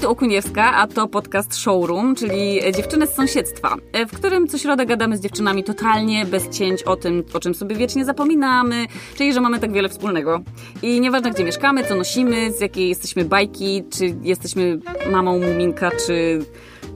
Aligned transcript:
Tu 0.00 0.10
Okuniewska, 0.10 0.76
a 0.76 0.86
to 0.86 1.08
podcast 1.08 1.56
Showroom, 1.56 2.14
czyli 2.14 2.60
dziewczyny 2.76 3.06
z 3.06 3.14
sąsiedztwa, 3.14 3.76
w 4.08 4.16
którym 4.16 4.48
co 4.48 4.58
środę 4.58 4.86
gadamy 4.86 5.16
z 5.16 5.20
dziewczynami 5.20 5.64
totalnie 5.64 6.26
bez 6.26 6.48
cięć 6.48 6.82
o 6.82 6.96
tym, 6.96 7.24
o 7.34 7.40
czym 7.40 7.54
sobie 7.54 7.76
wiecznie 7.76 8.04
zapominamy, 8.04 8.86
czyli 9.14 9.32
że 9.32 9.40
mamy 9.40 9.58
tak 9.58 9.72
wiele 9.72 9.88
wspólnego. 9.88 10.40
I 10.82 11.00
nieważne 11.00 11.30
gdzie 11.30 11.44
mieszkamy, 11.44 11.84
co 11.84 11.94
nosimy, 11.94 12.52
z 12.52 12.60
jakiej 12.60 12.88
jesteśmy 12.88 13.24
bajki, 13.24 13.84
czy 13.90 14.16
jesteśmy 14.22 14.78
mamą 15.10 15.38
Muminka, 15.38 15.90
czy 16.06 16.38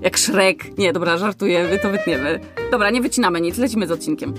jak 0.02 0.16
Szrek. 0.16 0.78
Nie, 0.78 0.92
dobra, 0.92 1.18
żartuję, 1.18 1.78
to 1.82 1.90
wytniemy. 1.90 2.40
Dobra, 2.70 2.90
nie 2.90 3.00
wycinamy 3.00 3.40
nic, 3.40 3.58
lecimy 3.58 3.86
z 3.86 3.90
odcinkiem. 3.90 4.34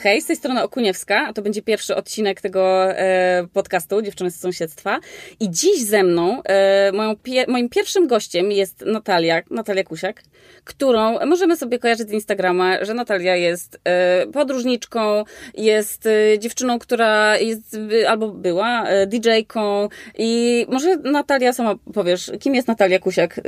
Hej, 0.00 0.22
z 0.22 0.26
tej 0.26 0.36
strony 0.36 0.62
Okuniewska, 0.62 1.26
a 1.28 1.32
to 1.32 1.42
będzie 1.42 1.62
pierwszy 1.62 1.96
odcinek 1.96 2.40
tego 2.40 2.84
e, 2.84 3.46
podcastu 3.52 4.02
Dziewczyny 4.02 4.30
z 4.30 4.40
sąsiedztwa. 4.40 5.00
I 5.40 5.50
dziś 5.50 5.84
ze 5.84 6.02
mną, 6.02 6.42
e, 6.42 6.92
moją 6.92 7.16
pie, 7.16 7.44
moim 7.48 7.68
pierwszym 7.68 8.06
gościem 8.06 8.52
jest 8.52 8.84
Natalia, 8.86 9.42
Natalia 9.50 9.84
Kusiak, 9.84 10.22
którą 10.64 11.26
możemy 11.26 11.56
sobie 11.56 11.78
kojarzyć 11.78 12.08
z 12.08 12.12
Instagrama, 12.12 12.84
że 12.84 12.94
Natalia 12.94 13.36
jest 13.36 13.80
e, 13.84 14.26
podróżniczką, 14.26 15.24
jest 15.54 16.06
e, 16.06 16.38
dziewczyną, 16.38 16.78
która 16.78 17.38
jest 17.38 17.76
albo 18.08 18.28
była 18.28 18.88
e, 18.88 19.06
DJ-ką 19.06 19.88
i 20.18 20.66
może 20.68 20.96
Natalia 20.96 21.52
sama 21.52 21.74
powiesz, 21.94 22.32
kim 22.40 22.54
jest 22.54 22.68
Natalia 22.68 22.98
Kusiak? 22.98 23.38
E, 23.38 23.42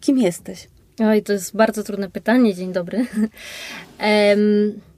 kim 0.00 0.18
jesteś? 0.18 0.68
Oj, 0.98 1.22
to 1.22 1.32
jest 1.32 1.56
bardzo 1.56 1.82
trudne 1.82 2.10
pytanie. 2.10 2.54
Dzień 2.54 2.72
dobry. 2.72 2.98
um... 4.00 4.95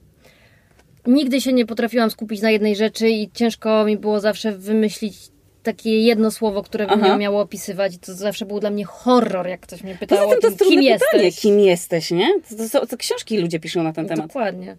Nigdy 1.09 1.41
się 1.41 1.53
nie 1.53 1.65
potrafiłam 1.65 2.11
skupić 2.11 2.41
na 2.41 2.51
jednej 2.51 2.75
rzeczy 2.75 3.09
i 3.09 3.31
ciężko 3.33 3.85
mi 3.85 3.97
było 3.97 4.19
zawsze 4.19 4.51
wymyślić 4.51 5.15
takie 5.63 6.01
jedno 6.03 6.31
słowo, 6.31 6.63
które 6.63 6.87
by 6.87 6.95
mnie 6.95 7.17
miało 7.17 7.41
opisywać. 7.41 7.97
To 7.97 8.13
zawsze 8.13 8.45
był 8.45 8.59
dla 8.59 8.69
mnie 8.69 8.85
horror, 8.85 9.47
jak 9.47 9.59
ktoś 9.59 9.83
mnie 9.83 9.95
pytał 9.95 10.29
o 10.29 10.35
tym, 10.35 10.57
kim 10.57 10.81
jesteś. 10.81 11.39
Kim 11.39 11.59
jesteś, 11.59 12.11
nie? 12.11 12.27
To, 12.49 12.79
to, 12.79 12.87
to, 12.87 12.97
książki 12.97 13.37
ludzie 13.37 13.59
piszą 13.59 13.83
na 13.83 13.93
ten 13.93 14.07
temat. 14.07 14.27
Dokładnie. 14.27 14.77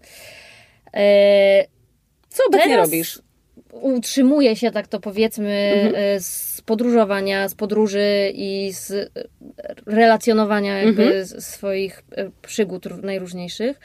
E... 0.93 1.65
Co 2.29 2.43
obecnie 2.47 2.77
robisz? 2.77 3.21
Utrzymuję 3.71 4.55
się, 4.55 4.71
tak 4.71 4.87
to 4.87 4.99
powiedzmy, 4.99 5.71
mhm. 5.73 5.95
E, 5.95 6.19
z 6.19 6.61
podróżowania, 6.65 7.49
z 7.49 7.55
podróży 7.55 8.31
i 8.35 8.73
z 8.73 8.91
e, 8.91 9.09
relacjonowania 9.85 10.77
jakby 10.77 11.03
mhm. 11.03 11.41
swoich 11.41 12.03
przygód 12.41 12.85
najróżniejszych. 13.03 13.79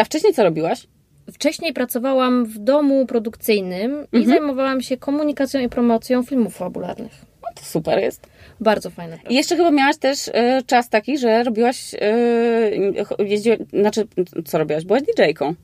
A 0.00 0.04
wcześniej 0.04 0.34
co 0.34 0.44
robiłaś? 0.44 0.86
Wcześniej 1.32 1.72
pracowałam 1.72 2.44
w 2.44 2.58
domu 2.58 3.06
produkcyjnym 3.06 3.90
mhm. 3.92 4.22
i 4.22 4.26
zajmowałam 4.26 4.80
się 4.80 4.96
komunikacją 4.96 5.60
i 5.60 5.68
promocją 5.68 6.22
filmów 6.22 6.56
fabularnych. 6.56 7.12
No 7.42 7.48
to 7.54 7.64
super 7.64 7.98
jest. 7.98 8.26
Bardzo 8.60 8.90
fajne. 8.90 9.18
I 9.28 9.34
jeszcze 9.34 9.56
chyba 9.56 9.70
miałaś 9.70 9.96
też 9.96 10.28
y, 10.28 10.32
czas 10.66 10.88
taki, 10.88 11.18
że 11.18 11.44
robiłaś, 11.44 11.94
y, 11.94 13.24
jeździła, 13.24 13.56
znaczy 13.72 14.06
co 14.44 14.58
robiłaś? 14.58 14.84
Byłaś 14.84 15.02
DJ-ką. 15.02 15.54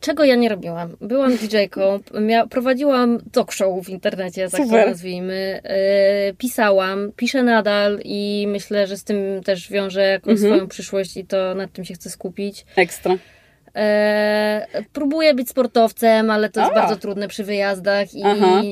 Czego 0.00 0.24
ja 0.24 0.36
nie 0.36 0.48
robiłam? 0.48 0.96
Byłam 1.00 1.36
DJ-ką, 1.36 2.00
prowadziłam 2.50 3.18
talk 3.32 3.52
show 3.52 3.84
w 3.84 3.88
internecie, 3.88 4.48
tak 4.48 4.62
Super. 4.62 4.84
to 4.84 4.90
nazwijmy. 4.90 5.60
Y, 6.30 6.34
pisałam, 6.34 7.12
piszę 7.16 7.42
nadal 7.42 8.00
i 8.04 8.46
myślę, 8.48 8.86
że 8.86 8.96
z 8.96 9.04
tym 9.04 9.42
też 9.44 9.70
wiążę 9.70 10.02
jakąś 10.02 10.32
mhm. 10.32 10.52
swoją 10.52 10.68
przyszłość 10.68 11.16
i 11.16 11.24
to 11.24 11.54
nad 11.54 11.72
tym 11.72 11.84
się 11.84 11.94
chcę 11.94 12.10
skupić. 12.10 12.66
Ekstra. 12.76 13.16
E, 13.78 14.82
próbuję 14.92 15.34
być 15.34 15.48
sportowcem, 15.48 16.30
ale 16.30 16.48
to 16.48 16.60
jest 16.60 16.74
bardzo 16.74 16.96
trudne 16.96 17.28
przy 17.28 17.44
wyjazdach 17.44 18.14
i 18.14 18.22
Aha. 18.24 18.62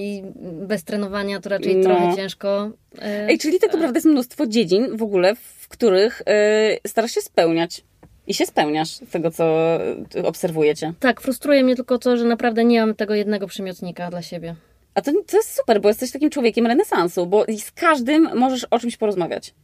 bez 0.42 0.84
trenowania 0.84 1.40
to 1.40 1.48
raczej 1.48 1.76
no. 1.76 1.82
trochę 1.82 2.16
ciężko. 2.16 2.70
E, 2.98 3.28
Ej, 3.28 3.38
czyli 3.38 3.60
tak 3.60 3.72
naprawdę 3.72 3.96
jest 3.96 4.06
mnóstwo 4.06 4.46
dziedzin 4.46 4.96
w 4.96 5.02
ogóle, 5.02 5.34
w 5.34 5.68
których 5.68 6.22
e, 6.26 6.88
starasz 6.88 7.10
się 7.10 7.20
spełniać. 7.20 7.84
I 8.26 8.34
się 8.34 8.46
spełniasz 8.46 8.88
z 8.88 9.10
tego, 9.10 9.30
co 9.30 9.78
obserwujecie. 10.24 10.92
Tak, 11.00 11.20
frustruje 11.20 11.64
mnie 11.64 11.76
tylko 11.76 11.98
to, 11.98 12.16
że 12.16 12.24
naprawdę 12.24 12.64
nie 12.64 12.80
mam 12.80 12.94
tego 12.94 13.14
jednego 13.14 13.46
przymiotnika 13.46 14.10
dla 14.10 14.22
siebie. 14.22 14.54
A 14.94 15.02
to, 15.02 15.12
to 15.26 15.36
jest 15.36 15.56
super, 15.56 15.80
bo 15.80 15.88
jesteś 15.88 16.10
takim 16.10 16.30
człowiekiem 16.30 16.66
renesansu, 16.66 17.26
bo 17.26 17.44
z 17.58 17.70
każdym 17.70 18.28
możesz 18.34 18.64
o 18.64 18.78
czymś 18.78 18.96
porozmawiać. 18.96 19.54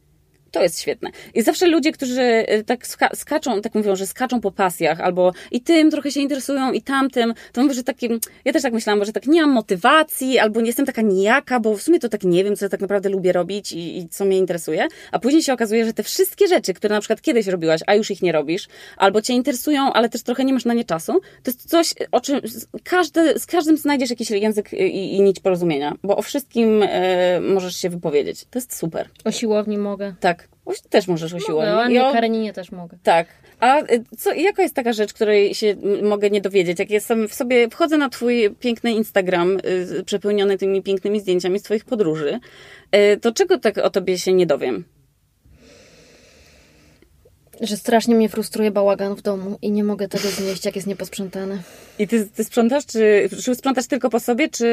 To 0.53 0.63
jest 0.63 0.79
świetne. 0.79 1.09
I 1.33 1.41
zawsze 1.41 1.67
ludzie, 1.67 1.91
którzy 1.91 2.21
e, 2.21 2.63
tak 2.63 2.87
skaczą, 3.15 3.61
tak 3.61 3.75
mówią, 3.75 3.95
że 3.95 4.07
skaczą 4.07 4.41
po 4.41 4.51
pasjach, 4.51 5.01
albo 5.01 5.33
i 5.51 5.61
tym 5.61 5.91
trochę 5.91 6.11
się 6.11 6.19
interesują, 6.19 6.71
i 6.71 6.81
tamtym, 6.81 7.33
to 7.51 7.61
mówię, 7.61 7.73
że 7.73 7.83
takim, 7.83 8.19
ja 8.45 8.53
też 8.53 8.61
tak 8.61 8.73
myślałam, 8.73 9.05
że 9.05 9.11
tak 9.11 9.27
nie 9.27 9.41
mam 9.41 9.51
motywacji, 9.51 10.39
albo 10.39 10.61
nie 10.61 10.67
jestem 10.67 10.85
taka 10.85 11.01
nijaka, 11.01 11.59
bo 11.59 11.77
w 11.77 11.81
sumie 11.81 11.99
to 11.99 12.09
tak 12.09 12.23
nie 12.23 12.43
wiem, 12.43 12.55
co 12.55 12.65
ja 12.65 12.69
tak 12.69 12.81
naprawdę 12.81 13.09
lubię 13.09 13.31
robić 13.31 13.71
i, 13.71 13.97
i 13.97 14.09
co 14.09 14.25
mnie 14.25 14.37
interesuje. 14.37 14.87
A 15.11 15.19
później 15.19 15.43
się 15.43 15.53
okazuje, 15.53 15.85
że 15.85 15.93
te 15.93 16.03
wszystkie 16.03 16.47
rzeczy, 16.47 16.73
które 16.73 16.95
na 16.95 17.01
przykład 17.01 17.21
kiedyś 17.21 17.47
robiłaś, 17.47 17.81
a 17.87 17.95
już 17.95 18.11
ich 18.11 18.21
nie 18.21 18.31
robisz, 18.31 18.67
albo 18.97 19.21
cię 19.21 19.33
interesują, 19.33 19.93
ale 19.93 20.09
też 20.09 20.23
trochę 20.23 20.45
nie 20.45 20.53
masz 20.53 20.65
na 20.65 20.73
nie 20.73 20.85
czasu, 20.85 21.13
to 21.43 21.51
jest 21.51 21.69
coś, 21.69 21.93
o 22.11 22.21
czym 22.21 22.41
każdy, 22.83 23.39
z 23.39 23.45
każdym 23.45 23.77
znajdziesz 23.77 24.09
jakiś 24.09 24.31
język 24.31 24.73
i, 24.73 25.15
i 25.15 25.21
nić 25.21 25.39
porozumienia, 25.39 25.95
bo 26.03 26.17
o 26.17 26.21
wszystkim 26.21 26.83
e, 26.83 27.41
możesz 27.41 27.77
się 27.77 27.89
wypowiedzieć. 27.89 28.45
To 28.51 28.59
jest 28.59 28.77
super. 28.77 29.09
O 29.25 29.31
siłowni 29.31 29.77
mogę. 29.77 30.13
Tak. 30.19 30.42
Też 30.89 31.07
możesz 31.07 31.33
o 31.33 31.39
siłowni. 31.39 31.95
No, 31.95 32.09
o 32.09 32.13
Kareninie 32.13 32.53
też 32.53 32.71
mogę. 32.71 32.97
Tak. 33.03 33.27
A 33.59 33.81
y, 33.81 34.03
co, 34.17 34.33
jaka 34.33 34.61
jest 34.61 34.75
taka 34.75 34.93
rzecz, 34.93 35.13
której 35.13 35.55
się 35.55 35.75
mogę 36.01 36.29
nie 36.29 36.41
dowiedzieć? 36.41 36.79
Jak 36.79 36.89
jestem 36.89 37.27
w 37.27 37.33
sobie, 37.33 37.69
wchodzę 37.69 37.97
na 37.97 38.09
twój 38.09 38.55
piękny 38.59 38.91
Instagram, 38.91 39.57
y, 39.99 40.03
przepełniony 40.03 40.57
tymi 40.57 40.81
pięknymi 40.81 41.19
zdjęciami 41.19 41.59
z 41.59 41.63
twoich 41.63 41.85
podróży, 41.85 42.39
y, 42.95 43.19
to 43.19 43.31
czego 43.31 43.57
tak 43.57 43.77
o 43.77 43.89
tobie 43.89 44.17
się 44.17 44.33
nie 44.33 44.45
dowiem? 44.45 44.83
Że 47.63 47.77
strasznie 47.77 48.15
mnie 48.15 48.29
frustruje 48.29 48.71
bałagan 48.71 49.15
w 49.15 49.21
domu 49.21 49.57
i 49.61 49.71
nie 49.71 49.83
mogę 49.83 50.07
tego 50.07 50.29
znieść, 50.29 50.65
jak 50.65 50.75
jest 50.75 50.87
nieposprzątane. 50.87 51.57
I 51.99 52.07
ty, 52.07 52.29
ty 52.35 52.43
sprzątasz, 52.43 52.85
czy, 52.85 53.29
czy 53.43 53.55
sprzątasz 53.55 53.87
tylko 53.87 54.09
po 54.09 54.19
sobie, 54.19 54.49
czy 54.49 54.67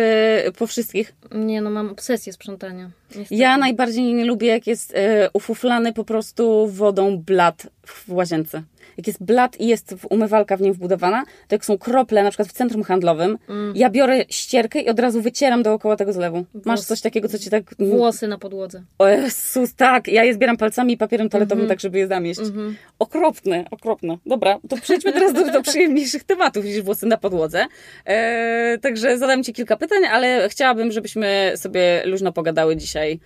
po 0.59 0.67
wszystkich? 0.67 1.12
Nie, 1.33 1.61
no 1.61 1.71
mam 1.71 1.91
obsesję 1.91 2.33
sprzątania. 2.33 2.91
Niestety. 3.17 3.34
Ja 3.34 3.56
najbardziej 3.56 4.15
nie 4.15 4.25
lubię, 4.25 4.49
jak 4.49 4.67
jest 4.67 4.93
e, 4.95 5.31
ufuflany 5.33 5.93
po 5.93 6.05
prostu 6.05 6.67
wodą 6.67 7.19
blat 7.19 7.67
w 7.87 8.12
łazience 8.12 8.62
jak 8.97 9.06
jest 9.06 9.25
blat 9.25 9.61
i 9.61 9.67
jest 9.67 9.95
umywalka 10.11 10.56
w 10.56 10.61
nim 10.61 10.73
wbudowana, 10.73 11.25
to 11.49 11.55
jak 11.55 11.65
są 11.65 11.78
krople, 11.78 12.23
na 12.23 12.31
przykład 12.31 12.49
w 12.49 12.53
centrum 12.53 12.83
handlowym, 12.83 13.39
mm. 13.49 13.77
ja 13.77 13.91
biorę 13.91 14.25
ścierkę 14.28 14.81
i 14.81 14.89
od 14.89 15.01
razu 15.01 15.23
wycieram 15.23 15.62
dookoła 15.62 15.97
tego 15.97 16.12
zlewu. 16.12 16.45
Włos. 16.55 16.67
Masz 16.67 16.81
coś 16.81 17.01
takiego, 17.01 17.28
co 17.28 17.39
ci 17.39 17.51
tak... 17.51 17.62
Włosy 17.78 18.28
na 18.28 18.39
podłodze. 18.39 18.83
O 18.99 19.09
Jezus, 19.09 19.75
tak. 19.75 20.09
Ja 20.09 20.25
je 20.25 20.34
zbieram 20.34 20.56
palcami 20.56 20.93
i 20.93 20.97
papierem 20.97 21.28
toaletowym, 21.28 21.65
mm-hmm. 21.65 21.69
tak 21.69 21.81
żeby 21.81 21.99
je 21.99 22.06
zamieść. 22.06 22.41
Mm-hmm. 22.41 22.75
Okropne, 22.99 23.65
okropne. 23.71 24.19
Dobra, 24.27 24.59
to 24.69 24.77
przejdźmy 24.77 25.12
teraz 25.12 25.33
do, 25.33 25.53
do 25.53 25.62
przyjemniejszych 25.71 26.25
tematów 26.25 26.65
niż 26.65 26.83
włosy 26.83 27.07
na 27.07 27.17
podłodze. 27.17 27.67
E, 28.05 28.78
także 28.78 29.19
zadam 29.19 29.45
ci 29.45 29.53
kilka 29.53 29.77
pytań, 29.77 30.05
ale 30.05 30.49
chciałabym, 30.49 30.93
żebyśmy 30.93 31.53
sobie 31.57 32.03
luźno 32.05 32.33
pogadały 32.33 32.77
dzisiaj 32.77 33.21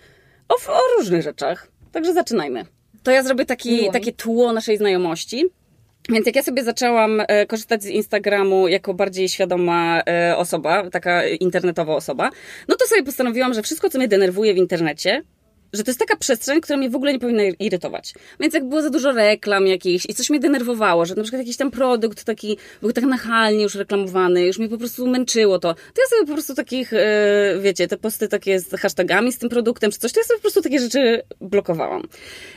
o, 0.49 0.55
o 0.55 0.81
różnych 0.99 1.23
rzeczach. 1.23 1.69
Także 1.93 2.13
zaczynajmy. 2.13 2.65
To 3.04 3.10
ja 3.10 3.22
zrobię 3.22 3.47
taki, 3.47 3.91
takie 3.92 4.12
tło 4.12 4.53
naszej 4.53 4.78
znajomości. 4.78 5.44
Więc 6.09 6.26
jak 6.26 6.37
ja 6.37 6.42
sobie 6.42 6.65
zaczęłam 6.65 7.22
e, 7.28 7.47
korzystać 7.47 7.82
z 7.82 7.87
Instagramu 7.87 8.69
jako 8.69 8.94
bardziej 8.94 9.28
świadoma 9.28 10.03
e, 10.06 10.37
osoba, 10.37 10.91
taka 10.91 11.26
internetowa 11.26 11.94
osoba, 11.94 12.31
no 12.69 12.76
to 12.76 12.87
sobie 12.87 13.03
postanowiłam, 13.03 13.54
że 13.54 13.62
wszystko, 13.62 13.91
co 13.91 13.98
mnie 13.98 14.09
denerwuje 14.09 14.54
w 14.54 14.56
internecie, 14.56 15.22
że 15.73 15.85
to 15.85 15.91
jest 15.91 15.99
taka 15.99 16.17
przestrzeń, 16.17 16.61
która 16.61 16.77
mnie 16.77 16.91
w 16.91 16.97
ogóle 16.97 17.13
nie 17.13 17.19
powinna 17.19 17.43
irytować. 17.43 18.15
Więc 18.41 18.55
jak 18.55 18.69
było 18.69 18.83
za 18.83 18.91
dużo 18.91 19.13
reklam 19.13 19.67
jakichś 19.67 20.07
i 20.09 20.15
coś 20.15 20.31
mnie 20.31 20.41
denerwowało, 20.41 21.07
że 21.07 21.15
na 21.15 21.23
przykład 21.23 21.43
jakiś 21.43 21.57
tam 21.57 21.71
produkt 21.71 22.25
taki 22.25 22.57
był 22.81 22.93
tak 22.93 23.05
nachalnie 23.05 23.63
już 23.63 23.75
reklamowany, 23.75 24.47
już 24.47 24.59
mnie 24.59 24.69
po 24.69 24.79
prostu 24.79 25.07
męczyło 25.07 25.59
to, 25.59 25.75
to 25.75 26.03
ja 26.03 26.09
sobie 26.09 26.27
po 26.27 26.33
prostu 26.33 26.55
takich, 26.55 26.93
e, 26.93 27.59
wiecie, 27.61 27.89
te 27.89 27.97
posty 27.97 28.29
takie 28.29 28.61
z 28.61 28.81
hashtagami 28.81 29.33
z 29.33 29.39
tym 29.39 29.49
produktem 29.49 29.91
czy 29.91 29.99
coś, 29.99 30.13
to 30.13 30.21
ja 30.21 30.25
sobie 30.25 30.39
po 30.39 30.43
prostu 30.43 30.63
takie 30.63 30.81
rzeczy 30.81 31.22
blokowałam. 31.41 32.03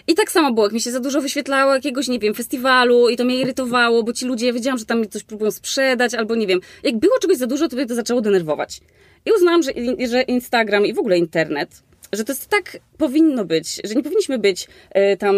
I 0.08 0.16
tak 0.16 0.32
samo 0.32 0.54
było, 0.54 0.66
jak 0.66 0.74
mi 0.74 0.82
się 0.82 0.92
za 0.92 1.00
dużo 1.00 1.22
wyświetlało 1.22 1.74
jakiegoś, 1.74 2.08
nie 2.08 2.20
wiem, 2.20 2.34
festiwalu 2.34 3.10
i 3.10 3.18
to 3.18 3.26
mnie 3.26 3.40
irytowało, 3.40 4.04
bo 4.04 4.14
ci 4.14 4.26
ludzie, 4.26 4.48
ja 4.48 4.54
wiedziałam, 4.54 4.78
że 4.78 4.86
tam 4.86 5.02
mi 5.02 5.08
coś 5.08 5.24
próbują 5.24 5.52
sprzedać 5.52 6.14
albo 6.14 6.36
nie 6.36 6.48
wiem, 6.48 6.60
jak 6.84 6.98
było 6.98 7.20
czegoś 7.20 7.38
za 7.38 7.48
dużo, 7.48 7.68
to 7.68 7.76
mnie 7.76 7.86
to 7.86 7.96
zaczęło 7.96 8.22
denerwować. 8.22 8.82
I 9.26 9.32
uznałam, 9.32 9.64
że, 9.64 9.72
że 10.10 10.22
Instagram 10.22 10.86
i 10.86 10.94
w 10.94 11.00
ogóle 11.00 11.18
internet 11.18 11.87
że 12.14 12.24
to 12.24 12.32
jest 12.32 12.48
tak 12.48 12.78
powinno 12.98 13.46
być, 13.46 13.82
że 13.84 13.96
nie 13.96 14.04
powinniśmy 14.04 14.40
być 14.40 14.68
y, 15.14 15.18
tam 15.18 15.36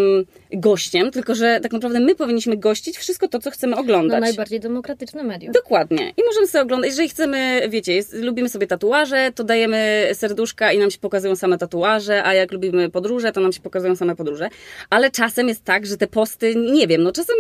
gościem, 0.54 1.12
tylko 1.12 1.36
że 1.36 1.60
tak 1.64 1.72
naprawdę 1.72 2.00
my 2.00 2.16
powinniśmy 2.16 2.58
gościć 2.58 2.98
wszystko 2.98 3.28
to, 3.28 3.40
co 3.40 3.52
chcemy 3.52 3.76
oglądać. 3.76 4.20
No 4.22 4.26
najbardziej 4.28 4.60
demokratyczne 4.60 5.24
medium. 5.24 5.54
Dokładnie. 5.54 6.14
I 6.18 6.24
możemy 6.26 6.48
sobie 6.48 6.62
oglądać, 6.62 6.90
jeżeli 6.90 7.10
chcemy, 7.10 7.62
wiecie, 7.70 7.94
jest, 7.94 8.14
lubimy 8.14 8.50
sobie 8.50 8.68
tatuaże, 8.68 9.32
to 9.36 9.44
dajemy 9.44 10.10
serduszka 10.14 10.72
i 10.72 10.78
nam 10.78 10.92
się 10.92 11.00
pokazują 11.00 11.36
same 11.36 11.58
tatuaże, 11.58 12.24
a 12.24 12.34
jak 12.34 12.52
lubimy 12.52 12.90
podróże, 12.90 13.32
to 13.32 13.42
nam 13.42 13.54
się 13.54 13.62
pokazują 13.62 13.96
same 13.96 14.16
podróże. 14.16 14.50
Ale 14.90 15.12
czasem 15.12 15.48
jest 15.48 15.64
tak, 15.64 15.86
że 15.86 15.98
te 15.98 16.08
posty, 16.08 16.56
nie 16.56 16.88
wiem, 16.88 17.04
no 17.04 17.12
czasem 17.12 17.36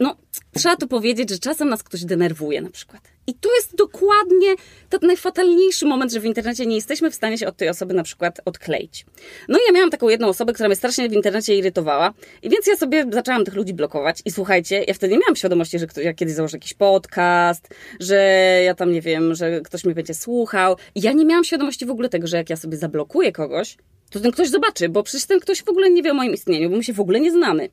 no, 0.00 0.16
trzeba 0.54 0.76
to 0.76 0.86
powiedzieć, 0.86 1.30
że 1.30 1.38
czasem 1.38 1.68
nas 1.68 1.82
ktoś 1.82 2.04
denerwuje 2.04 2.60
na 2.60 2.70
przykład. 2.70 3.02
I 3.26 3.34
to 3.34 3.54
jest 3.54 3.76
dokładnie 3.76 4.54
ten 4.88 5.00
najfatalniejszy 5.02 5.86
moment, 5.86 6.12
że 6.12 6.20
w 6.20 6.24
internecie 6.24 6.66
nie 6.66 6.74
jesteśmy 6.74 7.10
w 7.10 7.14
stanie 7.14 7.38
się 7.38 7.46
od 7.46 7.56
tej 7.56 7.68
osoby 7.68 7.94
na 7.94 8.02
przykład 8.02 8.40
odkleić. 8.44 9.06
No 9.48 9.58
i 9.58 9.60
ja 9.66 9.72
miałam 9.72 9.90
taką 9.90 10.08
jedną 10.08 10.28
osobę, 10.28 10.52
która 10.52 10.68
mnie 10.68 10.76
strasznie 10.76 11.08
w 11.08 11.12
internecie 11.12 11.56
irytowała 11.56 12.14
i 12.42 12.50
więc 12.50 12.66
ja 12.66 12.76
sobie 12.76 13.06
zaczęłam 13.12 13.44
tych 13.44 13.54
ludzi 13.54 13.74
blokować 13.74 14.22
i 14.24 14.30
słuchajcie, 14.30 14.84
ja 14.88 14.94
wtedy 14.94 15.12
nie 15.12 15.18
miałam 15.18 15.36
świadomości, 15.36 15.78
że 15.78 15.86
ktoś, 15.86 16.04
ja 16.04 16.14
kiedyś 16.14 16.34
założę 16.34 16.56
jakiś 16.56 16.74
podcast, 16.74 17.68
że 18.00 18.16
ja 18.64 18.74
tam 18.74 18.92
nie 18.92 19.00
wiem, 19.00 19.34
że 19.34 19.60
ktoś 19.60 19.84
mnie 19.84 19.94
będzie 19.94 20.14
słuchał. 20.14 20.76
I 20.94 21.00
ja 21.00 21.12
nie 21.12 21.24
miałam 21.24 21.44
świadomości 21.44 21.86
w 21.86 21.90
ogóle 21.90 22.08
tego, 22.08 22.26
że 22.26 22.36
jak 22.36 22.50
ja 22.50 22.56
sobie 22.56 22.76
zablokuję 22.76 23.32
kogoś, 23.32 23.76
to 24.10 24.20
ten 24.20 24.32
ktoś 24.32 24.48
zobaczy, 24.48 24.88
bo 24.88 25.02
przecież 25.02 25.26
ten 25.26 25.40
ktoś 25.40 25.62
w 25.62 25.68
ogóle 25.68 25.90
nie 25.90 26.02
wie 26.02 26.10
o 26.10 26.14
moim 26.14 26.34
istnieniu, 26.34 26.70
bo 26.70 26.76
my 26.76 26.84
się 26.84 26.92
w 26.92 27.00
ogóle 27.00 27.20
nie 27.20 27.32
znamy. 27.32 27.68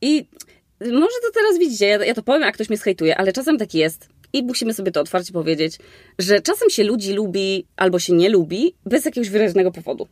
I 0.00 0.26
może 0.80 1.16
to 1.22 1.30
teraz 1.34 1.58
widzicie, 1.58 1.86
ja, 1.86 2.04
ja 2.04 2.14
to 2.14 2.22
powiem, 2.22 2.42
jak 2.42 2.54
ktoś 2.54 2.68
mnie 2.68 2.78
schejtuje, 2.78 3.18
ale 3.18 3.32
czasem 3.32 3.58
tak 3.58 3.74
jest. 3.74 4.08
I 4.32 4.42
musimy 4.42 4.74
sobie 4.74 4.92
to 4.92 5.00
otwarcie 5.00 5.32
powiedzieć, 5.32 5.78
że 6.18 6.40
czasem 6.40 6.70
się 6.70 6.84
ludzi 6.84 7.12
lubi 7.12 7.66
albo 7.76 7.98
się 7.98 8.12
nie 8.12 8.28
lubi 8.28 8.74
bez 8.86 9.04
jakiegoś 9.04 9.30
wyraźnego 9.30 9.72
powodu. 9.72 10.08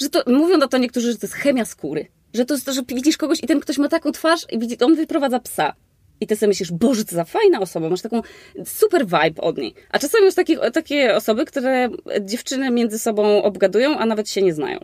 Że 0.00 0.08
to, 0.08 0.22
mówią 0.26 0.56
na 0.56 0.68
to 0.68 0.78
niektórzy, 0.78 1.12
że 1.12 1.18
to 1.18 1.26
jest 1.26 1.34
chemia 1.34 1.64
skóry. 1.64 2.06
Że 2.34 2.44
to 2.44 2.54
jest 2.54 2.66
to, 2.66 2.72
że 2.72 2.82
widzisz 2.88 3.16
kogoś 3.16 3.42
i 3.42 3.46
ten 3.46 3.60
ktoś 3.60 3.78
ma 3.78 3.88
taką 3.88 4.12
twarz 4.12 4.46
i 4.50 4.58
widzi, 4.58 4.78
on 4.80 4.94
wyprowadza 4.94 5.40
psa. 5.40 5.74
I 6.20 6.26
ty 6.26 6.36
sobie 6.36 6.48
myślisz, 6.48 6.72
Boże, 6.72 7.04
co 7.04 7.16
za 7.16 7.24
fajna 7.24 7.60
osoba, 7.60 7.90
masz 7.90 8.02
taką 8.02 8.22
super 8.64 9.06
vibe 9.06 9.42
od 9.42 9.58
niej. 9.58 9.74
A 9.90 9.98
czasami 9.98 10.24
już 10.24 10.34
takie, 10.34 10.56
takie 10.70 11.14
osoby, 11.14 11.44
które 11.44 11.88
dziewczyny 12.20 12.70
między 12.70 12.98
sobą 12.98 13.42
obgadują, 13.42 13.98
a 13.98 14.06
nawet 14.06 14.30
się 14.30 14.42
nie 14.42 14.54
znają. 14.54 14.78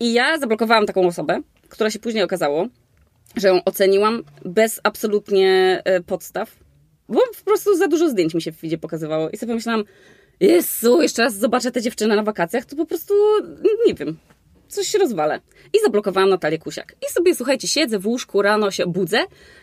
I 0.00 0.12
ja 0.12 0.38
zablokowałam 0.38 0.86
taką 0.86 1.06
osobę, 1.06 1.40
która 1.68 1.90
się 1.90 1.98
później 1.98 2.24
okazało, 2.24 2.68
że 3.36 3.48
ją 3.48 3.64
oceniłam 3.64 4.22
bez 4.44 4.80
absolutnie 4.82 5.82
e, 5.84 6.00
podstaw, 6.00 6.56
bo 7.08 7.20
po 7.38 7.44
prostu 7.44 7.76
za 7.76 7.88
dużo 7.88 8.08
zdjęć 8.08 8.34
mi 8.34 8.42
się 8.42 8.52
w 8.52 8.56
feedzie 8.56 8.78
pokazywało. 8.78 9.30
I 9.30 9.36
sobie 9.36 9.50
pomyślałam, 9.50 9.84
Jezu, 10.40 11.02
jeszcze 11.02 11.22
raz 11.22 11.34
zobaczę 11.34 11.70
tę 11.70 11.82
dziewczynę 11.82 12.16
na 12.16 12.22
wakacjach, 12.22 12.64
to 12.64 12.76
po 12.76 12.86
prostu 12.86 13.14
nie 13.86 13.94
wiem, 13.94 14.18
coś 14.70 14.86
się 14.86 14.98
rozwalę. 14.98 15.40
I 15.72 15.80
zablokowałam 15.84 16.30
Natalię 16.30 16.58
Kusiak. 16.58 16.96
I 17.08 17.12
sobie, 17.12 17.34
słuchajcie, 17.34 17.68
siedzę 17.68 17.98
w 17.98 18.06
łóżku, 18.06 18.42
rano 18.42 18.70
się 18.70 18.86
budzę 18.86 19.18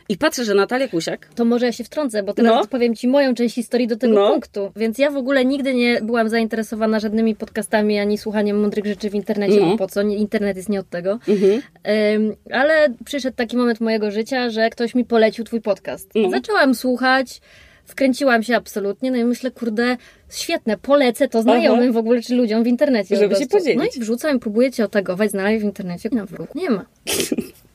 i 0.10 0.18
patrzę, 0.18 0.46
że 0.46 0.54
Natalia 0.54 0.88
Kusiak... 0.88 1.30
To 1.36 1.46
może 1.46 1.66
ja 1.66 1.72
się 1.72 1.84
wtrącę, 1.84 2.24
bo 2.24 2.34
teraz 2.34 2.56
no. 2.56 2.68
powiem 2.68 2.96
Ci 2.96 3.08
moją 3.08 3.36
część 3.36 3.56
historii 3.56 3.88
do 3.88 3.96
tego 3.96 4.14
no. 4.14 4.32
punktu. 4.32 4.72
Więc 4.76 4.98
ja 4.98 5.12
w 5.12 5.18
ogóle 5.18 5.46
nigdy 5.46 5.74
nie 5.74 6.02
byłam 6.02 6.30
zainteresowana 6.30 7.00
żadnymi 7.00 7.36
podcastami, 7.36 8.00
ani 8.00 8.18
słuchaniem 8.18 8.60
mądrych 8.60 8.86
rzeczy 8.86 9.10
w 9.10 9.16
internecie, 9.16 9.60
no. 9.60 9.78
po 9.78 9.88
co? 9.88 10.02
Internet 10.02 10.58
jest 10.58 10.70
nie 10.70 10.80
od 10.80 10.90
tego. 10.90 11.20
Mhm. 11.28 11.52
Um, 11.52 12.36
ale 12.52 12.88
przyszedł 13.06 13.38
taki 13.38 13.58
moment 13.58 13.80
mojego 13.80 14.12
życia, 14.12 14.50
że 14.50 14.70
ktoś 14.70 14.96
mi 14.96 15.06
polecił 15.06 15.46
Twój 15.46 15.62
podcast. 15.62 16.12
No. 16.16 16.30
Zaczęłam 16.30 16.76
słuchać 16.76 17.42
wkręciłam 17.88 18.44
się 18.44 18.56
absolutnie, 18.56 19.12
no 19.12 19.18
i 19.18 19.24
myślę, 19.24 19.52
kurde, 19.52 19.98
świetne, 20.30 20.78
polecę 20.78 21.28
to 21.28 21.42
znajomym 21.42 21.84
Aha. 21.84 21.92
w 21.92 21.98
ogóle, 21.98 22.22
czy 22.22 22.36
ludziom 22.36 22.64
w 22.64 22.68
internecie. 22.68 23.16
Żeby 23.16 23.36
się 23.36 23.48
podzielić. 23.48 23.78
No 23.78 23.86
i 23.98 24.00
wrzucam 24.00 24.40
próbuję 24.40 24.72
cię 24.72 24.86
otagować, 24.86 25.32
znaleźć 25.32 25.62
w 25.62 25.66
internecie, 25.66 26.10
na 26.12 26.26
wróg 26.26 26.56
nie 26.56 26.70
ma. 26.70 26.86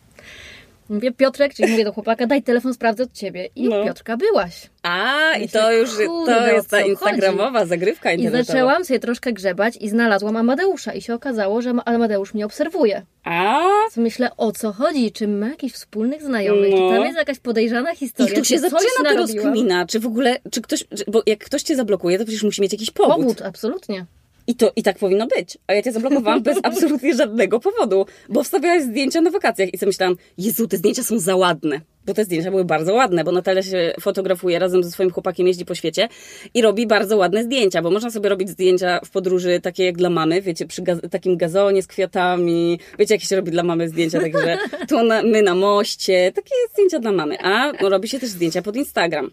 Mówię, 0.93 1.12
Piotrek, 1.12 1.55
czyli 1.55 1.71
mówię 1.71 1.85
do 1.85 1.93
chłopaka, 1.93 2.27
daj 2.27 2.43
telefon, 2.43 2.75
sprawdzę 2.75 3.03
od 3.03 3.12
ciebie. 3.12 3.49
I 3.56 3.69
no. 3.69 3.85
Piotrka 3.85 4.17
byłaś. 4.17 4.71
A, 4.83 5.37
i 5.37 5.49
to 5.49 5.73
już 5.73 5.91
kurde, 6.06 6.35
to 6.37 6.47
jest 6.47 6.71
ta 6.71 6.81
instagramowa 6.81 7.59
chodzi? 7.59 7.69
zagrywka 7.69 8.12
internetowa. 8.12 8.43
I 8.43 8.47
zaczęłam 8.47 8.85
sobie 8.85 9.00
troszkę 9.00 9.33
grzebać 9.33 9.77
i 9.77 9.89
znalazłam 9.89 10.37
Amadeusza. 10.37 10.93
I 10.93 11.03
się 11.03 11.15
okazało, 11.15 11.62
że 11.62 11.71
Amadeusz 11.85 12.35
mnie 12.35 12.47
obserwuje. 12.47 13.03
A? 13.25 13.62
Co 13.91 14.00
myślę, 14.00 14.37
o 14.37 14.53
co 14.53 14.73
chodzi? 14.73 15.12
Czy 15.12 15.29
ma 15.29 15.49
jakichś 15.49 15.75
wspólnych 15.75 16.23
znajomych? 16.23 16.71
No. 16.71 16.77
Czy 16.77 16.97
tam 16.97 17.05
jest 17.05 17.19
jakaś 17.19 17.38
podejrzana 17.38 17.95
historia? 17.95 18.33
I 18.33 18.37
tu 18.37 18.45
się 18.45 18.59
zaczyna 18.59 18.81
ta 19.05 19.15
rozkmina. 19.15 19.87
Czy 19.87 20.00
w 20.00 20.06
ogóle, 20.06 20.38
czy 20.50 20.62
ktoś, 20.62 20.85
bo 21.09 21.23
jak 21.27 21.38
ktoś 21.45 21.62
cię 21.62 21.77
zablokuje, 21.77 22.19
to 22.19 22.25
przecież 22.25 22.43
musi 22.43 22.62
mieć 22.62 22.73
jakiś 22.73 22.91
powód. 22.91 23.17
Powód, 23.17 23.43
absolutnie. 23.43 24.06
I 24.47 24.55
to 24.55 24.73
i 24.77 24.83
tak 24.83 24.99
powinno 24.99 25.27
być. 25.27 25.59
A 25.67 25.73
ja 25.73 25.83
cię 25.83 25.93
zablokowałam 25.93 26.43
bez 26.43 26.59
absolutnie 26.62 27.15
żadnego 27.15 27.61
powodu, 27.61 28.06
bo 28.29 28.44
wstawiałaś 28.44 28.83
zdjęcia 28.83 29.21
na 29.21 29.31
wakacjach 29.31 29.75
i 29.75 29.79
sobie 29.79 29.89
myślałam, 29.89 30.17
Jezu, 30.39 30.69
te 30.69 30.77
zdjęcia 30.77 31.03
są 31.03 31.19
za 31.19 31.37
ładne. 31.37 31.81
Bo 32.06 32.15
te 32.15 32.25
zdjęcia 32.25 32.50
były 32.50 32.65
bardzo 32.65 32.94
ładne, 32.94 33.25
bo 33.25 33.33
Natalia 33.33 33.62
się 33.62 33.94
fotografuje 34.00 34.59
razem 34.59 34.85
ze 34.85 34.91
swoim 34.91 35.11
chłopakiem, 35.11 35.47
jeździ 35.47 35.65
po 35.65 35.75
świecie 35.75 36.09
i 36.55 36.62
robi 36.62 36.87
bardzo 36.87 37.17
ładne 37.17 37.44
zdjęcia, 37.44 37.83
bo 37.83 37.91
można 37.91 38.11
sobie 38.11 38.29
robić 38.29 38.49
zdjęcia 38.49 39.00
w 39.05 39.11
podróży 39.11 39.61
takie 39.61 39.85
jak 39.85 39.97
dla 39.97 40.11
mamy, 40.11 40.43
wiecie, 40.43 40.67
przy 40.67 40.83
gaz 40.83 40.99
takim 41.11 41.37
gazonie 41.37 41.83
z 41.83 41.87
kwiatami, 41.87 42.79
wiecie, 42.99 43.15
jakie 43.15 43.27
się 43.27 43.37
robi 43.37 43.50
dla 43.50 43.62
mamy 43.62 43.88
zdjęcia, 43.88 44.21
także 44.21 44.59
tu 44.88 45.05
na, 45.05 45.23
my 45.23 45.43
na 45.43 45.55
moście, 45.55 46.33
takie 46.35 46.55
zdjęcia 46.73 46.99
dla 46.99 47.12
mamy, 47.12 47.38
a 47.38 47.73
robi 47.88 48.09
się 48.09 48.19
też 48.19 48.29
zdjęcia 48.29 48.62
pod 48.62 48.77
Instagram. 48.77 49.31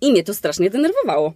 I 0.00 0.12
mnie 0.12 0.24
to 0.24 0.34
strasznie 0.34 0.70
denerwowało 0.70 1.32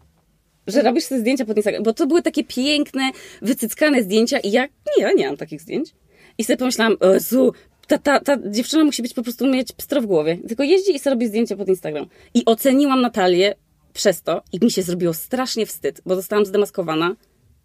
że 0.68 0.82
robisz 0.82 1.06
te 1.06 1.20
zdjęcia 1.20 1.44
pod 1.44 1.56
Instagram, 1.56 1.82
bo 1.82 1.92
to 1.92 2.06
były 2.06 2.22
takie 2.22 2.44
piękne, 2.44 3.10
wycyckane 3.42 4.02
zdjęcia 4.02 4.38
i 4.38 4.50
ja, 4.50 4.64
nie, 4.64 5.02
ja 5.02 5.12
nie 5.12 5.26
mam 5.26 5.36
takich 5.36 5.60
zdjęć. 5.60 5.90
I 6.38 6.44
sobie 6.44 6.56
pomyślałam, 6.56 6.96
Jezu, 7.14 7.52
ta, 7.86 7.98
ta, 7.98 8.20
ta 8.20 8.38
dziewczyna 8.50 8.84
musi 8.84 9.02
być 9.02 9.14
po 9.14 9.22
prostu 9.22 9.46
mieć 9.46 9.72
pstro 9.72 10.00
w 10.02 10.06
głowie. 10.06 10.38
Tylko 10.48 10.62
jeździ 10.62 10.94
i 10.94 10.98
sobie 10.98 11.14
robi 11.14 11.26
zdjęcia 11.26 11.56
pod 11.56 11.68
Instagram. 11.68 12.06
I 12.34 12.44
oceniłam 12.44 13.00
Natalię 13.00 13.54
przez 13.92 14.22
to 14.22 14.42
i 14.52 14.64
mi 14.64 14.70
się 14.70 14.82
zrobiło 14.82 15.14
strasznie 15.14 15.66
wstyd, 15.66 16.00
bo 16.06 16.16
zostałam 16.16 16.46
zdemaskowana, 16.46 17.16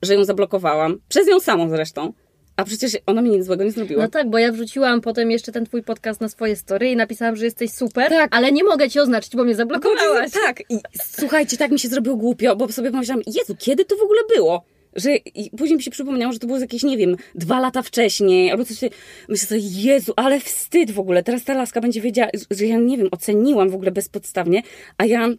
że 0.01 0.13
ją 0.13 0.25
zablokowałam. 0.25 0.99
Przez 1.09 1.27
nią 1.27 1.39
samą 1.39 1.69
zresztą. 1.69 2.13
A 2.55 2.63
przecież 2.63 2.97
ona 3.05 3.21
mi 3.21 3.29
nic 3.29 3.45
złego 3.45 3.63
nie 3.63 3.71
zrobiła. 3.71 4.03
No 4.03 4.09
tak, 4.09 4.29
bo 4.29 4.37
ja 4.37 4.51
wrzuciłam 4.51 5.01
potem 5.01 5.31
jeszcze 5.31 5.51
ten 5.51 5.65
twój 5.65 5.83
podcast 5.83 6.21
na 6.21 6.29
swoje 6.29 6.55
story 6.55 6.89
i 6.89 6.95
napisałam, 6.95 7.35
że 7.35 7.45
jesteś 7.45 7.71
super, 7.71 8.09
tak. 8.09 8.35
ale 8.35 8.51
nie 8.51 8.63
mogę 8.63 8.89
ci 8.89 8.99
oznaczyć, 8.99 9.35
bo 9.35 9.43
mnie 9.43 9.55
zablokowałaś. 9.55 10.31
No, 10.35 10.41
tak, 10.41 10.63
i 10.69 10.79
słuchajcie, 11.05 11.57
tak 11.57 11.71
mi 11.71 11.79
się 11.79 11.87
zrobiło 11.87 12.15
głupio, 12.15 12.55
bo 12.55 12.71
sobie 12.71 12.91
pomyślałam, 12.91 13.23
Jezu, 13.27 13.55
kiedy 13.59 13.85
to 13.85 13.95
w 13.95 14.01
ogóle 14.01 14.21
było? 14.35 14.65
Że 14.95 15.15
i 15.15 15.49
później 15.57 15.77
mi 15.77 15.83
się 15.83 15.91
przypomniało, 15.91 16.33
że 16.33 16.39
to 16.39 16.47
było 16.47 16.59
jakieś, 16.59 16.83
nie 16.83 16.97
wiem, 16.97 17.15
dwa 17.35 17.59
lata 17.59 17.81
wcześniej, 17.81 18.51
albo 18.51 18.65
coś. 18.65 18.77
Myślę 19.29 19.47
sobie, 19.47 19.61
Jezu, 19.61 20.13
ale 20.15 20.39
wstyd 20.39 20.91
w 20.91 20.99
ogóle. 20.99 21.23
Teraz 21.23 21.43
ta 21.43 21.53
laska 21.53 21.81
będzie 21.81 22.01
wiedziała, 22.01 22.29
że 22.51 22.65
ja 22.65 22.77
nie 22.77 22.97
wiem, 22.97 23.07
oceniłam 23.11 23.69
w 23.69 23.75
ogóle 23.75 23.91
bezpodstawnie, 23.91 24.61
a 24.97 25.05
ja 25.05 25.29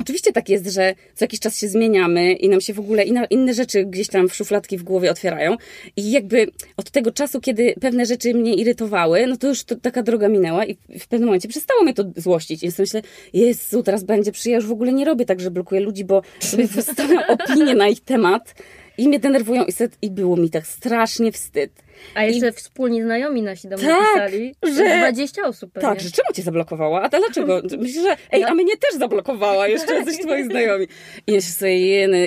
Oczywiście 0.00 0.32
tak 0.32 0.48
jest, 0.48 0.66
że 0.66 0.94
co 1.14 1.24
jakiś 1.24 1.40
czas 1.40 1.58
się 1.58 1.68
zmieniamy 1.68 2.32
i 2.32 2.48
nam 2.48 2.60
się 2.60 2.74
w 2.74 2.78
ogóle 2.78 3.04
inne 3.30 3.54
rzeczy 3.54 3.84
gdzieś 3.84 4.08
tam 4.08 4.28
w 4.28 4.34
szufladki 4.34 4.78
w 4.78 4.82
głowie 4.82 5.10
otwierają. 5.10 5.56
I 5.96 6.10
jakby 6.10 6.46
od 6.76 6.90
tego 6.90 7.12
czasu, 7.12 7.40
kiedy 7.40 7.74
pewne 7.80 8.06
rzeczy 8.06 8.34
mnie 8.34 8.54
irytowały, 8.54 9.26
no 9.26 9.36
to 9.36 9.48
już 9.48 9.64
to, 9.64 9.76
taka 9.76 10.02
droga 10.02 10.28
minęła 10.28 10.64
i 10.64 10.76
w 10.98 11.06
pewnym 11.06 11.26
momencie 11.26 11.48
przestało 11.48 11.82
mnie 11.82 11.94
to 11.94 12.04
złościć. 12.16 12.62
I 12.62 12.68
myślę, 12.78 13.02
Jezu, 13.32 13.82
teraz 13.82 14.04
będzie 14.04 14.32
przyja, 14.32 14.56
już 14.56 14.66
w 14.66 14.72
ogóle 14.72 14.92
nie 14.92 15.04
robię 15.04 15.24
tak, 15.24 15.40
że 15.40 15.50
blokuję 15.50 15.80
ludzi, 15.80 16.04
bo 16.04 16.22
sobie 16.40 16.66
wystawiam 16.66 17.22
opinię 17.28 17.74
na 17.74 17.88
ich 17.88 18.00
temat 18.00 18.54
i 18.98 19.08
mnie 19.08 19.18
denerwują 19.18 19.64
i, 19.64 19.72
set, 19.72 19.98
i 20.02 20.10
było 20.10 20.36
mi 20.36 20.50
tak 20.50 20.66
strasznie 20.66 21.32
wstyd. 21.32 21.70
A 22.14 22.24
jeszcze 22.24 22.48
I... 22.48 22.52
wspólni 22.52 23.02
znajomi 23.02 23.42
nasi 23.42 23.68
do 23.68 23.76
mnie 23.76 23.86
tak, 23.86 24.14
pisali, 24.14 24.54
że 24.62 24.98
20 24.98 25.42
osób 25.46 25.72
pewnie. 25.72 25.88
Tak, 25.88 26.00
że 26.00 26.10
czemu 26.10 26.32
cię 26.34 26.42
zablokowała? 26.42 27.02
A 27.02 27.08
to 27.08 27.18
dlaczego? 27.18 27.62
Myślę, 27.78 28.02
że 28.02 28.16
ej, 28.32 28.44
a 28.44 28.54
mnie 28.54 28.76
też 28.76 28.98
zablokowała 28.98 29.68
jeszcze 29.68 29.94
jacyś 29.94 30.18
twoi 30.18 30.44
znajomi. 30.44 30.86
I 31.26 31.32
ja 31.32 31.40
się 31.40 31.52
sobie, 31.52 31.78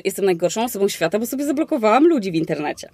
jestem 0.06 0.26
najgorszą 0.26 0.64
osobą 0.64 0.88
świata, 0.88 1.20
bo 1.20 1.26
sobie 1.26 1.46
zablokowałam 1.46 2.08
ludzi 2.08 2.32
w 2.32 2.36
internecie. 2.36 2.90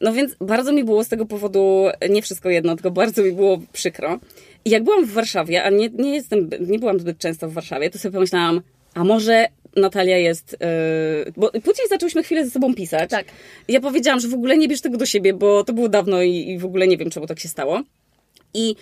No 0.00 0.12
więc 0.12 0.36
bardzo 0.40 0.72
mi 0.72 0.84
było 0.84 1.04
z 1.04 1.08
tego 1.08 1.26
powodu, 1.26 1.86
nie 2.10 2.22
wszystko 2.22 2.50
jedno, 2.50 2.74
tylko 2.74 2.90
bardzo 2.90 3.22
mi 3.22 3.32
było 3.32 3.58
przykro. 3.72 4.18
I 4.64 4.70
jak 4.70 4.84
byłam 4.84 5.06
w 5.06 5.12
Warszawie, 5.12 5.64
a 5.64 5.70
nie, 5.70 5.88
nie 5.88 6.14
jestem, 6.14 6.50
nie 6.60 6.78
byłam 6.78 7.00
zbyt 7.00 7.18
często 7.18 7.48
w 7.48 7.52
Warszawie, 7.52 7.90
to 7.90 7.98
sobie 7.98 8.12
pomyślałam, 8.12 8.60
a 8.94 9.04
może 9.04 9.46
Natalia 9.78 10.18
jest. 10.18 10.56
Yy, 11.24 11.32
bo 11.36 11.50
później 11.50 11.88
zaczęłyśmy 11.88 12.22
chwilę 12.22 12.44
ze 12.44 12.50
sobą 12.50 12.74
pisać. 12.74 13.10
Tak. 13.10 13.26
Ja 13.68 13.80
powiedziałam, 13.80 14.20
że 14.20 14.28
w 14.28 14.34
ogóle 14.34 14.56
nie 14.56 14.68
bierz 14.68 14.80
tego 14.80 14.96
do 14.96 15.06
siebie, 15.06 15.34
bo 15.34 15.64
to 15.64 15.72
było 15.72 15.88
dawno 15.88 16.22
i, 16.22 16.50
i 16.50 16.58
w 16.58 16.64
ogóle 16.64 16.86
nie 16.86 16.96
wiem, 16.96 17.10
czemu 17.10 17.26
tak 17.26 17.40
się 17.40 17.48
stało. 17.48 17.82
I 18.54 18.76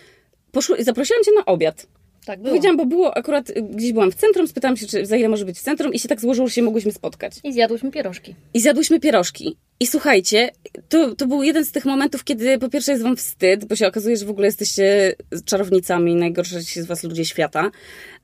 poszło, 0.52 0.76
zaprosiłam 0.78 1.24
cię 1.24 1.30
na 1.32 1.44
obiad. 1.44 1.86
Tak, 2.26 2.40
było. 2.40 2.50
Powiedziałam, 2.50 2.76
bo 2.76 2.86
było 2.86 3.16
akurat, 3.16 3.52
gdzieś 3.70 3.92
byłam 3.92 4.12
w 4.12 4.14
centrum, 4.14 4.48
spytałam 4.48 4.76
się, 4.76 4.86
czy 4.86 5.06
za 5.06 5.16
ile 5.16 5.28
może 5.28 5.44
być 5.44 5.58
w 5.58 5.62
centrum 5.62 5.94
i 5.94 5.98
się 5.98 6.08
tak 6.08 6.20
złożyło, 6.20 6.48
że 6.48 6.54
się 6.54 6.62
mogłyśmy 6.62 6.92
spotkać. 6.92 7.32
I 7.44 7.52
zjadłyśmy 7.52 7.90
pierożki. 7.90 8.34
I 8.54 8.60
zjadłyśmy 8.60 9.00
pierożki. 9.00 9.56
I 9.80 9.86
słuchajcie, 9.86 10.50
to, 10.88 11.14
to 11.14 11.26
był 11.26 11.42
jeden 11.42 11.64
z 11.64 11.72
tych 11.72 11.84
momentów, 11.84 12.24
kiedy 12.24 12.58
po 12.58 12.68
pierwsze 12.68 12.92
jest 12.92 13.04
wam 13.04 13.16
wstyd, 13.16 13.64
bo 13.64 13.76
się 13.76 13.86
okazuje, 13.86 14.16
że 14.16 14.26
w 14.26 14.30
ogóle 14.30 14.46
jesteście 14.46 15.14
czarownicami, 15.44 16.14
najgorsi 16.14 16.82
z 16.82 16.86
was 16.86 17.02
ludzie 17.02 17.24
świata. 17.24 17.70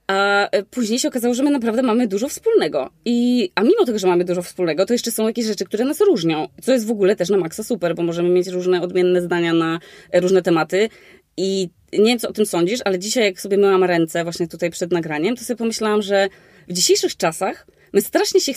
A 0.07 0.49
później 0.71 0.99
się 0.99 1.09
okazało, 1.09 1.35
że 1.35 1.43
my 1.43 1.51
naprawdę 1.51 1.83
mamy 1.83 2.09
dużo 2.09 2.29
wspólnego. 2.29 2.91
I, 3.05 3.51
a 3.55 3.63
mimo 3.63 3.85
tego, 3.87 3.99
że 3.99 4.07
mamy 4.07 4.25
dużo 4.25 4.43
wspólnego, 4.43 4.87
to 4.87 4.95
jeszcze 4.95 5.11
są 5.11 5.27
jakieś 5.27 5.47
rzeczy, 5.47 5.65
które 5.65 5.85
nas 5.85 6.01
różnią. 6.01 6.49
Co 6.63 6.73
jest 6.73 6.87
w 6.87 6.91
ogóle 6.91 7.17
też 7.17 7.29
na 7.29 7.37
maksa 7.37 7.65
super, 7.65 7.95
bo 7.95 8.03
możemy 8.03 8.29
mieć 8.29 8.49
różne 8.49 8.83
odmienne 8.83 9.23
zdania 9.23 9.53
na 9.53 9.81
różne 10.15 10.43
tematy. 10.43 10.89
I 11.37 11.69
nie 11.93 12.05
wiem, 12.05 12.19
co 12.19 12.29
o 12.29 12.33
tym 12.33 12.47
sądzisz, 12.47 12.81
ale 12.85 12.99
dzisiaj, 12.99 13.25
jak 13.25 13.41
sobie 13.41 13.57
myłam 13.57 13.85
ręce 13.85 14.25
właśnie 14.25 14.49
tutaj 14.49 14.71
przed 14.71 14.93
nagraniem, 14.93 15.37
to 15.37 15.45
sobie 15.45 15.59
pomyślałam, 15.59 16.03
że 16.03 16.29
w 16.69 16.73
dzisiejszych 16.73 17.17
czasach 17.17 17.67
my 17.93 18.01
strasznie 18.01 18.41
się, 18.41 18.53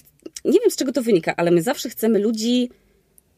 nie 0.45 0.59
wiem 0.59 0.71
z 0.71 0.75
czego 0.75 0.91
to 0.91 1.01
wynika, 1.01 1.33
ale 1.37 1.51
my 1.51 1.61
zawsze 1.61 1.89
chcemy 1.89 2.19
ludzi 2.19 2.69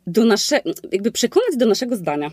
do 0.07 0.25
nasze, 0.25 0.61
jakby 0.91 1.11
przekonać 1.11 1.57
do 1.57 1.65
naszego 1.65 1.95
zdania. 1.95 2.31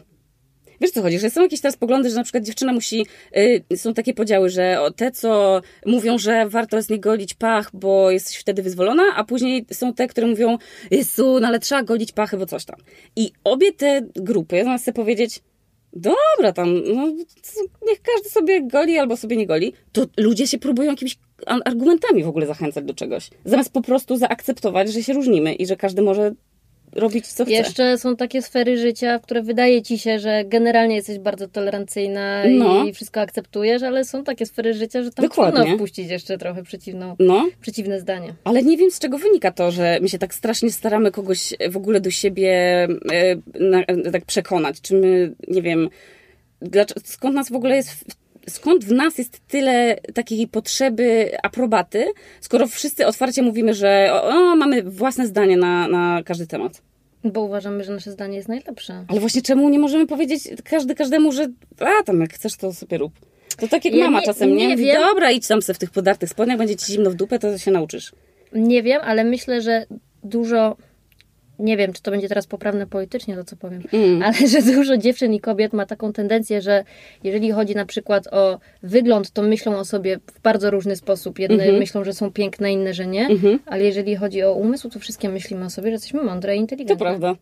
Wiesz 0.80 0.90
co 0.90 1.02
chodzi, 1.02 1.18
że 1.18 1.30
są 1.30 1.42
jakieś 1.42 1.60
teraz 1.60 1.76
poglądy, 1.76 2.10
że 2.10 2.16
na 2.16 2.22
przykład 2.22 2.44
dziewczyna 2.44 2.72
musi, 2.72 3.06
y, 3.36 3.76
są 3.76 3.94
takie 3.94 4.14
podziały, 4.14 4.50
że 4.50 4.78
te, 4.96 5.10
co 5.10 5.60
mówią, 5.86 6.18
że 6.18 6.48
warto 6.48 6.76
jest 6.76 6.90
nie 6.90 6.98
golić 6.98 7.34
pach, 7.34 7.70
bo 7.72 8.10
jesteś 8.10 8.36
wtedy 8.36 8.62
wyzwolona, 8.62 9.02
a 9.16 9.24
później 9.24 9.66
są 9.72 9.94
te, 9.94 10.08
które 10.08 10.26
mówią, 10.26 10.58
Jezu, 10.90 11.38
no 11.40 11.48
ale 11.48 11.58
trzeba 11.58 11.82
golić 11.82 12.12
pachy, 12.12 12.36
bo 12.36 12.46
coś 12.46 12.64
tam. 12.64 12.76
I 13.16 13.32
obie 13.44 13.72
te 13.72 14.02
grupy, 14.16 14.64
zamiast 14.64 14.84
sobie 14.84 14.94
powiedzieć, 14.94 15.40
dobra 15.92 16.52
tam, 16.52 16.82
no, 16.94 17.06
niech 17.86 18.02
każdy 18.02 18.30
sobie 18.30 18.62
goli 18.62 18.98
albo 18.98 19.16
sobie 19.16 19.36
nie 19.36 19.46
goli, 19.46 19.72
to 19.92 20.06
ludzie 20.16 20.46
się 20.46 20.58
próbują 20.58 20.90
jakimiś 20.90 21.18
argumentami 21.46 22.24
w 22.24 22.28
ogóle 22.28 22.46
zachęcać 22.46 22.84
do 22.84 22.94
czegoś. 22.94 23.30
Zamiast 23.44 23.72
po 23.72 23.82
prostu 23.82 24.16
zaakceptować, 24.16 24.92
że 24.92 25.02
się 25.02 25.12
różnimy 25.12 25.54
i 25.54 25.66
że 25.66 25.76
każdy 25.76 26.02
może 26.02 26.34
robić 26.94 27.26
co 27.26 27.44
chce. 27.44 27.52
Jeszcze 27.52 27.98
są 27.98 28.16
takie 28.16 28.42
sfery 28.42 28.78
życia, 28.78 29.18
w 29.18 29.22
które 29.22 29.42
wydaje 29.42 29.82
ci 29.82 29.98
się, 29.98 30.18
że 30.18 30.44
generalnie 30.44 30.96
jesteś 30.96 31.18
bardzo 31.18 31.48
tolerancyjna 31.48 32.42
no. 32.48 32.84
i 32.84 32.92
wszystko 32.92 33.20
akceptujesz, 33.20 33.82
ale 33.82 34.04
są 34.04 34.24
takie 34.24 34.46
sfery 34.46 34.74
życia, 34.74 35.02
że 35.02 35.10
tam 35.10 35.26
Dokładnie. 35.26 35.60
trudno 35.60 35.76
wpuścić 35.76 36.10
jeszcze 36.10 36.38
trochę 36.38 36.62
przeciwną, 36.62 37.16
no. 37.18 37.48
przeciwne 37.60 38.00
zdanie. 38.00 38.34
Ale 38.44 38.62
nie 38.62 38.76
wiem, 38.76 38.90
z 38.90 38.98
czego 38.98 39.18
wynika 39.18 39.50
to, 39.50 39.70
że 39.70 39.98
my 40.02 40.08
się 40.08 40.18
tak 40.18 40.34
strasznie 40.34 40.70
staramy 40.70 41.10
kogoś 41.10 41.54
w 41.70 41.76
ogóle 41.76 42.00
do 42.00 42.10
siebie 42.10 42.52
e, 43.12 43.36
na, 43.60 43.84
tak 44.12 44.24
przekonać. 44.24 44.80
Czy 44.80 44.94
my, 44.94 45.34
nie 45.48 45.62
wiem, 45.62 45.88
dlaczego, 46.60 47.00
skąd 47.04 47.34
nas 47.34 47.50
w 47.50 47.54
ogóle 47.54 47.76
jest 47.76 48.04
skąd 48.48 48.84
w 48.84 48.92
nas 48.92 49.18
jest 49.18 49.40
tyle 49.48 49.96
takiej 50.14 50.48
potrzeby 50.48 51.30
aprobaty, 51.42 52.06
skoro 52.40 52.66
wszyscy 52.66 53.06
otwarcie 53.06 53.42
mówimy, 53.42 53.74
że 53.74 54.10
o, 54.22 54.56
mamy 54.56 54.82
własne 54.82 55.26
zdanie 55.26 55.56
na, 55.56 55.88
na 55.88 56.22
każdy 56.24 56.46
temat? 56.46 56.82
Bo 57.24 57.40
uważamy, 57.40 57.84
że 57.84 57.92
nasze 57.92 58.12
zdanie 58.12 58.36
jest 58.36 58.48
najlepsze. 58.48 59.04
Ale 59.08 59.20
właśnie 59.20 59.42
czemu 59.42 59.68
nie 59.68 59.78
możemy 59.78 60.06
powiedzieć 60.06 60.48
każdy 60.64 60.94
każdemu, 60.94 61.32
że 61.32 61.46
a 61.78 62.02
tam 62.02 62.20
jak 62.20 62.32
chcesz, 62.32 62.56
to 62.56 62.72
sobie 62.72 62.98
rób. 62.98 63.12
To 63.56 63.68
tak 63.68 63.84
jak 63.84 63.94
ja 63.94 64.04
mama 64.04 64.20
nie, 64.20 64.26
czasem, 64.26 64.56
nie? 64.56 64.66
nie? 64.66 64.76
Mówi, 64.76 64.92
Dobra, 64.92 65.30
idź 65.30 65.46
tam 65.46 65.62
sobie 65.62 65.74
w 65.74 65.78
tych 65.78 65.90
podartych 65.90 66.28
spodniach, 66.28 66.58
będzie 66.58 66.76
ci 66.76 66.92
zimno 66.92 67.10
w 67.10 67.14
dupę, 67.14 67.38
to 67.38 67.58
się 67.58 67.70
nauczysz. 67.70 68.12
Nie 68.52 68.82
wiem, 68.82 69.00
ale 69.04 69.24
myślę, 69.24 69.62
że 69.62 69.86
dużo 70.24 70.76
nie 71.58 71.76
wiem, 71.76 71.92
czy 71.92 72.02
to 72.02 72.10
będzie 72.10 72.28
teraz 72.28 72.46
poprawne 72.46 72.86
politycznie, 72.86 73.36
to 73.36 73.44
co 73.44 73.56
powiem, 73.56 73.82
mm. 73.92 74.22
ale 74.22 74.34
że 74.52 74.62
dużo 74.62 74.96
dziewczyn 74.96 75.34
i 75.34 75.40
kobiet 75.40 75.72
ma 75.72 75.86
taką 75.86 76.12
tendencję, 76.12 76.62
że 76.62 76.84
jeżeli 77.24 77.52
chodzi 77.52 77.74
na 77.74 77.86
przykład 77.86 78.26
o 78.26 78.58
wygląd, 78.82 79.30
to 79.30 79.42
myślą 79.42 79.76
o 79.76 79.84
sobie 79.84 80.18
w 80.34 80.40
bardzo 80.40 80.70
różny 80.70 80.96
sposób. 80.96 81.38
Jedne 81.38 81.64
mm 81.64 81.76
-hmm. 81.76 81.78
myślą, 81.78 82.04
że 82.04 82.12
są 82.12 82.32
piękne, 82.32 82.72
inne, 82.72 82.94
że 82.94 83.06
nie, 83.06 83.26
mm 83.26 83.38
-hmm. 83.38 83.58
ale 83.66 83.84
jeżeli 83.84 84.16
chodzi 84.16 84.42
o 84.42 84.54
umysł, 84.54 84.90
to 84.90 84.98
wszystkie 84.98 85.28
myślimy 85.28 85.64
o 85.64 85.70
sobie, 85.70 85.86
że 85.86 85.92
jesteśmy 85.92 86.22
mądre 86.22 86.56
i 86.56 86.58
inteligentne. 86.58 87.06
To 87.06 87.10
prawda. 87.10 87.34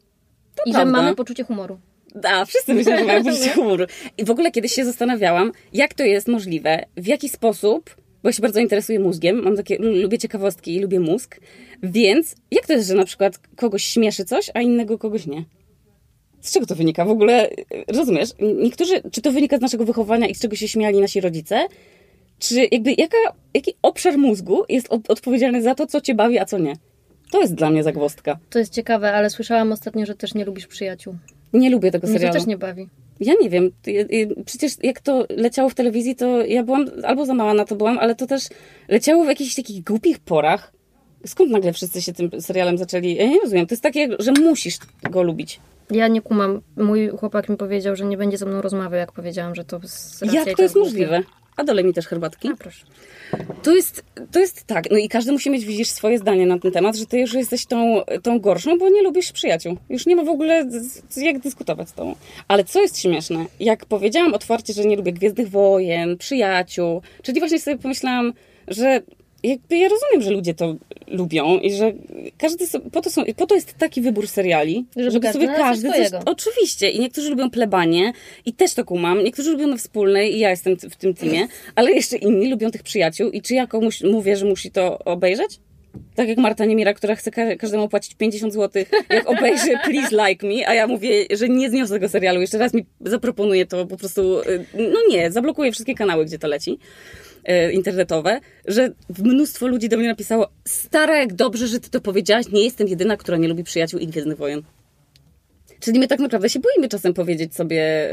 To 0.55 0.63
I 0.67 0.73
prawda. 0.73 0.91
że 0.91 1.03
mamy 1.03 1.15
poczucie 1.15 1.45
humoru. 1.45 1.79
Da, 2.15 2.45
wszyscy 2.45 2.75
myślą, 2.75 2.99
że 2.99 3.05
mają 3.05 3.25
poczucie 3.31 3.51
humoru. 3.51 3.85
I 4.19 4.25
w 4.25 4.31
ogóle 4.31 4.51
kiedyś 4.51 4.73
się 4.73 4.85
zastanawiałam, 4.85 5.53
jak 5.73 5.95
to 5.95 6.05
jest 6.05 6.29
możliwe, 6.29 6.85
w 6.97 7.07
jaki 7.07 7.29
sposób 7.29 8.02
bo 8.23 8.33
się 8.33 8.43
bardzo 8.43 8.61
interesuję 8.61 9.01
mózgiem, 9.01 9.43
mam 9.43 9.57
takie, 9.57 9.79
lubię 9.79 10.19
ciekawostki 10.19 10.77
i 10.77 10.81
lubię 10.81 11.01
mózg, 11.01 11.41
więc 11.83 12.37
jak 12.51 12.67
to 12.67 12.73
jest, 12.73 12.89
że 12.89 12.95
na 12.95 13.05
przykład 13.05 13.39
kogoś 13.57 13.85
śmieszy 13.85 14.25
coś, 14.25 14.51
a 14.55 14.61
innego 14.61 14.99
kogoś 14.99 15.27
nie? 15.27 15.45
Z 16.41 16.53
czego 16.53 16.67
to 16.67 16.75
wynika? 16.75 17.05
W 17.05 17.11
ogóle, 17.11 17.51
rozumiesz, 17.89 18.31
niektórzy, 18.63 19.03
czy 19.13 19.23
to 19.23 19.33
wynika 19.33 19.59
z 19.59 19.61
naszego 19.61 19.85
wychowania 19.85 20.27
i 20.27 20.35
z 20.35 20.41
czego 20.41 20.57
się 20.57 20.69
śmiali 20.69 21.01
nasi 21.01 21.21
rodzice, 21.21 21.67
czy 22.39 22.69
jakby 22.73 22.95
jaka, 22.99 23.17
jaki 23.55 23.75
obszar 23.83 24.19
mózgu 24.19 24.65
jest 24.69 24.87
od, 24.91 25.11
odpowiedzialny 25.11 25.63
za 25.63 25.75
to, 25.75 25.87
co 25.87 26.01
cię 26.01 26.15
bawi, 26.15 26.39
a 26.39 26.45
co 26.45 26.59
nie? 26.59 26.77
To 27.31 27.41
jest 27.41 27.55
dla 27.55 27.71
mnie 27.71 27.83
zagwostka. 27.83 28.39
To 28.51 28.59
jest 28.59 28.73
ciekawe, 28.73 29.13
ale 29.13 29.31
słyszałam 29.31 29.73
ostatnio, 29.73 30.07
że 30.07 30.15
też 30.15 30.35
nie 30.35 30.45
lubisz 30.45 30.67
przyjaciół. 30.67 31.15
Nie 31.53 31.71
lubię 31.71 31.91
tego 31.91 32.07
serialu. 32.07 32.25
Mnie 32.25 32.33
to 32.33 32.39
też 32.39 32.47
nie 32.47 32.57
bawi. 32.57 32.89
Ja 33.21 33.35
nie 33.41 33.51
wiem. 33.51 33.71
Przecież 34.45 34.73
jak 34.83 35.01
to 35.01 35.27
leciało 35.31 35.69
w 35.69 35.75
telewizji, 35.75 36.17
to 36.17 36.47
ja 36.47 36.63
byłam, 36.63 36.87
albo 37.05 37.27
za 37.27 37.35
mała 37.35 37.55
na 37.55 37.65
to 37.65 37.77
byłam, 37.77 37.99
ale 37.99 38.15
to 38.15 38.27
też 38.27 38.49
leciało 38.89 39.25
w 39.25 39.29
jakichś 39.29 39.55
takich 39.55 39.85
głupich 39.85 40.19
porach. 40.19 40.73
Skąd 41.27 41.51
nagle 41.51 41.73
wszyscy 41.73 42.03
się 42.03 42.13
tym 42.13 42.31
serialem 42.41 42.79
zaczęli? 42.79 43.15
Ja 43.15 43.27
nie 43.27 43.41
rozumiem. 43.41 43.67
To 43.67 43.73
jest 43.73 43.83
takie, 43.83 44.09
że 44.19 44.33
musisz 44.33 44.77
go 45.11 45.23
lubić. 45.23 45.61
Ja 45.91 46.09
nie 46.09 46.23
kumam. 46.23 46.61
Mój 46.77 47.09
chłopak 47.09 47.49
mi 47.49 47.57
powiedział, 47.57 47.97
że 47.97 48.05
nie 48.05 48.17
będzie 48.17 48.39
ze 48.39 48.47
mną 48.47 48.63
rozmawiał, 48.63 48.99
jak 48.99 49.13
powiedziałam, 49.13 49.55
że 49.55 49.65
to 49.65 49.81
z 49.85 50.21
Jak 50.33 50.57
to 50.57 50.63
jest 50.63 50.77
możliwe? 50.77 51.23
A 51.57 51.65
dole 51.65 51.85
mi 51.85 51.95
też 51.95 52.07
herbatki. 52.07 52.49
A, 52.49 52.57
proszę. 52.57 52.87
To 53.63 53.75
jest, 53.75 54.05
to 54.33 54.41
jest 54.41 54.65
tak, 54.65 54.91
no 54.91 54.97
i 54.97 55.09
każdy 55.09 55.33
musi 55.33 55.51
mieć, 55.51 55.65
widzisz, 55.65 55.89
swoje 55.89 56.19
zdanie 56.19 56.47
na 56.47 56.59
ten 56.59 56.73
temat, 56.73 56.97
że 56.97 57.07
ty 57.07 57.19
już 57.19 57.35
jesteś 57.35 57.67
tą, 57.67 58.03
tą 58.23 58.41
gorszą, 58.41 58.79
bo 58.79 58.89
nie 58.89 59.03
lubisz 59.03 59.33
przyjaciół. 59.33 59.77
Już 59.89 60.07
nie 60.07 60.17
ma 60.17 60.25
w 60.25 60.29
ogóle 60.29 60.69
jak 61.17 61.39
dyskutować 61.39 61.89
z 61.89 61.93
tobą. 61.93 62.15
Ale 62.49 62.65
co 62.65 62.81
jest 62.81 63.01
śmieszne, 63.01 63.47
jak 63.61 63.87
powiedziałam 63.87 64.35
otwarcie, 64.35 64.73
że 64.73 64.85
nie 64.85 64.97
lubię 64.97 65.13
Gwiezdnych 65.13 65.51
Wojen, 65.51 66.19
przyjaciół, 66.19 67.03
czyli 67.23 67.41
właśnie 67.41 67.61
sobie 67.61 67.79
pomyślałam, 67.79 68.33
że 68.69 69.01
jakby 69.43 69.79
ja 69.79 69.89
rozumiem, 69.89 70.23
że 70.23 70.31
ludzie 70.31 70.55
to 70.55 70.77
lubią 71.07 71.59
i 71.59 71.73
że 71.73 71.93
każdy 72.39 72.67
sobie, 72.67 72.91
po, 72.91 73.01
to 73.01 73.11
są, 73.11 73.23
po 73.37 73.47
to 73.47 73.55
jest 73.55 73.75
taki 73.75 74.01
wybór 74.01 74.29
seriali, 74.29 74.87
żeby, 74.97 75.11
żeby 75.11 75.33
sobie 75.33 75.47
każdy 75.47 75.89
coś, 75.89 76.09
oczywiście 76.27 76.91
i 76.91 77.01
niektórzy 77.01 77.31
lubią 77.31 77.51
plebanie 77.51 78.13
i 78.47 78.53
też 78.53 78.75
to 78.75 78.85
kumam, 78.85 79.25
niektórzy 79.25 79.51
lubią 79.51 79.67
na 79.67 79.77
wspólnej 79.77 80.37
i 80.37 80.39
ja 80.39 80.51
jestem 80.51 80.77
w 80.77 80.97
tym 80.97 81.15
teamie, 81.15 81.49
ale 81.75 81.93
jeszcze 81.93 82.17
inni 82.17 82.51
lubią 82.51 82.71
tych 82.71 82.83
przyjaciół 82.83 83.31
i 83.31 83.43
czy 83.43 83.55
ja 83.55 83.67
komuś 83.67 84.03
mówię, 84.03 84.37
że 84.37 84.47
musi 84.47 84.71
to 84.71 84.99
obejrzeć? 84.99 85.61
Tak 86.15 86.29
jak 86.29 86.39
Marta 86.39 86.65
Niemira, 86.65 86.95
która 86.95 87.15
chce 87.15 87.57
każdemu 87.57 87.89
płacić 87.89 88.15
50 88.15 88.53
zł, 88.53 88.85
jak 89.11 89.31
obejrzy 89.31 89.71
Please 89.85 90.29
Like 90.29 90.47
Me, 90.47 90.69
a 90.69 90.75
ja 90.75 90.87
mówię, 90.87 91.27
że 91.31 91.49
nie 91.49 91.71
zniosę 91.71 91.95
tego 91.95 92.09
serialu. 92.09 92.41
Jeszcze 92.41 92.59
raz 92.59 92.75
mi 92.75 92.87
zaproponuje 93.01 93.67
to 93.67 93.87
po 93.87 93.97
prostu, 93.97 94.41
y, 94.41 94.65
no 94.75 95.01
nie, 95.09 95.31
zablokuję 95.31 95.73
wszystkie 95.73 95.95
kanały, 95.95 96.25
gdzie 96.25 96.39
to 96.39 96.49
leci. 96.49 96.79
E, 97.45 97.73
internetowe, 97.73 98.41
że 98.67 98.91
mnóstwo 99.19 99.67
ludzi 99.67 99.89
do 99.89 99.97
mnie 99.97 100.09
napisało 100.09 100.49
stara, 100.65 101.17
jak 101.17 101.35
dobrze, 101.35 101.69
że 101.69 101.81
ty 101.81 101.91
to 101.91 102.01
powiedziałaś, 102.01 102.47
nie 102.53 102.65
jestem 102.65 102.89
jedyna, 102.89 103.17
która 103.17 103.37
nie 103.37 103.49
lubi 103.49 103.65
przyjaciół 103.65 104.01
i 104.01 104.07
Gwiezdnych 104.07 104.39
Wojen. 104.39 104.63
Czyli 105.81 105.99
my 105.99 106.09
tak 106.09 106.21
naprawdę 106.21 106.49
się 106.49 106.61
boimy 106.61 106.89
czasem 106.89 107.15
powiedzieć 107.15 107.55
sobie, 107.55 108.11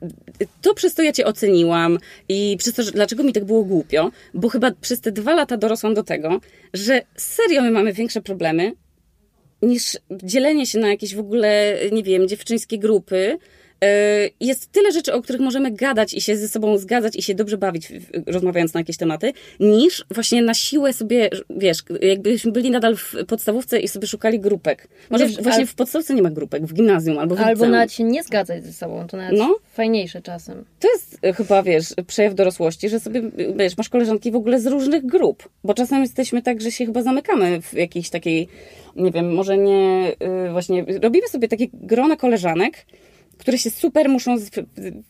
yy, 0.00 0.46
to 0.62 0.74
przez 0.74 0.94
to 0.94 1.02
ja 1.02 1.12
cię 1.12 1.24
oceniłam 1.24 1.98
i 2.28 2.56
przez 2.58 2.74
to, 2.74 2.82
że, 2.82 2.92
dlaczego 2.92 3.22
mi 3.22 3.32
tak 3.32 3.44
było 3.44 3.64
głupio, 3.64 4.10
bo 4.34 4.48
chyba 4.48 4.70
przez 4.80 5.00
te 5.00 5.12
dwa 5.12 5.34
lata 5.34 5.56
dorosłam 5.56 5.94
do 5.94 6.02
tego, 6.02 6.40
że 6.74 7.02
serio 7.16 7.62
my 7.62 7.70
mamy 7.70 7.92
większe 7.92 8.20
problemy 8.20 8.72
niż 9.62 9.98
dzielenie 10.10 10.66
się 10.66 10.78
na 10.78 10.88
jakieś 10.88 11.14
w 11.14 11.20
ogóle, 11.20 11.78
nie 11.92 12.02
wiem, 12.02 12.28
dziewczyńskie 12.28 12.78
grupy, 12.78 13.38
E, 13.38 13.38
jest 14.40 14.72
tyle 14.72 14.92
rzeczy, 14.92 15.12
o 15.12 15.22
których 15.22 15.40
możemy 15.40 15.70
gadać 15.70 16.14
i 16.14 16.20
się 16.20 16.36
ze 16.36 16.48
sobą 16.48 16.78
zgadzać 16.78 17.16
i 17.16 17.22
się 17.22 17.34
dobrze 17.34 17.58
bawić, 17.58 17.92
rozmawiając 18.26 18.74
na 18.74 18.80
jakieś 18.80 18.96
tematy, 18.96 19.32
niż 19.60 20.04
właśnie 20.10 20.42
na 20.42 20.54
siłę 20.54 20.92
sobie, 20.92 21.30
wiesz, 21.50 21.78
jakbyśmy 22.00 22.52
byli 22.52 22.70
nadal 22.70 22.96
w 22.96 23.14
podstawówce 23.26 23.80
i 23.80 23.88
sobie 23.88 24.06
szukali 24.06 24.40
grupek. 24.40 24.88
Może 25.10 25.26
wiesz, 25.26 25.42
właśnie 25.42 25.66
w 25.66 25.74
podstawce 25.74 26.14
nie 26.14 26.22
ma 26.22 26.30
grupek, 26.30 26.66
w 26.66 26.74
gimnazjum 26.74 27.18
albo 27.18 27.34
w 27.34 27.40
Albo 27.40 27.68
nawet 27.68 27.92
się 27.92 28.04
nie 28.04 28.22
zgadzać 28.22 28.64
ze 28.64 28.72
sobą, 28.72 29.06
to 29.06 29.16
nawet 29.16 29.38
no. 29.38 29.56
fajniejsze 29.72 30.22
czasem. 30.22 30.64
To 30.80 30.88
jest 30.88 31.18
e, 31.22 31.32
chyba, 31.32 31.62
wiesz, 31.62 31.94
przejaw 32.06 32.34
dorosłości, 32.34 32.88
że 32.88 33.00
sobie, 33.00 33.22
wiesz, 33.56 33.76
masz 33.76 33.88
koleżanki 33.88 34.30
w 34.30 34.36
ogóle 34.36 34.60
z 34.60 34.66
różnych 34.66 35.06
grup, 35.06 35.48
bo 35.64 35.74
czasem 35.74 36.02
jesteśmy 36.02 36.42
tak, 36.42 36.60
że 36.60 36.72
się 36.72 36.86
chyba 36.86 37.02
zamykamy 37.02 37.62
w 37.62 37.74
jakiejś 37.74 38.10
takiej, 38.10 38.48
nie 38.96 39.10
wiem, 39.10 39.34
może 39.34 39.58
nie, 39.58 40.12
y, 40.48 40.52
właśnie, 40.52 40.84
robimy 41.02 41.28
sobie 41.28 41.48
takie 41.48 41.66
grona 41.72 42.16
koleżanek, 42.16 42.86
które 43.38 43.58
się 43.58 43.70
super 43.70 44.08
muszą 44.08 44.38
z, 44.38 44.50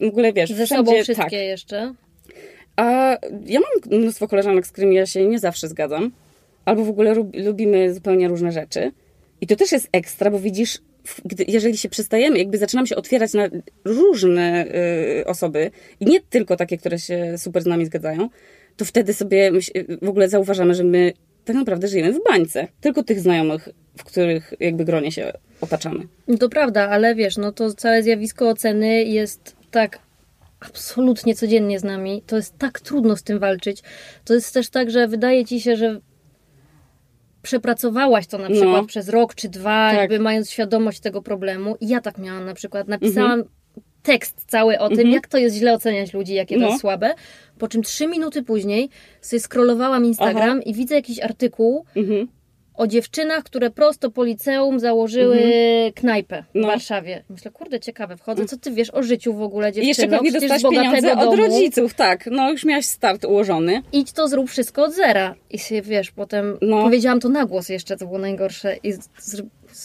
w 0.00 0.04
ogóle, 0.08 0.32
wiesz, 0.32 0.50
Ze 0.50 0.66
wszędzie, 0.66 0.76
sobą 0.76 1.02
wszystkie 1.02 1.16
tak. 1.16 1.32
jeszcze? 1.32 1.94
A 2.76 3.16
ja 3.46 3.60
mam 3.60 4.00
mnóstwo 4.00 4.28
koleżanek, 4.28 4.66
z 4.66 4.72
którymi 4.72 4.96
ja 4.96 5.06
się 5.06 5.26
nie 5.26 5.38
zawsze 5.38 5.68
zgadzam. 5.68 6.10
Albo 6.64 6.84
w 6.84 6.88
ogóle 6.88 7.14
lubimy 7.34 7.94
zupełnie 7.94 8.28
różne 8.28 8.52
rzeczy. 8.52 8.92
I 9.40 9.46
to 9.46 9.56
też 9.56 9.72
jest 9.72 9.88
ekstra, 9.92 10.30
bo 10.30 10.38
widzisz, 10.40 10.78
gdy, 11.24 11.44
jeżeli 11.48 11.76
się 11.76 11.88
przestajemy, 11.88 12.38
jakby 12.38 12.58
zaczynamy 12.58 12.88
się 12.88 12.96
otwierać 12.96 13.32
na 13.32 13.48
różne 13.84 14.66
y, 15.20 15.26
osoby 15.26 15.70
i 16.00 16.06
nie 16.06 16.20
tylko 16.20 16.56
takie, 16.56 16.78
które 16.78 16.98
się 16.98 17.38
super 17.38 17.62
z 17.62 17.66
nami 17.66 17.86
zgadzają, 17.86 18.28
to 18.76 18.84
wtedy 18.84 19.14
sobie 19.14 19.52
w 20.02 20.08
ogóle 20.08 20.28
zauważamy, 20.28 20.74
że 20.74 20.84
my 20.84 21.12
tak 21.48 21.56
naprawdę 21.56 21.88
żyjemy 21.88 22.12
w 22.12 22.24
bańce. 22.24 22.68
Tylko 22.80 23.02
tych 23.02 23.20
znajomych, 23.20 23.68
w 23.98 24.04
których 24.04 24.54
jakby 24.60 24.84
gronie 24.84 25.12
się 25.12 25.32
otaczamy. 25.60 26.04
No 26.28 26.38
to 26.38 26.48
prawda, 26.48 26.88
ale 26.88 27.14
wiesz, 27.14 27.36
no 27.36 27.52
to 27.52 27.74
całe 27.74 28.02
zjawisko 28.02 28.48
oceny 28.48 29.04
jest 29.04 29.56
tak 29.70 29.98
absolutnie 30.60 31.34
codziennie 31.34 31.78
z 31.78 31.84
nami. 31.84 32.22
To 32.26 32.36
jest 32.36 32.58
tak 32.58 32.80
trudno 32.80 33.16
z 33.16 33.22
tym 33.22 33.38
walczyć. 33.38 33.82
To 34.24 34.34
jest 34.34 34.54
też 34.54 34.68
tak, 34.68 34.90
że 34.90 35.08
wydaje 35.08 35.44
ci 35.44 35.60
się, 35.60 35.76
że 35.76 36.00
przepracowałaś 37.42 38.26
to 38.26 38.38
na 38.38 38.50
przykład 38.50 38.82
no. 38.82 38.86
przez 38.86 39.08
rok 39.08 39.34
czy 39.34 39.48
dwa, 39.48 39.90
tak. 39.90 39.98
jakby 39.98 40.18
mając 40.18 40.50
świadomość 40.50 41.00
tego 41.00 41.22
problemu. 41.22 41.76
I 41.80 41.88
ja 41.88 42.00
tak 42.00 42.18
miałam 42.18 42.44
na 42.44 42.54
przykład. 42.54 42.88
Napisałam 42.88 43.40
mhm. 43.40 43.48
Tekst 44.02 44.44
cały 44.46 44.78
o 44.78 44.88
tym, 44.88 44.98
mhm. 44.98 45.14
jak 45.14 45.26
to 45.28 45.38
jest 45.38 45.56
źle 45.56 45.74
oceniać 45.74 46.14
ludzi, 46.14 46.34
jakie 46.34 46.54
to 46.54 46.60
no. 46.60 46.68
jest 46.68 46.80
słabe. 46.80 47.14
Po 47.58 47.68
czym 47.68 47.82
trzy 47.82 48.06
minuty 48.06 48.42
później 48.42 48.88
sobie 49.20 49.40
scrollowałam 49.40 50.04
Instagram 50.04 50.50
Aha. 50.50 50.60
i 50.66 50.74
widzę 50.74 50.94
jakiś 50.94 51.20
artykuł 51.20 51.84
mhm 51.96 52.28
o 52.78 52.86
dziewczynach, 52.86 53.44
które 53.44 53.70
prosto 53.70 54.10
po 54.10 54.24
liceum 54.24 54.80
założyły 54.80 55.36
Mhm. 55.36 55.92
knajpę 55.92 56.44
w 56.54 56.62
Warszawie. 56.62 57.24
Myślę, 57.28 57.50
kurde, 57.50 57.80
ciekawe, 57.80 58.16
wchodzę, 58.16 58.46
co 58.46 58.56
ty 58.56 58.70
wiesz 58.70 58.94
o 58.94 59.02
życiu 59.02 59.34
w 59.34 59.42
ogóle 59.42 59.68
I 59.68 59.72
dziewczyno? 59.72 59.88
jeszcze 59.88 60.08
pewnie 60.08 60.32
dostałaś 60.32 60.62
pieniądze 60.62 61.12
od 61.12 61.18
domu. 61.18 61.36
rodziców, 61.36 61.94
tak. 61.94 62.28
No 62.32 62.50
już 62.50 62.64
miałaś 62.64 62.86
start 62.86 63.24
ułożony. 63.24 63.82
Idź 63.92 64.12
to 64.12 64.28
zrób 64.28 64.50
wszystko 64.50 64.84
od 64.84 64.94
zera. 64.94 65.34
I 65.50 65.58
się, 65.58 65.82
wiesz, 65.82 66.10
potem 66.10 66.58
No. 66.62 66.82
powiedziałam 66.82 67.20
to 67.20 67.28
na 67.28 67.46
głos 67.46 67.68
jeszcze, 67.68 67.96
to 67.96 68.06
było 68.06 68.18
najgorsze 68.18 68.76
i 68.82 68.92
z, 68.92 69.42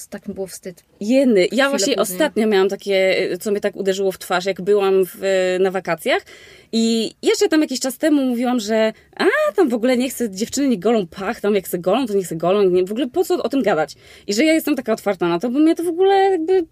tak 0.10 0.28
mi 0.28 0.34
było 0.34 0.48
wstyd. 0.48 0.84
Jeny. 1.00 1.48
Ja 1.52 1.70
właśnie 1.70 1.86
później. 1.86 1.98
ostatnio 1.98 2.48
miałam 2.48 2.70
takie, 2.70 3.28
co 3.42 3.52
mnie 3.52 3.60
tak 3.60 3.76
uderzyło 3.76 4.12
w 4.12 4.20
twarz, 4.20 4.46
jak 4.46 4.62
byłam 4.62 4.94
w, 5.06 5.18
na 5.60 5.72
wakacjach 5.72 6.26
i 6.72 7.14
jeszcze 7.22 7.50
tam 7.50 7.62
jakiś 7.62 7.80
czas 7.80 7.98
temu 7.98 8.26
mówiłam, 8.26 8.60
że 8.60 8.94
a, 9.16 9.26
tam 9.56 9.70
w 9.70 9.74
ogóle 9.74 9.98
nie 9.98 10.10
chcę, 10.10 10.30
dziewczyny 10.30 10.68
nie 10.68 10.80
golą 10.80 11.08
pach, 11.08 11.42
tam 11.42 11.56
jak 11.56 11.68
se 11.68 11.80
golą, 11.80 12.06
to 12.06 12.14
nie 12.14 12.24
chcę 12.24 12.36
golą, 12.36 12.64
nie, 12.70 12.86
w 12.86 12.92
ogóle 12.92 13.08
po 13.10 13.24
co 13.24 13.44
o 13.44 13.50
tym 13.50 13.62
gadać? 13.62 13.96
I 14.28 14.34
że 14.34 14.46
ja 14.46 14.54
jestem 14.54 14.76
taka 14.76 14.94
otwarta 14.94 15.28
na 15.28 15.40
to, 15.40 15.50
bo 15.50 15.60
mnie 15.60 15.76
to 15.76 15.84
w 15.84 15.88
ogóle 15.88 16.16
jakby 16.16 16.66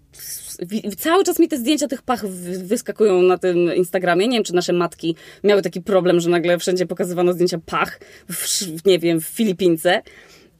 cały 0.98 1.24
czas 1.24 1.38
mi 1.38 1.48
te 1.48 1.56
zdjęcia 1.56 1.88
tych 1.88 2.02
pach 2.02 2.26
wy- 2.26 2.58
wyskakują 2.58 3.22
na 3.22 3.38
tym 3.38 3.74
Instagramie. 3.74 4.28
Nie 4.28 4.36
wiem, 4.36 4.44
czy 4.44 4.54
nasze 4.54 4.72
matki 4.72 5.16
miały 5.44 5.62
taki 5.62 5.80
problem, 5.80 6.20
że 6.20 6.30
nagle 6.30 6.58
wszędzie 6.58 6.86
pokazywano 6.86 7.32
zdjęcia 7.32 7.58
pach, 7.66 8.00
w, 8.30 8.86
nie 8.86 8.98
wiem, 8.98 9.20
w 9.20 9.24
Filipince. 9.24 10.02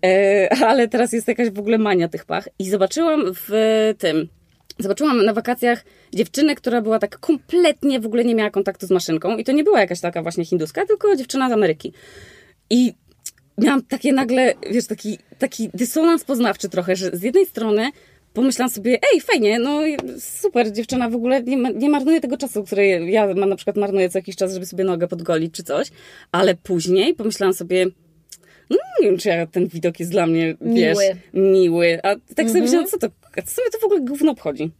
E, 0.04 0.48
ale 0.68 0.88
teraz 0.88 1.12
jest 1.12 1.28
jakaś 1.28 1.50
w 1.50 1.58
ogóle 1.58 1.78
mania 1.78 2.08
tych 2.08 2.24
pach. 2.24 2.48
I 2.58 2.70
zobaczyłam 2.70 3.22
w 3.34 3.50
tym. 3.98 4.28
Zobaczyłam 4.78 5.24
na 5.24 5.32
wakacjach 5.32 5.84
dziewczynę, 6.14 6.54
która 6.54 6.82
była 6.82 6.98
tak 6.98 7.18
kompletnie, 7.18 8.00
w 8.00 8.06
ogóle 8.06 8.24
nie 8.24 8.34
miała 8.34 8.50
kontaktu 8.50 8.86
z 8.86 8.90
maszynką. 8.90 9.36
I 9.36 9.44
to 9.44 9.52
nie 9.52 9.64
była 9.64 9.80
jakaś 9.80 10.00
taka 10.00 10.22
właśnie 10.22 10.44
hinduska, 10.44 10.86
tylko 10.86 11.16
dziewczyna 11.16 11.48
z 11.48 11.52
Ameryki. 11.52 11.92
I 12.70 12.94
miałam 13.58 13.82
takie 13.82 14.12
nagle, 14.12 14.54
wiesz, 14.70 14.86
taki, 14.86 15.18
taki 15.38 15.70
dysonans 15.74 16.24
poznawczy 16.24 16.68
trochę, 16.68 16.96
że 16.96 17.10
z 17.12 17.22
jednej 17.22 17.46
strony 17.46 17.90
pomyślałam 18.32 18.70
sobie, 18.70 18.98
ej, 19.14 19.20
fajnie, 19.20 19.58
no 19.58 19.80
super, 20.18 20.72
dziewczyna 20.72 21.08
w 21.08 21.14
ogóle 21.14 21.42
nie, 21.42 21.56
nie 21.56 21.90
marnuje 21.90 22.20
tego 22.20 22.36
czasu, 22.36 22.64
który 22.64 22.86
ja 22.88 23.34
ma, 23.34 23.46
na 23.46 23.56
przykład 23.56 23.76
marnuję 23.76 24.10
co 24.10 24.18
jakiś 24.18 24.36
czas, 24.36 24.54
żeby 24.54 24.66
sobie 24.66 24.84
nogę 24.84 25.08
podgolić 25.08 25.54
czy 25.54 25.62
coś, 25.62 25.88
ale 26.32 26.54
później 26.54 27.14
pomyślałam 27.14 27.54
sobie, 27.54 27.86
nie 29.00 29.08
wiem, 29.08 29.18
czy 29.18 29.28
ja, 29.28 29.46
ten 29.46 29.66
widok 29.68 30.00
jest 30.00 30.12
dla 30.12 30.26
mnie, 30.26 30.54
wiesz, 30.60 30.98
Miły. 31.34 31.52
miły. 31.52 31.98
A 32.02 32.16
tak 32.34 32.48
sobie 32.48 32.60
myślałam, 32.60 32.86
co 32.86 32.98
to, 32.98 33.08
co 33.34 33.62
mnie 33.62 33.70
to 33.72 33.78
w 33.78 33.84
ogóle 33.84 34.00
gówno 34.00 34.32
obchodzi? 34.32 34.70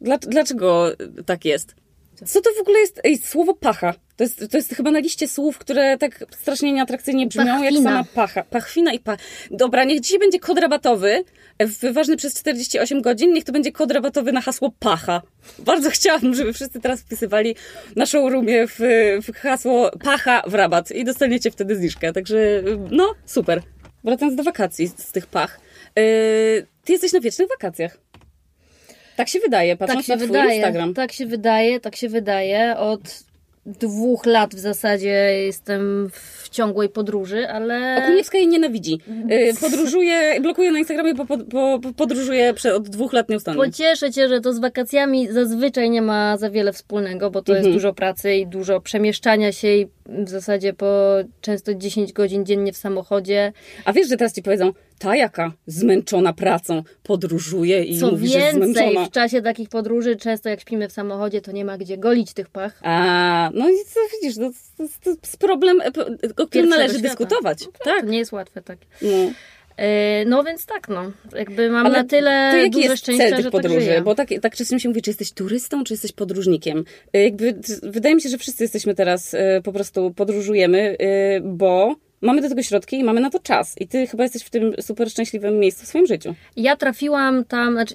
Dla, 0.00 0.18
dlaczego 0.18 0.90
tak 1.26 1.44
jest? 1.44 1.74
Co 2.26 2.40
to 2.40 2.50
w 2.58 2.60
ogóle 2.60 2.78
jest? 2.78 3.00
Ej, 3.04 3.18
słowo 3.18 3.54
pacha. 3.54 3.94
To 4.16 4.24
jest, 4.24 4.44
to 4.50 4.56
jest 4.56 4.74
chyba 4.74 4.90
na 4.90 4.98
liście 4.98 5.28
słów, 5.28 5.58
które 5.58 5.98
tak 5.98 6.24
strasznie 6.30 6.72
nieatrakcyjnie 6.72 7.26
brzmią, 7.26 7.44
jak 7.44 7.58
Pachwina. 7.58 7.90
sama 7.90 8.04
pacha. 8.14 8.42
Pachwina 8.42 8.92
i 8.92 8.98
pa. 8.98 9.16
Dobra, 9.50 9.84
niech 9.84 10.00
dzisiaj 10.00 10.18
będzie 10.18 10.38
kod 10.40 10.58
rabatowy, 10.58 11.24
e, 11.58 11.92
ważny 11.92 12.16
przez 12.16 12.34
48 12.34 13.02
godzin, 13.02 13.32
niech 13.32 13.44
to 13.44 13.52
będzie 13.52 13.72
kod 13.72 13.92
rabatowy 13.92 14.32
na 14.32 14.40
hasło 14.40 14.72
pacha. 14.78 15.22
Bardzo 15.58 15.90
chciałabym, 15.90 16.34
żeby 16.34 16.52
wszyscy 16.52 16.80
teraz 16.80 17.00
wpisywali 17.00 17.56
na 17.96 18.06
showroomie 18.06 18.66
w, 18.66 18.78
w 19.22 19.32
hasło 19.36 19.90
pacha 20.04 20.42
w 20.46 20.54
rabat 20.54 20.90
i 20.90 21.04
dostaniecie 21.04 21.50
wtedy 21.50 21.76
zniżkę. 21.76 22.12
Także, 22.12 22.36
no, 22.90 23.14
super. 23.26 23.62
Wracając 24.04 24.36
do 24.36 24.42
wakacji 24.42 24.86
z, 24.86 24.98
z 24.98 25.12
tych 25.12 25.26
pach. 25.26 25.60
Yy, 25.96 26.02
ty 26.84 26.92
jesteś 26.92 27.12
na 27.12 27.20
wiecznych 27.20 27.48
wakacjach. 27.48 27.98
Tak 29.16 29.28
się 29.28 29.38
wydaje, 29.40 29.76
patrząc 29.76 29.98
Tak 30.00 30.06
się 30.06 30.12
na 30.12 30.16
twój 30.16 30.26
wydaje, 30.26 30.54
Instagram. 30.56 30.94
tak 30.94 31.12
się 31.12 31.26
wydaje, 31.26 31.80
tak 31.80 31.96
się 31.96 32.08
wydaje. 32.08 32.76
Od 32.76 33.00
dwóch 33.66 34.26
lat 34.26 34.54
w 34.54 34.58
zasadzie 34.58 35.42
jestem 35.46 36.10
w 36.12 36.48
ciągłej 36.48 36.88
podróży, 36.88 37.48
ale... 37.48 37.98
Okuniewska 38.04 38.38
jej 38.38 38.48
nienawidzi. 38.48 38.98
Yy, 39.28 39.54
podróżuje, 39.60 40.40
blokuje 40.40 40.72
na 40.72 40.78
Instagramie, 40.78 41.14
bo, 41.14 41.24
bo, 41.24 41.36
bo 41.78 41.92
podróżuje 41.96 42.54
od 42.76 42.88
dwóch 42.88 43.12
lat 43.12 43.28
nieustannie. 43.28 43.64
Pocieszę 43.64 44.10
cię, 44.12 44.28
że 44.28 44.40
to 44.40 44.52
z 44.52 44.58
wakacjami 44.58 45.28
zazwyczaj 45.32 45.90
nie 45.90 46.02
ma 46.02 46.36
za 46.36 46.50
wiele 46.50 46.72
wspólnego, 46.72 47.30
bo 47.30 47.42
to 47.42 47.52
Mhm. 47.52 47.66
jest 47.66 47.76
dużo 47.76 47.94
pracy 47.94 48.34
i 48.34 48.46
dużo 48.46 48.80
przemieszczania 48.80 49.52
się 49.52 49.68
i 49.68 49.86
w 50.06 50.28
zasadzie 50.28 50.72
po 50.72 51.14
często 51.40 51.74
10 51.74 52.12
godzin 52.12 52.46
dziennie 52.46 52.72
w 52.72 52.76
samochodzie. 52.76 53.52
A 53.84 53.92
wiesz, 53.92 54.08
że 54.08 54.16
teraz 54.16 54.32
ci 54.34 54.42
powiedzą, 54.42 54.72
ta 55.02 55.16
jaka 55.16 55.52
zmęczona 55.66 56.32
pracą 56.32 56.82
podróżuje 57.02 57.84
i 57.84 57.98
Co 57.98 58.10
mówi, 58.10 58.28
że 58.28 58.38
jest 58.38 58.58
więcej, 58.58 58.72
zmęczona. 58.74 59.06
w 59.06 59.10
czasie 59.10 59.42
takich 59.42 59.68
podróży, 59.68 60.16
często 60.16 60.48
jak 60.48 60.60
śpimy 60.60 60.88
w 60.88 60.92
samochodzie, 60.92 61.40
to 61.40 61.52
nie 61.52 61.64
ma 61.64 61.78
gdzie 61.78 61.98
golić 61.98 62.32
tych 62.32 62.48
pach. 62.50 62.80
A, 62.82 63.50
no 63.54 63.70
i 63.70 63.74
co 63.94 64.00
widzisz, 64.22 64.36
no, 64.38 64.50
to, 64.78 64.84
to 65.04 65.10
jest 65.10 65.36
problem, 65.36 65.80
e, 65.80 65.90
o 66.42 66.46
którym 66.46 66.68
należy 66.68 66.94
świata. 66.98 67.08
dyskutować. 67.08 67.58
To 67.64 67.70
Tak. 67.84 68.06
nie 68.08 68.18
jest 68.18 68.32
łatwe, 68.32 68.62
tak. 68.62 68.78
No. 69.02 69.08
E, 69.76 70.24
No 70.24 70.44
więc 70.44 70.66
tak, 70.66 70.88
no. 70.88 71.12
Jakby 71.36 71.70
mam 71.70 71.86
Ale 71.86 71.98
na 71.98 72.04
tyle 72.04 72.48
to 72.52 72.58
jaki 72.58 72.70
duże 72.70 72.84
jest 72.86 73.02
szczęście, 73.02 73.24
cel 73.24 73.34
tych 73.36 73.44
że 73.44 73.50
podróży? 73.50 73.74
tak 73.76 73.84
żyję. 73.84 74.02
Bo 74.02 74.14
tak, 74.14 74.28
tak 74.42 74.56
czasem 74.56 74.78
się 74.78 74.88
mówi, 74.88 75.02
czy 75.02 75.10
jesteś 75.10 75.32
turystą, 75.32 75.84
czy 75.84 75.92
jesteś 75.94 76.12
podróżnikiem. 76.12 76.84
Y, 77.16 77.22
Jakby, 77.22 77.54
wydaje 77.82 78.14
mi 78.14 78.22
się, 78.22 78.28
że 78.28 78.38
wszyscy 78.38 78.64
jesteśmy 78.64 78.94
teraz, 78.94 79.36
po 79.64 79.72
prostu 79.72 80.10
podróżujemy, 80.10 80.96
bo 81.42 81.94
mamy 82.22 82.42
do 82.42 82.48
tego 82.48 82.62
środki 82.62 82.98
i 82.98 83.04
mamy 83.04 83.20
na 83.20 83.30
to 83.30 83.38
czas. 83.38 83.74
I 83.80 83.88
ty 83.88 84.06
chyba 84.06 84.22
jesteś 84.22 84.42
w 84.42 84.50
tym 84.50 84.72
super 84.80 85.10
szczęśliwym 85.10 85.58
miejscu 85.58 85.84
w 85.84 85.88
swoim 85.88 86.06
życiu. 86.06 86.34
Ja 86.56 86.76
trafiłam 86.76 87.44
tam, 87.44 87.72
znaczy 87.72 87.94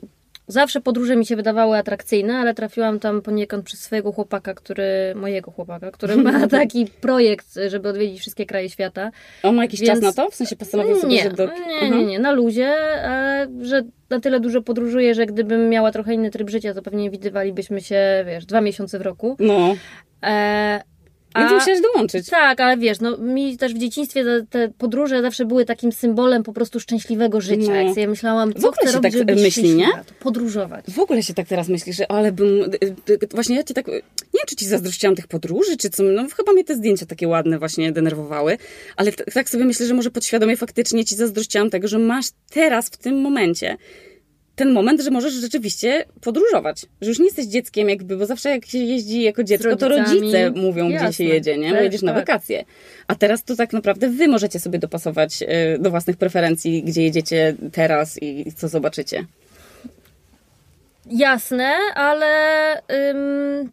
zawsze 0.50 0.82
podróże 0.82 1.16
mi 1.16 1.26
się 1.26 1.36
wydawały 1.36 1.78
atrakcyjne, 1.78 2.38
ale 2.38 2.54
trafiłam 2.54 3.00
tam 3.00 3.22
poniekąd 3.22 3.66
przez 3.66 3.80
swojego 3.80 4.12
chłopaka, 4.12 4.54
który, 4.54 4.84
mojego 5.16 5.52
chłopaka, 5.52 5.92
który 5.92 6.18
ma 6.18 6.48
taki 6.62 6.86
projekt, 7.02 7.48
żeby 7.68 7.90
odwiedzić 7.90 8.20
wszystkie 8.20 8.46
kraje 8.46 8.70
świata. 8.70 9.12
On 9.44 9.56
ma 9.56 9.64
jakiś 9.64 9.80
Więc- 9.82 9.92
czas 9.94 10.02
na 10.02 10.24
to? 10.24 10.32
W 10.32 10.36
sensie 10.36 10.56
postanowił 10.56 10.96
sobie, 10.96 11.14
Nie, 11.16 11.24
że 11.24 11.30
do... 11.32 11.46
nie, 11.46 11.52
Mhm. 11.82 11.98
nie, 12.00 12.06
nie, 12.06 12.20
na 12.20 12.32
luzie, 12.32 12.68
e, 12.68 13.48
że 13.62 13.82
na 14.10 14.20
tyle 14.20 14.40
dużo 14.40 14.62
podróżuję, 14.62 15.16
że 15.16 15.26
gdybym 15.26 15.70
miała 15.70 15.92
trochę 15.92 16.14
inny 16.14 16.30
tryb 16.32 16.50
życia, 16.50 16.74
to 16.74 16.82
pewnie 16.82 17.10
widywalibyśmy 17.12 17.82
się, 17.82 18.24
wiesz, 18.28 18.46
dwa 18.46 18.62
miesiące 18.62 19.00
w 19.00 19.02
roku. 19.02 19.36
No, 19.40 19.76
E, 20.24 20.82
więc 21.40 21.52
musiałeś 21.52 21.82
dołączyć. 21.82 22.30
Tak, 22.30 22.60
ale 22.60 22.78
wiesz, 22.78 23.00
no 23.00 23.18
mi 23.18 23.58
też 23.58 23.74
w 23.74 23.78
dzieciństwie 23.78 24.24
te, 24.24 24.46
te 24.50 24.70
podróże 24.78 25.22
zawsze 25.22 25.46
były 25.46 25.66
takim 25.66 25.92
symbolem 25.92 26.44
po 26.44 26.54
prostu 26.54 26.80
szczęśliwego 26.80 27.42
życia. 27.42 27.68
No. 27.68 27.76
Jak 27.76 27.90
sobie 27.90 28.08
myślałam, 28.08 28.54
co 28.54 28.60
W 28.60 28.66
ogóle 28.66 28.92
się 28.92 28.92
robić, 28.92 29.16
tak 29.28 29.36
myśli, 29.36 29.76
nie? 29.76 29.88
podróżować. 30.20 30.86
W 30.88 31.00
ogóle 31.00 31.24
się 31.24 31.34
tak 31.34 31.48
teraz 31.48 31.68
myśli, 31.70 31.94
że 31.94 32.12
ale 32.12 32.32
bym. 32.32 32.48
y, 32.48 33.14
y, 33.14 33.28
Właśnie 33.32 33.56
ja 33.56 33.64
cię 33.64 33.74
tak. 33.74 33.88
Nie 33.88 33.94
wiem, 34.34 34.48
czy 34.48 34.56
ci 34.56 34.66
zazdrościłam 34.66 35.16
tych 35.16 35.28
podróży, 35.28 35.78
czy 35.78 35.90
co. 35.90 36.04
No 36.04 36.28
chyba 36.38 36.54
mnie 36.54 36.64
te 36.64 36.76
zdjęcia 36.76 37.06
takie 37.06 37.28
ładne 37.28 37.60
właśnie 37.60 37.92
denerwowały. 37.92 38.58
Ale 38.96 39.12
tak 39.12 39.50
sobie 39.50 39.66
myślę, 39.66 39.86
że 39.86 39.94
może 39.94 40.12
podświadomie 40.12 40.58
faktycznie 40.58 41.06
ci 41.06 41.16
zazdrościłam 41.16 41.70
tego, 41.70 41.88
że 41.88 42.00
masz 42.00 42.26
teraz 42.50 42.90
w 42.90 42.98
tym 42.98 43.22
momencie 43.22 43.78
ten 44.58 44.72
moment, 44.74 45.02
że 45.02 45.12
możesz 45.12 45.34
rzeczywiście 45.34 46.06
podróżować. 46.22 46.86
Że 47.02 47.10
już 47.10 47.20
nie 47.20 47.26
jesteś 47.26 47.46
dzieckiem, 47.46 47.90
jakby, 47.90 48.18
bo 48.18 48.26
zawsze 48.26 48.50
jak 48.50 48.66
się 48.66 48.78
jeździ 48.78 49.22
jako 49.22 49.44
dziecko, 49.44 49.76
to 49.76 49.90
rodzice 49.90 50.52
mówią, 50.52 50.88
gdzie 50.88 50.98
się 51.00 51.06
Jasne. 51.06 51.26
jedzie, 51.26 51.58
nie? 51.58 51.70
Bo 51.70 51.76
Tak, 51.76 51.84
jedziesz 51.84 52.02
na 52.02 52.14
tak. 52.14 52.22
wakacje. 52.22 52.66
A 53.08 53.16
teraz 53.16 53.44
to 53.44 53.56
tak 53.56 53.74
naprawdę 53.74 54.10
wy 54.10 54.28
możecie 54.28 54.60
sobie 54.60 54.80
dopasować 54.80 55.42
y, 55.42 55.46
do 55.80 55.90
własnych 55.90 56.18
preferencji, 56.18 56.84
gdzie 56.84 57.04
jedziecie 57.04 57.56
teraz 57.72 58.24
i 58.24 58.52
co 58.56 58.68
zobaczycie. 58.68 59.26
Jasne, 61.06 61.74
ale 61.96 62.28
ym, 63.12 63.70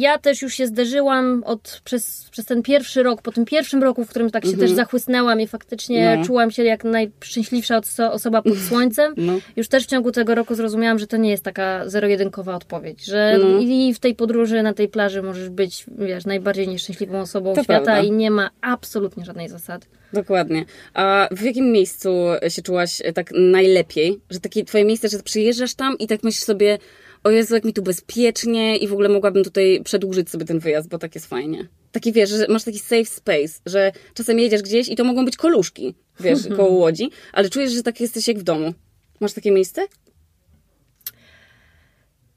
ja 0.00 0.18
też 0.18 0.42
już 0.42 0.54
się 0.54 0.66
zderzyłam 0.66 1.42
od, 1.46 1.80
przez, 1.84 2.28
przez 2.30 2.44
ten 2.44 2.62
pierwszy 2.62 3.02
rok, 3.02 3.22
po 3.22 3.32
tym 3.32 3.44
pierwszym 3.44 3.82
roku, 3.82 4.04
w 4.04 4.08
którym 4.08 4.30
tak 4.30 4.44
się 4.46 4.56
też 4.56 4.70
zachłysnęłam 4.70 5.40
i 5.40 5.46
faktycznie 5.46 5.98
Mhm. 5.98 6.20
No. 6.20 6.26
czułam 6.26 6.50
się 6.50 6.64
jak 6.64 6.84
najszczęśliwsza 6.84 7.80
oso- 7.80 8.10
osoba 8.12 8.42
pod 8.42 8.58
słońcem. 8.68 9.14
No. 9.16 9.32
Już 9.56 9.68
też 9.68 9.84
w 9.84 9.86
ciągu 9.86 10.12
tego 10.12 10.34
roku 10.34 10.54
zrozumiałam, 10.54 10.98
że 10.98 11.06
to 11.06 11.16
nie 11.16 11.30
jest 11.30 11.44
taka 11.44 11.88
zero-jedynkowa 11.88 12.54
odpowiedź, 12.56 13.04
że 13.04 13.38
No. 13.42 13.58
i 13.60 13.94
w 13.94 13.98
tej 13.98 14.14
podróży 14.14 14.62
na 14.62 14.74
tej 14.74 14.88
plaży 14.88 15.22
możesz 15.22 15.48
być, 15.48 15.84
wiesz, 15.98 16.24
najbardziej 16.26 16.68
nieszczęśliwą 16.68 17.20
osobą 17.20 17.54
To 17.54 17.62
świata 17.62 17.84
prawda. 17.84 18.02
i 18.02 18.10
nie 18.12 18.30
ma 18.30 18.50
absolutnie 18.60 19.24
żadnej 19.24 19.48
zasady. 19.48 19.86
Dokładnie. 20.12 20.64
A 20.94 21.28
w 21.30 21.42
jakim 21.42 21.72
miejscu 21.72 22.14
się 22.48 22.62
czułaś 22.62 23.00
e, 23.04 23.12
tak 23.12 23.30
najlepiej? 23.34 24.20
Że 24.30 24.40
takie 24.40 24.64
twoje 24.64 24.84
miejsce, 24.84 25.08
że 25.08 25.18
przyjeżdżasz 25.18 25.74
tam 25.74 25.98
i 25.98 26.06
tak 26.06 26.22
myślisz 26.22 26.44
sobie, 26.44 26.78
o 27.24 27.30
Jezu, 27.30 27.54
jak 27.54 27.64
mi 27.64 27.72
tu 27.72 27.82
bezpiecznie 27.82 28.76
i 28.76 28.88
w 28.88 28.92
ogóle 28.92 29.08
mogłabym 29.08 29.44
tutaj 29.44 29.80
przedłużyć 29.84 30.30
sobie 30.30 30.44
ten 30.44 30.58
wyjazd, 30.58 30.88
bo 30.88 30.98
tak 30.98 31.14
jest 31.14 31.26
fajnie. 31.26 31.68
Taki 31.92 32.12
wiesz, 32.12 32.30
że 32.30 32.46
masz 32.48 32.64
taki 32.64 32.78
safe 32.78 33.04
space, 33.04 33.60
że 33.66 33.92
czasem 34.14 34.38
jedziesz 34.38 34.62
gdzieś 34.62 34.88
i 34.88 34.96
to 34.96 35.04
mogą 35.04 35.24
być 35.24 35.36
koluszki, 35.36 35.94
wiesz, 36.20 36.38
koło 36.56 36.70
łodzi, 36.70 37.10
ale 37.32 37.50
czujesz, 37.50 37.72
że 37.72 37.82
tak 37.82 38.00
jesteś 38.00 38.28
jak 38.28 38.38
w 38.38 38.42
domu. 38.42 38.74
Masz 39.20 39.32
takie 39.32 39.50
miejsce? 39.50 39.82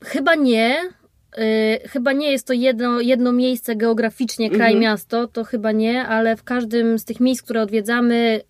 Chyba 0.03 0.35
nie. 0.35 0.77
Y, 1.37 1.87
chyba 1.89 2.13
nie 2.13 2.31
jest 2.31 2.47
to 2.47 2.53
jedno, 2.53 3.01
jedno 3.01 3.31
miejsce 3.31 3.75
geograficznie, 3.75 4.49
kraj, 4.49 4.73
Mhm. 4.73 4.79
miasto, 4.79 5.27
to 5.27 5.43
chyba 5.43 5.71
nie, 5.71 6.03
ale 6.03 6.37
w 6.37 6.43
każdym 6.43 6.99
z 6.99 7.05
tych 7.05 7.19
miejsc, 7.19 7.41
które 7.41 7.61
odwiedzamy, 7.61 8.41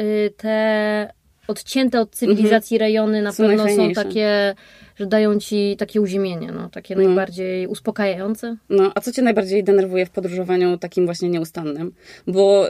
y, 0.00 0.34
te 0.36 1.12
odcięte 1.48 2.00
od 2.00 2.10
cywilizacji 2.10 2.78
rejony 2.78 3.22
na 3.22 3.30
Mhm. 3.30 3.58
Są 3.58 3.64
pewno 3.64 3.84
są 3.84 3.92
takie, 3.92 4.54
że 4.96 5.06
dają 5.06 5.38
ci 5.38 5.76
takie 5.78 6.00
uziemienie, 6.00 6.52
no, 6.52 6.68
takie 6.68 6.96
najbardziej 6.96 7.66
uspokajające. 7.66 8.56
No, 8.68 8.92
a 8.94 9.00
co 9.00 9.12
cię 9.12 9.22
najbardziej 9.22 9.64
denerwuje 9.64 10.06
w 10.06 10.10
podróżowaniu 10.10 10.78
takim 10.78 11.04
właśnie 11.04 11.28
nieustannym? 11.28 11.92
Bo 12.26 12.66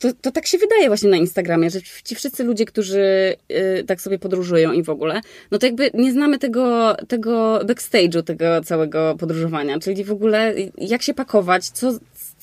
to, 0.00 0.08
to 0.20 0.30
tak 0.30 0.46
się 0.46 0.58
wydaje 0.58 0.88
właśnie 0.88 1.10
na 1.10 1.16
Instagramie, 1.16 1.70
że 1.70 1.82
ci 2.04 2.14
wszyscy 2.14 2.44
ludzie, 2.44 2.64
którzy 2.64 3.36
y, 3.80 3.84
tak 3.86 4.00
sobie 4.00 4.18
podróżują 4.18 4.72
i 4.72 4.82
w 4.82 4.90
ogóle, 4.90 5.20
no 5.50 5.58
to 5.58 5.66
jakby 5.66 5.90
nie 5.94 6.12
znamy 6.12 6.38
tego, 6.38 6.96
tego 7.08 7.60
backstage'u, 7.64 8.22
tego 8.22 8.60
całego 8.64 9.16
podróżowania, 9.18 9.78
czyli 9.78 10.04
w 10.04 10.12
ogóle 10.12 10.54
jak 10.78 11.02
się 11.02 11.14
pakować, 11.14 11.68
co, 11.68 11.92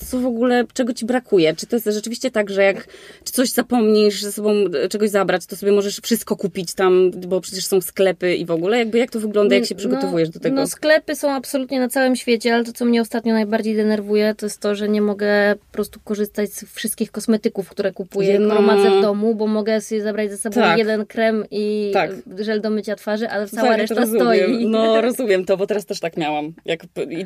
co 0.06 0.20
w 0.20 0.26
ogóle, 0.26 0.64
czego 0.72 0.94
ci 0.94 1.06
brakuje? 1.06 1.56
Czy 1.56 1.66
to 1.66 1.76
jest 1.76 1.86
rzeczywiście 1.86 2.30
tak, 2.30 2.50
że 2.50 2.62
jak 2.62 2.86
czy 3.24 3.32
coś 3.32 3.50
zapomnisz 3.50 4.22
ze 4.22 4.32
sobą 4.32 4.50
czegoś 4.90 5.10
zabrać, 5.10 5.46
to 5.46 5.56
sobie 5.56 5.72
możesz 5.72 6.00
wszystko 6.00 6.36
kupić 6.36 6.74
tam, 6.74 7.10
bo 7.10 7.40
przecież 7.40 7.66
są 7.66 7.80
sklepy 7.80 8.34
i 8.34 8.44
w 8.44 8.50
ogóle 8.50 8.78
jakby 8.78 8.98
jak 8.98 9.10
to 9.10 9.20
wygląda, 9.20 9.54
jak 9.54 9.64
się 9.64 9.74
no, 9.74 9.78
przygotowujesz 9.78 10.28
no, 10.28 10.32
do 10.32 10.40
tego? 10.40 10.56
No 10.56 10.66
sklepy 10.66 11.16
są 11.16 11.32
absolutnie 11.32 11.80
na 11.80 11.88
całym 11.88 12.16
świecie, 12.16 12.54
ale 12.54 12.64
to, 12.64 12.72
co 12.72 12.84
mnie 12.84 13.00
ostatnio 13.00 13.34
najbardziej 13.34 13.76
denerwuje, 13.76 14.34
to 14.34 14.46
jest 14.46 14.60
to, 14.60 14.74
że 14.74 14.88
nie 14.88 15.02
mogę 15.02 15.54
po 15.66 15.72
prostu 15.72 16.00
korzystać 16.04 16.52
z 16.52 16.64
wszystkich 16.64 17.10
kosmetyków, 17.10 17.68
które 17.70 17.92
kupuję, 17.92 18.38
no. 18.38 18.48
gromadzę 18.48 18.98
w 18.98 19.02
domu, 19.02 19.34
bo 19.34 19.46
mogę 19.46 19.80
sobie 19.80 20.02
zabrać 20.02 20.30
ze 20.30 20.38
sobą 20.38 20.54
tak. 20.54 20.78
jeden 20.78 21.06
krem 21.06 21.44
i 21.50 21.90
tak. 21.94 22.10
żel 22.38 22.60
do 22.60 22.70
mycia 22.70 22.96
twarzy, 22.96 23.28
ale 23.28 23.48
cała 23.48 23.68
tak, 23.68 23.78
reszta 23.78 24.06
stoi. 24.06 24.66
No 24.66 25.00
rozumiem 25.00 25.44
to, 25.44 25.56
bo 25.56 25.66
teraz 25.66 25.86
też 25.86 26.00
tak 26.00 26.16
miałam. 26.16 26.52
Jak, 26.64 26.80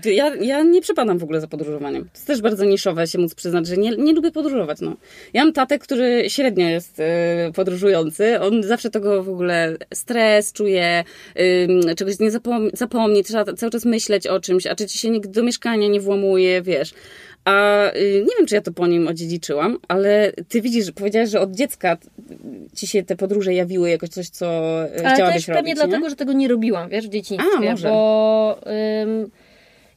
ja, 0.04 0.34
ja 0.34 0.62
nie 0.62 0.80
przepadam 0.80 1.18
w 1.18 1.22
ogóle 1.22 1.40
za 1.40 1.46
podróżowaniem. 1.46 2.02
To 2.04 2.10
jest 2.14 2.26
też 2.26 2.40
bardzo 2.40 2.61
bardzo 2.62 2.72
niszowe 2.72 3.06
się 3.06 3.18
móc 3.18 3.34
przyznać, 3.34 3.66
że 3.66 3.76
nie, 3.76 3.90
nie 3.90 4.12
lubię 4.12 4.30
podróżować. 4.30 4.80
No. 4.80 4.96
Ja 5.32 5.44
mam 5.44 5.52
tatę, 5.52 5.78
który 5.78 6.24
średnio 6.28 6.68
jest 6.68 7.00
y, 7.00 7.52
podróżujący. 7.54 8.40
On 8.40 8.62
zawsze 8.62 8.90
tego 8.90 9.22
w 9.22 9.28
ogóle 9.28 9.76
stres 9.94 10.52
czuje, 10.52 11.04
y, 11.40 11.94
czegoś 11.96 12.18
nie 12.18 12.30
zapom 12.30 12.70
zapomni, 12.72 13.24
trzeba 13.24 13.44
cały 13.44 13.72
czas 13.72 13.84
myśleć 13.84 14.26
o 14.26 14.40
czymś, 14.40 14.66
a 14.66 14.74
czy 14.74 14.86
ci 14.86 14.98
się 14.98 15.10
nikt 15.10 15.30
do 15.30 15.42
mieszkania 15.42 15.88
nie 15.88 16.00
włamuje, 16.00 16.62
wiesz. 16.62 16.94
A 17.44 17.86
y, 17.94 18.24
nie 18.28 18.36
wiem, 18.38 18.46
czy 18.46 18.54
ja 18.54 18.60
to 18.60 18.72
po 18.72 18.86
nim 18.86 19.08
odziedziczyłam, 19.08 19.78
ale 19.88 20.32
ty 20.48 20.60
widzisz, 20.60 20.92
powiedziałaś, 20.92 21.30
że 21.30 21.40
od 21.40 21.54
dziecka 21.54 21.98
ci 22.76 22.86
się 22.86 23.02
te 23.02 23.16
podróże 23.16 23.54
jawiły 23.54 23.90
jakoś 23.90 24.08
coś, 24.08 24.28
co 24.28 24.46
y, 24.84 25.06
ale 25.06 25.14
chciałabyś 25.14 25.48
robić, 25.48 25.56
pewnie 25.58 25.72
nie? 25.72 25.74
dlatego, 25.74 26.10
że 26.10 26.16
tego 26.16 26.32
nie 26.32 26.48
robiłam, 26.48 26.88
wiesz, 26.88 27.06
w 27.06 27.10
dzieciństwie. 27.10 27.58
A, 27.58 27.70
może. 27.70 27.88
Bo... 27.88 28.60
Ym 29.02 29.30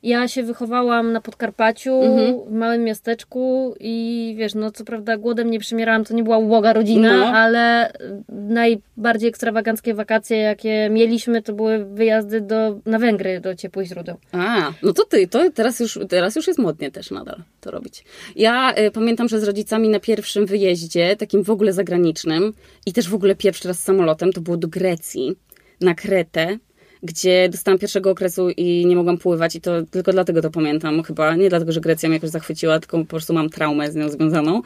ja 0.06 0.28
się 0.28 0.44
wychowałam 0.44 1.12
na 1.12 1.22
Podkarpaciu, 1.22 2.02
mhm. 2.02 2.39
w 2.48 2.52
małym 2.52 2.84
miasteczku 2.84 3.76
i 3.80 4.36
wiesz, 4.38 4.56
no 4.56 4.72
co 4.72 4.86
prawda 4.86 5.18
głodem 5.18 5.52
nie 5.52 5.60
przymierałam, 5.60 6.06
to 6.06 6.13
nie 6.13 6.24
była 6.24 6.38
uboga 6.38 6.74
rodzina, 6.74 7.18
no. 7.18 7.26
ale 7.26 7.94
najbardziej 8.30 9.30
ekstrawaganckie 9.30 9.94
wakacje, 9.94 10.38
jakie 10.38 10.89
mieliśmy, 10.89 11.41
to 11.41 11.54
były 11.54 11.86
wyjazdy 11.86 12.41
do, 12.41 12.80
na 12.86 13.00
Węgry 13.00 13.39
do 13.39 13.56
ciepłych 13.56 13.88
źródeł. 13.88 14.18
A, 14.32 14.72
no 14.84 14.94
to 14.94 15.06
ty, 15.06 15.28
to 15.28 15.52
teraz 15.52 15.80
już, 15.80 16.00
teraz 16.10 16.36
już 16.36 16.48
jest 16.48 16.60
modnie 16.60 16.91
też 16.91 17.12
nadal 17.12 17.44
to 17.62 17.72
robić. 17.72 18.04
Ja 18.36 18.74
y, 18.78 18.91
pamiętam, 18.91 19.30
że 19.30 19.39
z 19.39 19.44
rodzicami 19.44 19.89
na 19.89 20.00
pierwszym 20.00 20.46
wyjeździe, 20.46 21.15
takim 21.15 21.44
w 21.44 21.50
ogóle 21.50 21.74
zagranicznym 21.74 22.54
i 22.86 22.94
też 22.94 23.10
w 23.10 23.15
ogóle 23.15 23.36
pierwszy 23.36 23.68
raz 23.68 23.80
samolotem, 23.80 24.34
to 24.34 24.41
było 24.41 24.58
do 24.58 24.68
Grecji, 24.68 25.36
na 25.82 25.96
Kretę 25.96 26.58
gdzie 27.06 27.50
dostałam 27.50 27.80
pierwszego 27.80 28.12
okresu 28.12 28.50
i 28.50 28.86
nie 28.86 28.96
mogłam 28.96 29.18
pływać 29.18 29.56
i 29.56 29.62
to 29.62 29.72
tylko 29.91 30.12
dlatego 30.12 30.41
to 30.41 30.52
pamiętam 30.52 31.04
chyba. 31.04 31.36
Nie 31.36 31.50
dlatego, 31.50 31.72
że 31.72 31.82
Grecja 31.82 32.10
mnie 32.10 32.15
jakoś 32.15 32.30
zachwyciła, 32.30 32.80
tylko 32.80 32.98
po 32.98 33.06
prostu 33.06 33.34
mam 33.34 33.50
traumę 33.50 33.91
z 33.91 33.96
nią 33.96 34.10
związaną. 34.10 34.62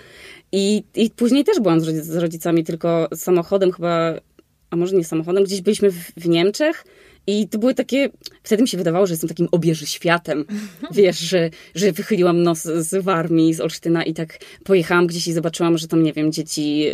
I, 0.51 0.83
i 0.95 1.09
później 1.09 1.43
też 1.43 1.59
byłam 1.59 1.81
z, 1.81 2.05
z 2.05 2.15
rodzicami, 2.15 2.63
tylko 2.63 3.07
samochodem 3.15 3.71
chyba, 3.71 4.13
a 4.69 4.75
może 4.75 4.95
nie 4.95 5.03
samochodem, 5.03 5.43
gdzieś 5.43 5.61
byliśmy 5.61 5.91
w, 5.91 6.11
w 6.17 6.27
Niemczech 6.27 6.83
i 7.27 7.47
to 7.47 7.59
były 7.59 7.73
takie, 7.73 8.09
wtedy 8.43 8.63
mi 8.63 8.67
się 8.67 8.77
wydawało, 8.77 9.07
że 9.07 9.13
jestem 9.13 9.29
takim 9.29 9.47
obieży 9.51 9.85
światem. 9.85 10.45
Wiesz, 10.91 11.19
że, 11.19 11.49
że 11.75 11.91
wychyliłam 11.91 12.43
nos 12.43 12.63
z 12.63 13.03
Warmii, 13.03 13.53
z 13.53 13.61
Olsztyna 13.61 14.03
i 14.03 14.13
tak 14.13 14.39
pojechałam 14.63 15.07
gdzieś 15.07 15.27
i 15.27 15.33
zobaczyłam, 15.33 15.77
że 15.77 15.87
tam, 15.87 16.03
nie 16.03 16.13
wiem, 16.13 16.31
dzieci 16.31 16.85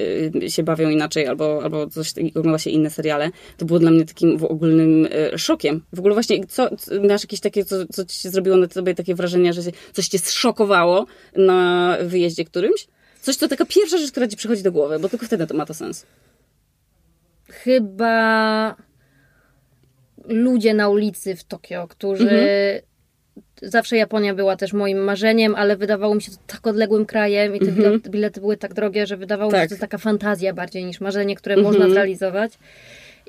y, 0.44 0.52
się 0.52 0.64
bawią 0.64 0.90
inaczej 0.90 1.28
albo, 1.28 1.64
albo 1.64 1.88
coś, 1.88 2.14
ogląda 2.36 2.60
się 2.60 2.70
inne 2.70 2.90
seriale. 2.90 3.32
To 3.58 3.66
było 3.66 3.80
dla 3.80 3.92
mnie 3.92 4.06
takim 4.06 4.44
ogólnym 4.44 5.06
y, 5.34 5.38
szokiem. 5.38 5.82
W 5.94 6.00
ogóle 6.00 6.14
właśnie, 6.14 6.46
co, 6.48 6.70
masz 7.10 7.24
jakieś 7.24 7.40
takie, 7.40 7.66
co, 7.66 7.76
co 7.86 8.06
ci 8.06 8.30
zrobiło 8.30 8.58
na 8.58 8.68
tobie 8.68 8.96
takie 8.96 9.16
wrażenie, 9.16 9.54
że 9.54 9.62
coś 9.94 10.08
cię 10.08 10.20
zszokowało 10.20 11.06
na 11.36 11.98
wyjeździe 12.04 12.46
którymś? 12.46 12.88
Coś, 13.22 13.38
to 13.38 13.48
taka 13.48 13.66
pierwsza 13.66 13.98
rzecz, 13.98 14.12
która 14.12 14.28
ci 14.28 14.38
przychodzi 14.38 14.64
do 14.64 14.72
głowy, 14.72 15.00
bo 15.00 15.10
tylko 15.10 15.26
wtedy 15.26 15.48
to 15.48 15.54
ma 15.54 15.66
to 15.66 15.74
sens. 15.74 16.06
Chyba 17.48 18.76
ludzie 20.28 20.74
na 20.74 20.90
ulicy 20.90 21.36
w 21.36 21.44
Tokio, 21.44 21.88
którzy. 21.88 22.24
Mhm. 22.24 22.82
Zawsze 23.62 23.98
Japonia 23.98 24.34
była 24.34 24.56
też 24.56 24.74
moim 24.74 24.98
marzeniem, 24.98 25.56
ale 25.56 25.78
wydawało 25.78 26.16
mi 26.16 26.22
się 26.22 26.32
to 26.32 26.38
tak 26.48 26.68
odległym 26.68 27.06
krajem 27.06 27.56
i 27.56 27.60
te 27.60 27.66
mhm. 27.66 28.00
bilety 28.00 28.42
były 28.42 28.58
tak 28.58 28.74
drogie, 28.74 29.08
że 29.08 29.18
wydawało 29.18 29.52
tak. 29.52 29.62
mi 29.62 29.64
się, 29.64 29.70
że 29.70 29.76
to 29.76 29.82
taka 29.82 29.98
fantazja 29.98 30.54
bardziej 30.54 30.86
niż 30.86 31.02
marzenie, 31.02 31.36
które 31.36 31.56
mhm. 31.56 31.74
można 31.74 31.90
zrealizować. 31.90 32.54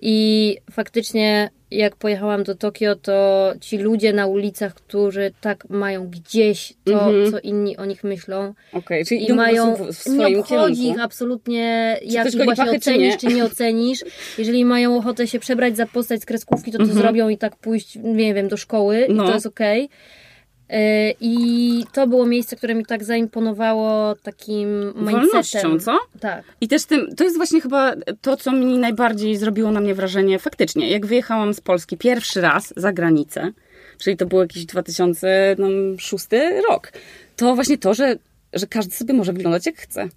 I 0.02 0.56
faktycznie, 0.70 1.50
jak 1.70 1.96
pojechałam 1.96 2.44
do 2.44 2.54
Tokio, 2.54 2.96
to 2.96 3.52
ci 3.60 3.78
ludzie 3.78 4.12
na 4.12 4.26
ulicach, 4.26 4.74
którzy 4.74 5.32
tak 5.40 5.68
mają 5.68 6.08
gdzieś 6.08 6.74
to, 6.84 7.10
mm 7.10 7.24
-hmm. 7.24 7.30
co 7.30 7.38
inni 7.38 7.76
o 7.76 7.84
nich 7.84 8.04
myślą. 8.04 8.54
Okay, 8.72 9.04
czyli 9.04 9.30
i 9.30 9.32
mają, 9.32 9.76
w 9.76 9.94
swoim 9.94 10.18
nie 10.18 10.38
obchodzi 10.40 10.88
ich 10.88 11.00
absolutnie, 11.00 11.96
czy 12.00 12.06
jak 12.06 12.34
ich 12.34 12.44
właśnie 12.44 12.70
ocenisz, 12.70 13.16
czy 13.16 13.26
nie? 13.26 13.30
czy 13.30 13.36
nie 13.36 13.44
ocenisz. 13.44 14.04
Jeżeli 14.38 14.64
mają 14.64 14.98
ochotę 14.98 15.26
się 15.26 15.38
przebrać 15.38 15.76
za 15.76 15.86
postać 15.86 16.22
z 16.22 16.26
kreskówki, 16.26 16.72
to 16.72 16.78
to 16.78 16.84
mm 16.84 16.96
-hmm. 16.96 16.98
zrobią 16.98 17.28
i 17.28 17.38
tak 17.38 17.56
pójść, 17.56 17.98
nie 18.02 18.34
wiem, 18.34 18.48
do 18.48 18.56
szkoły 18.56 19.06
no. 19.08 19.24
i 19.24 19.26
to 19.26 19.34
jest 19.34 19.46
okej. 19.46 19.84
Okay. 19.84 20.25
E, 20.70 21.10
I 21.20 21.84
to 21.92 22.06
było 22.06 22.26
miejsce, 22.26 22.56
które 22.56 22.74
mi 22.74 22.86
tak 22.86 23.04
zaimponowało 23.04 24.14
takim 24.14 24.84
mindsetem. 24.86 25.22
Wolnością, 25.22 25.80
co? 25.80 25.98
Tak. 26.20 26.44
I 26.60 26.68
też 26.68 26.84
tym, 26.84 27.14
to 27.16 27.24
jest 27.24 27.36
właśnie 27.36 27.60
chyba 27.60 27.94
to, 28.20 28.36
co 28.36 28.52
mi 28.52 28.78
najbardziej 28.78 29.36
zrobiło 29.36 29.70
na 29.70 29.80
mnie 29.80 29.94
wrażenie 29.94 30.38
faktycznie. 30.38 30.90
Jak 30.90 31.06
wyjechałam 31.06 31.54
z 31.54 31.60
Polski 31.60 31.96
pierwszy 31.96 32.40
raz 32.40 32.74
za 32.76 32.92
granicę, 32.92 33.52
czyli 33.98 34.16
to 34.16 34.26
był 34.26 34.40
jakiś 34.40 34.66
2006 34.66 36.26
rok, 36.68 36.92
to 37.36 37.54
właśnie 37.54 37.78
to, 37.78 37.94
że, 37.94 38.16
że 38.52 38.66
każdy 38.66 38.94
sobie 38.94 39.14
może 39.14 39.32
wyglądać 39.32 39.66
jak 39.66 39.76
chce. 39.76 40.08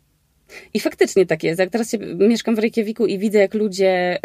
I 0.74 0.80
faktycznie 0.80 1.26
tak 1.26 1.44
jest. 1.44 1.60
Jak 1.60 1.70
teraz 1.70 1.92
się, 1.92 1.98
mieszkam 1.98 2.56
w 2.56 2.60
Reykjaviku 2.60 3.06
i 3.06 3.18
widzę, 3.18 3.40
jak 3.40 3.54
ludzie 3.54 4.20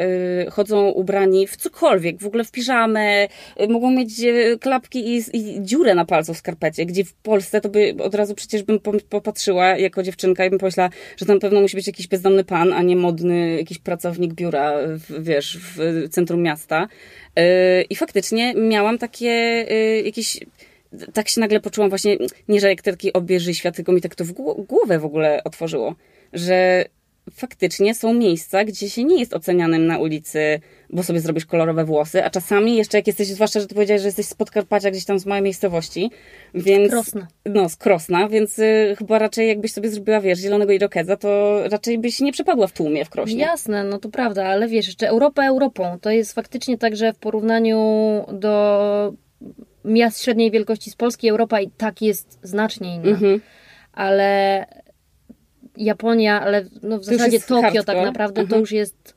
y, 0.46 0.50
chodzą 0.50 0.88
ubrani 0.88 1.46
w 1.46 1.56
cokolwiek, 1.56 2.20
w 2.20 2.26
ogóle 2.26 2.44
w 2.44 2.50
piżamę, 2.50 3.28
y, 3.60 3.68
mogą 3.68 3.90
mieć 3.90 4.20
y, 4.20 4.58
klapki 4.60 5.16
i, 5.16 5.22
i, 5.32 5.62
dziurę 5.62 5.94
na 5.94 6.04
palcu 6.04 6.34
w 6.34 6.38
skarpecie, 6.38 6.86
gdzie 6.86 7.04
w 7.04 7.14
Polsce 7.14 7.60
to 7.60 7.68
by 7.68 7.94
od 8.02 8.14
razu 8.14 8.34
przecież 8.34 8.62
bym 8.62 8.80
popatrzyła 9.08 9.66
jako 9.66 10.02
dziewczynka 10.02 10.44
i 10.44 10.50
bym 10.50 10.58
pomyślała, 10.58 10.90
że 11.16 11.26
tam 11.26 11.40
pewno 11.40 11.60
musi 11.60 11.76
być 11.76 11.86
jakiś 11.86 12.06
bezdomny 12.06 12.44
pan, 12.44 12.72
a 12.72 12.82
nie 12.82 12.96
modny 12.96 13.56
jakiś 13.58 13.78
pracownik 13.78 14.34
biura, 14.34 14.72
w, 14.86 15.24
wiesz, 15.24 15.58
w 15.58 16.08
centrum 16.10 16.42
miasta. 16.42 16.88
Y, 17.38 17.82
I 17.90 17.96
faktycznie 17.96 18.54
miałam 18.54 18.98
takie 18.98 19.66
y, 19.70 20.02
jakieś 20.04 20.40
tak 21.12 21.28
się 21.28 21.40
nagle 21.40 21.60
poczułam 21.60 21.90
właśnie, 21.90 22.16
nie 22.48 22.60
że 22.60 22.68
jak 22.68 22.82
taki 22.82 23.12
obieży 23.12 23.54
świat, 23.54 23.76
tylko 23.76 23.92
mi 23.92 24.00
tak 24.00 24.14
to 24.14 24.24
w 24.24 24.32
głowę 24.66 24.98
w 24.98 25.04
ogóle 25.04 25.44
otworzyło 25.44 25.94
że 26.34 26.84
faktycznie 27.30 27.94
są 27.94 28.14
miejsca, 28.14 28.64
gdzie 28.64 28.90
się 28.90 29.04
nie 29.04 29.20
jest 29.20 29.34
ocenianym 29.34 29.86
na 29.86 29.98
ulicy, 29.98 30.60
bo 30.90 31.02
sobie 31.02 31.20
zrobisz 31.20 31.46
kolorowe 31.46 31.84
włosy, 31.84 32.24
a 32.24 32.30
czasami 32.30 32.76
jeszcze 32.76 32.98
jak 32.98 33.06
jesteś, 33.06 33.28
zwłaszcza, 33.28 33.60
że 33.60 33.66
ty 33.66 33.74
powiedziałeś, 33.74 34.02
że 34.02 34.08
jesteś 34.08 34.26
z 34.26 34.34
Podkarpacia, 34.34 34.90
gdzieś 34.90 35.04
tam 35.04 35.18
z 35.18 35.26
małej 35.26 35.42
miejscowości, 35.42 36.10
więc... 36.54 36.90
Krosna. 36.90 37.26
No, 37.46 37.68
z 37.68 37.76
Krosna, 37.76 38.28
więc 38.28 38.58
y, 38.58 38.94
chyba 38.98 39.18
raczej 39.18 39.48
jakbyś 39.48 39.72
sobie 39.72 39.90
zrobiła, 39.90 40.20
wiesz, 40.20 40.38
zielonego 40.38 40.72
irokeza, 40.72 41.16
to 41.16 41.60
raczej 41.68 41.98
byś 41.98 42.20
nie 42.20 42.32
przepadła 42.32 42.66
w 42.66 42.72
tłumie 42.72 43.04
w 43.04 43.10
Krośnie. 43.10 43.40
Jasne, 43.40 43.84
no 43.84 43.98
to 43.98 44.08
prawda, 44.08 44.46
ale 44.46 44.68
wiesz, 44.68 44.86
jeszcze 44.86 45.08
Europa 45.08 45.46
Europą, 45.46 45.98
to 46.00 46.10
jest 46.10 46.32
faktycznie 46.32 46.78
tak, 46.78 46.96
że 46.96 47.12
w 47.12 47.18
porównaniu 47.18 47.78
do 48.32 49.14
miast 49.84 50.22
średniej 50.22 50.50
wielkości 50.50 50.90
z 50.90 50.96
Polski, 50.96 51.28
Europa 51.28 51.60
i 51.60 51.70
tak 51.70 52.02
jest 52.02 52.38
znacznie 52.42 52.94
inna. 52.94 53.08
Mhm. 53.08 53.40
Ale 53.92 54.66
Japonia, 55.76 56.40
ale 56.40 56.64
no 56.82 56.98
w 56.98 57.04
zasadzie 57.04 57.40
Tokio 57.40 57.62
hardcore. 57.62 57.84
tak 57.84 58.04
naprawdę 58.04 58.34
to 58.34 58.42
mhm. 58.42 58.60
już 58.60 58.72
jest 58.72 59.14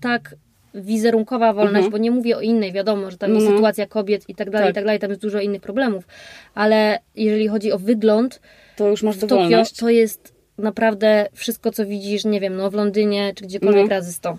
tak 0.00 0.34
wizerunkowa 0.74 1.52
wolność, 1.52 1.84
mhm. 1.84 1.90
bo 1.90 1.98
nie 1.98 2.10
mówię 2.10 2.36
o 2.36 2.40
innej, 2.40 2.72
wiadomo, 2.72 3.10
że 3.10 3.18
tam 3.18 3.30
jest 3.30 3.42
mhm. 3.42 3.56
sytuacja 3.56 3.86
kobiet 3.86 4.28
i 4.28 4.34
tak 4.34 4.50
dalej, 4.50 4.66
tak. 4.66 4.72
i 4.72 4.74
tak 4.74 4.84
dalej, 4.84 4.98
tam 5.00 5.10
jest 5.10 5.22
dużo 5.22 5.40
innych 5.40 5.62
problemów, 5.62 6.04
ale 6.54 6.98
jeżeli 7.14 7.48
chodzi 7.48 7.72
o 7.72 7.78
wygląd, 7.78 8.40
to 8.76 8.88
już 8.88 9.02
masz 9.02 9.16
w 9.16 9.26
Tokio, 9.26 9.62
to 9.78 9.88
jest 9.88 10.34
naprawdę 10.58 11.28
wszystko, 11.32 11.70
co 11.70 11.86
widzisz, 11.86 12.24
nie 12.24 12.40
wiem, 12.40 12.56
no 12.56 12.70
w 12.70 12.74
Londynie, 12.74 13.32
czy 13.34 13.44
gdziekolwiek 13.44 13.82
no. 13.82 13.90
razy 13.90 14.12
100. 14.12 14.38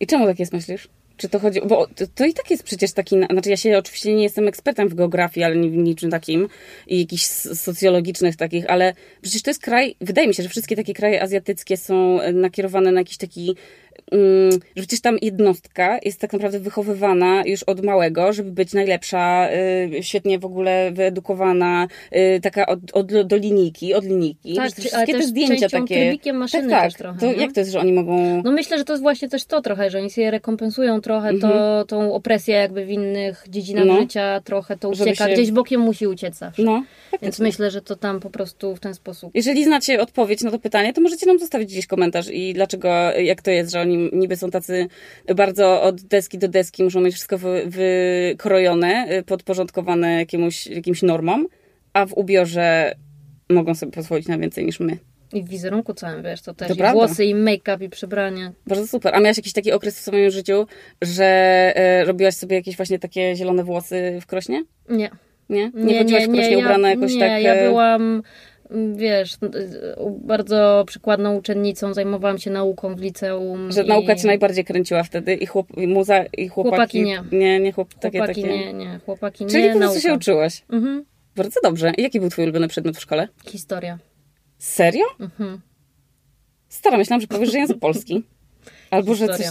I 0.00 0.06
czemu 0.06 0.26
tak 0.26 0.38
jest, 0.38 0.52
myślisz? 0.52 0.88
Czy 1.20 1.28
to 1.28 1.38
chodzi, 1.38 1.60
bo 1.66 1.86
to, 1.86 2.04
to, 2.14 2.24
i 2.24 2.34
tak 2.34 2.50
jest 2.50 2.62
przecież 2.62 2.92
taki, 2.92 3.16
znaczy 3.30 3.50
ja 3.50 3.56
się 3.56 3.78
oczywiście 3.78 4.14
nie 4.14 4.22
jestem 4.22 4.48
ekspertem 4.48 4.88
w 4.88 4.94
geografii, 4.94 5.44
ale 5.44 5.54
w 5.54 5.76
niczym 5.76 6.10
takim 6.10 6.48
i 6.86 7.00
jakichś 7.00 7.24
socjologicznych 7.24 8.36
takich, 8.36 8.70
ale 8.70 8.94
przecież 9.22 9.42
to 9.42 9.50
jest 9.50 9.62
kraj, 9.62 9.96
wydaje 10.00 10.28
mi 10.28 10.34
się, 10.34 10.42
że 10.42 10.48
wszystkie 10.48 10.76
takie 10.76 10.94
kraje 10.94 11.22
azjatyckie 11.22 11.76
są 11.76 12.18
nakierowane 12.32 12.92
na 12.92 13.00
jakiś 13.00 13.16
taki 13.16 13.56
że 14.12 14.58
przecież 14.82 15.00
tam 15.00 15.16
jednostka 15.22 15.98
jest 16.04 16.20
tak 16.20 16.32
naprawdę 16.32 16.60
wychowywana 16.60 17.42
już 17.46 17.62
od 17.62 17.84
małego, 17.84 18.32
żeby 18.32 18.50
być 18.52 18.72
najlepsza, 18.72 19.48
y, 19.52 20.02
świetnie 20.02 20.38
w 20.38 20.44
ogóle 20.44 20.90
wyedukowana, 20.92 21.88
y, 22.36 22.40
taka 22.42 22.66
od, 22.66 22.78
od, 22.92 23.22
do 23.26 23.36
linijki, 23.36 23.94
od 23.94 24.04
linijki. 24.04 24.54
Tak, 24.54 24.72
wszystkie 24.72 25.12
te 25.12 25.22
zdjęcia 25.22 25.68
takie. 25.68 25.94
trybikiem 25.96 26.36
maszyny 26.36 26.70
tak, 26.70 26.82
tak. 26.82 26.98
trochę, 26.98 27.18
To 27.20 27.26
nie? 27.26 27.32
jak 27.32 27.52
to 27.52 27.60
jest, 27.60 27.72
że 27.72 27.80
oni 27.80 27.92
mogą... 27.92 28.42
No 28.44 28.52
myślę, 28.52 28.78
że 28.78 28.84
to 28.84 28.92
jest 28.92 29.02
właśnie 29.02 29.28
też 29.28 29.44
to 29.44 29.60
trochę, 29.62 29.90
że 29.90 29.98
oni 29.98 30.10
sobie 30.10 30.30
rekompensują 30.30 31.00
trochę 31.00 31.34
to, 31.38 31.46
Mhm. 31.46 31.86
tą 31.86 32.14
opresję 32.14 32.54
jakby 32.54 32.84
w 32.86 32.90
innych 32.90 33.44
dziedzinach 33.48 33.84
No. 33.86 34.00
życia, 34.00 34.40
trochę 34.44 34.76
to 34.76 34.88
ucieka, 34.88 35.28
się- 35.28 35.32
gdzieś 35.34 35.50
bokiem 35.50 35.80
musi 35.80 36.06
uciec 36.06 36.34
zawsze. 36.38 36.62
No, 36.62 36.72
Więc 36.72 36.86
faktycznie. 37.10 37.42
myślę, 37.42 37.70
że 37.70 37.82
to 37.82 37.96
tam 37.96 38.20
po 38.20 38.30
prostu 38.30 38.76
w 38.76 38.80
ten 38.80 38.94
sposób. 38.94 39.30
Jeżeli 39.34 39.64
znacie 39.64 40.00
odpowiedź 40.00 40.42
na 40.42 40.50
to 40.50 40.58
pytanie, 40.58 40.92
to 40.92 41.00
możecie 41.00 41.26
nam 41.26 41.38
zostawić 41.38 41.68
gdzieś 41.72 41.86
komentarz 41.86 42.28
i 42.32 42.54
dlaczego, 42.54 42.88
jak 43.12 43.42
to 43.42 43.50
jest, 43.50 43.72
że 43.72 43.80
oni 43.80 43.89
niby 43.96 44.36
są 44.36 44.50
tacy 44.50 44.88
bardzo 45.36 45.82
od 45.82 46.02
deski 46.02 46.38
do 46.38 46.48
deski, 46.48 46.84
muszą 46.84 47.00
mieć 47.00 47.14
wszystko 47.14 47.38
wy, 47.38 47.62
wykrojone, 47.66 49.06
y, 49.18 49.22
podporządkowane 49.22 50.18
jakiemuś, 50.18 50.66
jakimś 50.66 51.02
normom, 51.02 51.46
a 51.92 52.06
w 52.06 52.12
ubiorze 52.12 52.94
mogą 53.50 53.74
sobie 53.74 53.92
pozwolić 53.92 54.28
na 54.28 54.38
więcej 54.38 54.64
niż 54.64 54.80
my. 54.80 54.98
I 55.32 55.42
w 55.42 55.48
wizerunku 55.48 55.94
całym, 55.94 56.22
wiesz, 56.22 56.42
to 56.42 56.54
też 56.54 56.68
To 56.68 56.74
i 56.74 56.76
prawda. 56.76 56.92
włosy, 56.92 57.24
i 57.24 57.34
make-up, 57.34 57.84
i 57.84 57.88
przebranie. 57.88 58.52
Bardzo 58.66 58.86
super. 58.86 59.14
A 59.14 59.20
miałaś 59.20 59.36
jakiś 59.36 59.52
taki 59.52 59.72
okres 59.72 59.98
w 59.98 60.02
swoim 60.02 60.30
życiu, 60.30 60.66
że 61.02 61.24
e, 61.76 62.04
robiłaś 62.04 62.34
sobie 62.34 62.56
jakieś 62.56 62.76
właśnie 62.76 62.98
takie 62.98 63.36
zielone 63.36 63.64
włosy 63.64 64.18
w 64.20 64.26
krośnie? 64.26 64.64
Nie. 64.88 65.10
Nie? 65.48 65.70
Nie, 65.74 65.98
chodziłaś 65.98 66.24
w 66.24 66.32
krośnie 66.32 66.50
ja, 66.50 66.58
ubrana 66.58 66.90
jakoś 66.90 67.14
nie, 67.14 67.20
tak... 67.20 67.42
ja 67.42 67.54
e, 67.54 67.68
byłam, 67.68 68.22
wiesz, 68.94 69.34
y, 69.34 69.38
bardzo 70.20 70.84
przykładną 70.86 71.36
uczennicą, 71.36 71.94
zajmowałam 71.94 72.38
się 72.38 72.50
nauką 72.50 72.94
w 72.94 73.00
liceum. 73.00 73.72
Że 73.72 73.82
i 73.82 73.88
nauka 73.88 74.16
cię 74.16 74.26
najbardziej 74.26 74.64
kręciła 74.64 75.02
wtedy 75.02 75.34
i, 75.34 75.46
chłop, 75.46 75.66
i 75.76 75.86
muza, 75.86 76.24
i 76.24 76.48
chłopaki... 76.48 76.70
Chłopaki 76.76 77.02
nie. 77.02 77.38
Nie, 77.38 77.60
nie 77.60 77.72
chłop, 77.72 77.94
takie, 77.94 78.18
Chłopaki 78.18 78.42
takie... 78.42 78.58
nie, 78.58 78.72
nie, 78.72 79.00
chłopaki 79.04 79.46
Czyli 79.46 79.62
nie, 79.62 79.72
po 79.72 79.78
prostu 79.78 79.94
nauka. 79.94 80.08
się 80.08 80.14
uczyłaś. 80.14 80.62
Mhm. 80.70 81.04
Bardzo 81.36 81.60
dobrze. 81.62 81.92
I 81.96 82.02
jaki 82.02 82.20
był 82.20 82.30
twój 82.30 82.44
ulubiony 82.44 82.68
przedmiot 82.68 82.96
w 82.96 83.00
szkole? 83.00 83.28
Historia. 83.46 83.98
Serio? 84.58 85.04
Mhm. 85.20 85.60
Stara, 86.68 86.98
myślałam, 86.98 87.20
że 87.20 87.26
powiesz, 87.26 87.52
że 87.52 87.58
język 87.58 87.78
polski. 87.78 88.24
Albo, 88.90 89.14
że 89.14 89.26
coś... 89.26 89.46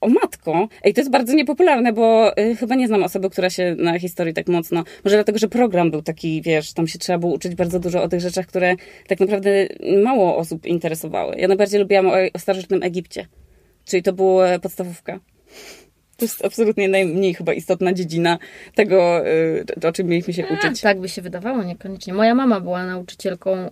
O 0.00 0.08
matko! 0.08 0.68
Ej, 0.82 0.94
to 0.94 1.00
jest 1.00 1.10
bardzo 1.10 1.34
niepopularne, 1.34 1.92
bo 1.92 2.38
y, 2.38 2.56
chyba 2.56 2.74
nie 2.74 2.86
znam 2.86 3.02
osoby, 3.02 3.30
która 3.30 3.50
się 3.50 3.76
na 3.78 3.98
historii 3.98 4.34
tak 4.34 4.48
mocno... 4.48 4.84
Może 5.04 5.16
dlatego, 5.16 5.38
że 5.38 5.48
program 5.48 5.90
był 5.90 6.02
taki, 6.02 6.42
wiesz, 6.42 6.72
tam 6.72 6.88
się 6.88 6.98
trzeba 6.98 7.18
było 7.18 7.32
uczyć 7.32 7.54
bardzo 7.54 7.80
dużo 7.80 8.02
o 8.02 8.08
tych 8.08 8.20
rzeczach, 8.20 8.46
które 8.46 8.76
tak 9.08 9.20
naprawdę 9.20 9.50
mało 10.02 10.36
osób 10.36 10.66
interesowały. 10.66 11.36
Ja 11.36 11.48
najbardziej 11.48 11.80
lubiłam 11.80 12.06
o, 12.06 12.12
o 12.34 12.38
starożytnym 12.38 12.82
Egipcie. 12.82 13.26
Czyli 13.84 14.02
to 14.02 14.12
była 14.12 14.58
podstawówka. 14.58 15.20
To 16.20 16.24
jest 16.24 16.44
absolutnie 16.44 16.88
najmniej 16.88 17.34
chyba 17.34 17.52
istotna 17.52 17.92
dziedzina 17.92 18.38
tego, 18.74 19.26
y, 19.26 19.88
o 19.88 19.92
czym 19.92 20.06
mieliśmy 20.06 20.32
się 20.32 20.46
uczyć. 20.46 20.80
Tak 20.80 21.00
by 21.00 21.08
się 21.08 21.22
wydawało, 21.22 21.62
niekoniecznie. 21.62 22.14
Moja 22.14 22.34
mama 22.34 22.60
była 22.60 22.86
nauczycielką 22.86 23.56
y, 23.66 23.70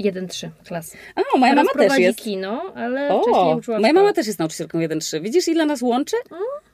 1-3 0.00 0.48
klasy. 0.66 0.96
A, 1.16 1.38
moja 1.38 1.52
Teraz 1.52 1.66
mama 1.74 1.88
też 1.88 1.98
jest. 1.98 2.18
kino, 2.18 2.72
ale 2.74 3.06
wcześniej 3.22 3.34
O, 3.34 3.56
uczyła 3.56 3.76
w 3.76 3.80
moja 3.80 3.88
szkole. 3.88 3.92
mama 3.92 4.12
też 4.12 4.26
jest 4.26 4.38
nauczycielką 4.38 4.78
1-3. 4.78 5.20
Widzisz, 5.22 5.48
ile 5.48 5.66
nas 5.66 5.82
łączy? 5.82 6.16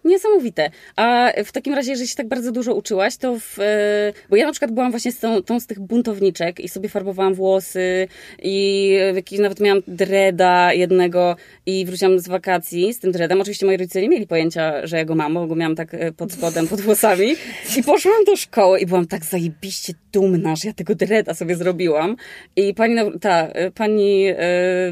Niesamowite. 0.05 0.71
A 0.97 1.33
w 1.45 1.53
takim 1.53 1.75
razie, 1.75 1.91
jeżeli 1.91 2.09
się 2.09 2.17
tak 2.17 2.29
bardzo 2.29 2.53
dużo 2.53 2.75
uczyłaś, 2.75 3.17
to 3.17 3.39
w, 3.39 3.59
e, 3.59 4.13
bo 4.31 4.37
ja 4.37 4.47
na 4.47 4.53
przykład 4.53 4.71
byłam 4.71 4.91
właśnie 4.91 5.13
z 5.13 5.19
tą, 5.19 5.43
tą 5.43 5.61
z 5.61 5.67
tych 5.67 5.81
buntowniczek 5.81 6.61
i 6.61 6.69
sobie 6.69 6.89
farbowałam 6.89 7.35
włosy 7.35 8.09
i 8.43 8.89
jakiś, 9.15 9.39
nawet 9.39 9.61
miałam 9.61 9.83
dreda 9.89 10.73
jednego 10.73 11.37
i 11.67 11.87
wróciłam 11.87 12.19
z 12.19 12.29
wakacji 12.29 12.95
z 12.95 12.99
tym 12.99 13.13
dredem. 13.13 13.41
Oczywiście 13.41 13.67
moi 13.67 13.77
rodzice 13.77 14.03
nie 14.03 14.09
mieli 14.09 14.27
pojęcia, 14.27 14.87
że 14.87 14.97
ja 14.97 15.05
go 15.05 15.15
mam, 15.15 15.35
bo 15.35 15.47
go 15.47 15.55
miałam 15.55 15.77
tak 15.77 15.95
e, 15.95 16.13
pod 16.13 16.33
spodem, 16.33 16.69
pod 16.69 16.81
włosami. 16.81 17.35
I 17.77 17.83
poszłam 17.83 18.25
do 18.27 18.37
szkoły 18.37 18.81
i 18.81 18.87
byłam 18.87 19.07
tak 19.07 19.25
zajebiście 19.25 19.93
dumna, 20.13 20.57
że 20.57 20.69
ja 20.69 20.75
tego 20.75 20.95
dreda 20.95 21.35
sobie 21.35 21.55
zrobiłam. 21.57 22.17
I 22.57 22.75
pani, 22.75 22.95
nau- 22.95 23.19
ta, 23.19 23.47
e, 23.47 23.71
pani 23.71 24.25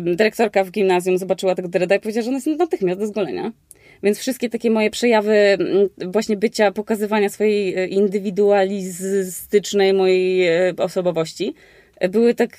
dyrektorka 0.00 0.64
w 0.64 0.70
gimnazjum 0.70 1.18
zobaczyła 1.18 1.54
tego 1.54 1.68
dreda 1.68 1.94
i 1.94 2.00
powiedziała, 2.00 2.22
że 2.22 2.28
on 2.28 2.34
jest 2.34 2.46
natychmiast 2.46 3.00
do 3.00 3.06
zgolenia. 3.06 3.52
Więc 4.02 4.18
wszystkie 4.18 4.50
takie 4.50 4.70
moje 4.70 4.90
przejawy 4.90 5.32
mm, 5.32 5.88
właśnie 6.12 6.36
bycia, 6.36 6.72
pokazywania 6.72 7.28
swojej 7.28 7.74
e, 7.74 7.86
indywidualistycznej 7.86 9.92
mojej 9.92 10.48
e, 10.48 10.74
osobowości 10.76 11.54
e, 11.96 12.08
były 12.08 12.34
tak 12.34 12.58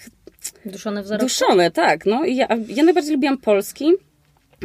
Duszone 0.66 1.04
w 1.04 1.08
zarodku. 1.08 1.26
duszone, 1.26 1.72
tak. 1.72 2.06
No. 2.06 2.26
I 2.26 2.36
ja, 2.36 2.48
ja 2.68 2.84
najbardziej 2.84 3.14
lubiłam 3.14 3.38
polski, 3.38 3.92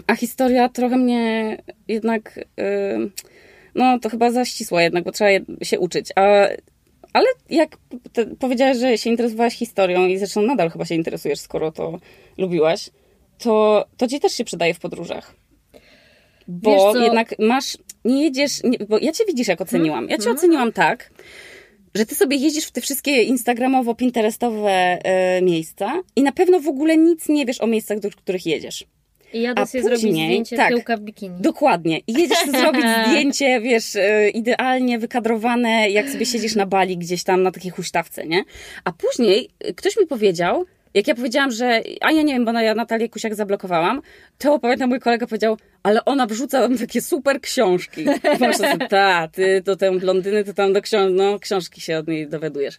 a 0.07 0.15
historia 0.15 0.69
trochę 0.69 0.97
mnie 0.97 1.57
jednak, 1.89 2.41
no 3.75 3.99
to 3.99 4.09
chyba 4.09 4.31
zaścisła 4.31 4.83
jednak, 4.83 5.05
bo 5.05 5.13
trzeba 5.13 5.31
się 5.63 5.81
uczyć. 5.81 6.13
A, 6.17 6.23
ale 7.13 7.27
jak 7.51 7.77
powiedziałaś, 8.39 8.77
że 8.77 8.99
się 8.99 9.11
interesowałaś 9.11 9.55
historią 9.55 10.07
i 10.07 10.19
zresztą 10.19 10.43
nadal 10.43 10.71
chyba 10.71 10.85
się 10.85 10.95
interesujesz, 10.95 11.41
skoro 11.41 11.73
to 11.73 11.99
lubiłaś, 12.39 12.91
to, 13.39 13.85
to 13.97 14.09
ci 14.09 14.21
też 14.21 14.33
się 14.33 14.45
przydaje 14.45 14.75
w 14.75 14.81
podróżach. 14.81 15.35
Bo 16.48 16.96
jednak 16.96 17.35
masz, 17.38 17.78
nie 18.04 18.22
jedziesz, 18.24 18.62
nie, 18.64 18.78
bo 18.88 18.98
ja 18.98 19.12
cię 19.12 19.24
widzisz 19.24 19.48
jak 19.48 19.61
oceniłam. 19.61 20.09
Ja 20.09 20.18
cię 20.18 20.30
oceniłam 20.30 20.72
tak, 20.72 21.11
że 21.94 22.07
ty 22.07 22.14
sobie 22.14 22.37
jeździsz 22.37 22.64
w 22.64 22.70
te 22.70 22.80
wszystkie 22.80 23.24
instagramowo-pinterestowe 23.24 24.98
e, 25.04 25.42
miejsca 25.42 26.02
i 26.16 26.22
na 26.22 26.33
pewno 26.33 26.61
w 26.61 26.68
ogóle 26.68 26.96
nic 26.96 27.28
nie 27.28 27.46
wiesz 27.46 27.61
o 27.61 27.66
miejscach, 27.66 27.98
do 28.00 28.11
których 28.11 28.46
jedziesz. 28.46 28.85
I 29.33 29.42
jadę 29.42 29.66
sobie 29.66 29.85
zrobić 29.85 30.04
później- 30.04 30.26
zdjęcie 30.26 30.57
tak. 30.57 30.68
tyłka 30.68 30.96
w 30.96 31.00
bikini. 31.00 31.40
Dokładnie. 31.40 32.00
I 32.07 32.12
jedziesz 32.12 32.46
zrobić 32.61 32.85
zdjęcie, 33.07 33.61
wiesz, 33.61 33.96
e, 33.96 34.30
idealnie 34.30 34.98
wykadrowane, 34.98 35.90
jak 35.90 36.11
sobie 36.11 36.26
siedzisz 36.26 36.54
na 36.54 36.66
bali 36.66 36.98
gdzieś 36.98 37.24
tam 37.24 37.42
na 37.42 37.50
takiej 37.50 37.70
huśtawce, 37.70 38.26
nie? 38.26 38.44
A 38.85 38.92
później 38.92 39.48
e, 39.61 39.72
ktoś 39.72 39.96
mi 39.96 40.07
powiedział, 40.07 40.64
jak 40.94 41.09
ja 41.09 41.14
powiedziałam, 41.14 41.50
że, 41.50 41.83
a 42.00 42.12
ja 42.12 42.22
nie 42.22 42.35
wiem, 42.35 42.44
bo 42.44 42.52
na- 42.52 42.62
ja 42.62 42.74
Natalię 42.74 43.09
Kusiak 43.09 43.35
zablokowałam, 43.35 44.02
to 44.38 44.59
pamiętam 44.59 44.88
mój 44.88 45.00
kolega 45.00 45.26
powiedział, 45.26 45.57
ale 45.83 46.04
ona 46.04 46.26
wrzuca 46.26 46.61
tam 46.61 46.78
takie 46.78 47.00
super 47.00 47.40
książki. 47.40 48.04
Ta, 48.90 49.28
ty 49.28 49.62
to 49.64 49.76
tę 49.76 49.98
blondyny, 49.98 50.44
to 50.44 50.54
tam 50.54 50.72
do 50.72 50.83
książ 50.83 51.12
no, 51.12 51.38
książki 51.38 51.80
się 51.80 51.98
od 51.98 52.09
niej 52.09 52.28
dowiadujesz. 52.28 52.78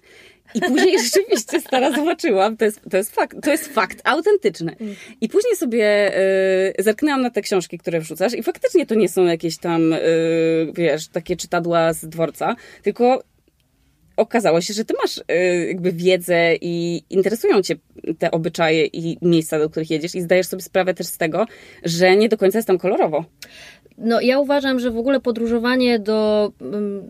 I 0.54 0.62
później 0.62 0.99
rzeczywiście 1.06 1.62
stara 1.62 1.91
zobaczyłam, 1.91 2.58
to 2.58 2.65
jest, 2.65 2.82
to 2.91 2.97
jest 2.97 3.15
fakt, 3.15 3.38
to 3.43 3.51
jest 3.51 3.73
fakt 3.73 4.01
autentyczny. 4.04 4.75
I 5.21 5.30
później 5.30 5.56
sobie 5.56 6.17
y, 6.80 6.84
zerknęłam 6.84 7.21
na 7.21 7.30
te 7.30 7.41
książki, 7.41 7.78
które 7.78 7.99
wrzucasz 7.99 8.34
i 8.34 8.43
faktycznie 8.43 8.86
to 8.86 8.95
nie 8.95 9.10
są 9.10 9.25
jakieś 9.25 9.58
tam, 9.58 9.93
y, 9.93 9.99
wiesz, 10.73 11.08
takie 11.08 11.36
czytadła 11.36 11.93
z 11.93 12.06
dworca, 12.06 12.56
tylko 12.84 13.23
okazało 14.17 14.62
się, 14.62 14.73
że 14.73 14.86
ty 14.86 14.93
masz 15.01 15.17
y, 15.17 15.23
jakby 15.67 15.91
wiedzę 15.91 16.56
i 16.62 17.01
interesują 17.10 17.62
cię 17.62 17.75
te 18.19 18.32
obyczaje 18.32 18.86
i 18.86 19.17
miejsca, 19.21 19.60
do 19.60 19.69
których 19.69 19.89
jedziesz 19.91 20.15
i 20.15 20.21
zdajesz 20.21 20.47
sobie 20.47 20.63
sprawę 20.63 20.93
też 20.93 21.08
z 21.08 21.17
tego, 21.17 21.45
że 21.84 22.15
nie 22.15 22.30
do 22.30 22.38
końca 22.38 22.58
jest 22.58 22.67
tam 22.67 22.78
kolorowo. 22.78 23.25
No, 23.97 24.21
ja 24.21 24.39
uważam, 24.39 24.80
że 24.80 24.91
w 24.91 24.97
ogóle 24.97 25.19
podróżowanie 25.19 25.99
do 25.99 26.51
mm, 26.62 27.10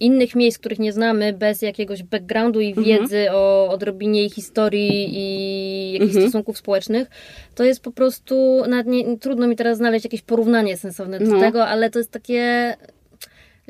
innych 0.00 0.34
miejsc, 0.36 0.58
których 0.58 0.78
nie 0.78 0.92
znamy, 0.92 1.32
bez 1.32 1.62
jakiegoś 1.62 2.02
backgroundu 2.02 2.60
Mhm. 2.60 2.86
i 2.86 2.88
wiedzy 2.90 3.26
o 3.32 3.68
odrobinie 3.70 4.24
ich 4.24 4.34
historii 4.34 5.08
i 5.12 5.92
jakichś 5.92 6.10
Mhm. 6.14 6.26
stosunków 6.26 6.58
społecznych, 6.58 7.08
to 7.54 7.64
jest 7.64 7.82
po 7.82 7.92
prostu, 7.92 8.62
nie, 8.86 9.16
trudno 9.18 9.46
mi 9.48 9.56
teraz 9.56 9.78
znaleźć 9.78 10.04
jakieś 10.04 10.22
porównanie 10.22 10.76
sensowne 10.76 11.18
do 11.18 11.24
No. 11.30 11.40
tego, 11.40 11.66
ale 11.66 11.90
to 11.90 11.98
jest 11.98 12.10
takie 12.10 12.74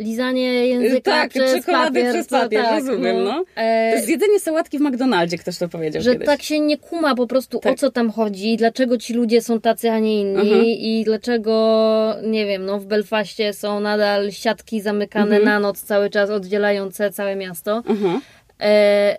lizanie 0.01 0.67
języka 0.67 1.11
Tak, 1.11 1.31
przez 1.31 1.53
czekolady 1.53 2.01
papier. 2.01 2.15
przez 2.15 2.27
papier, 2.29 2.65
rozumiem, 2.71 3.25
no. 3.25 3.45
E, 3.57 3.91
To 3.91 3.97
jest 3.97 4.09
jedzenie 4.09 4.41
sałatki 4.41 4.79
w 4.79 4.81
McDonaldzie, 4.81 5.39
ktoś 5.39 5.59
to 5.59 5.69
powiedział 5.69 6.03
że 6.03 6.13
kiedyś. 6.13 6.27
tak 6.27 6.43
się 6.43 6.61
nie 6.61 6.79
kuma 6.79 7.15
po 7.15 7.27
prostu 7.27 7.59
Tak. 7.59 7.73
o 7.73 7.77
co 7.77 7.91
tam 7.91 8.11
chodzi, 8.11 8.57
dlaczego 8.57 8.99
ci 8.99 9.15
ludzie 9.15 9.43
są 9.43 9.61
tacy, 9.61 9.91
a 9.91 9.99
nie 9.99 10.21
inni 10.21 11.01
i 11.01 11.05
dlaczego, 11.05 12.15
nie 12.23 12.47
wiem, 12.47 12.67
no 12.67 12.79
w 12.79 12.87
Belfaście 12.87 13.53
są 13.53 13.81
nadal 13.81 14.33
siatki 14.33 14.81
zamykane 14.81 15.25
Mhm. 15.37 15.45
na 15.45 15.61
noc 15.61 15.83
cały 15.83 16.11
czas, 16.11 16.31
oddzielające 16.31 17.11
całe 17.11 17.37
miasto. 17.37 17.83
Mhm. 17.87 18.21
E, 18.61 19.17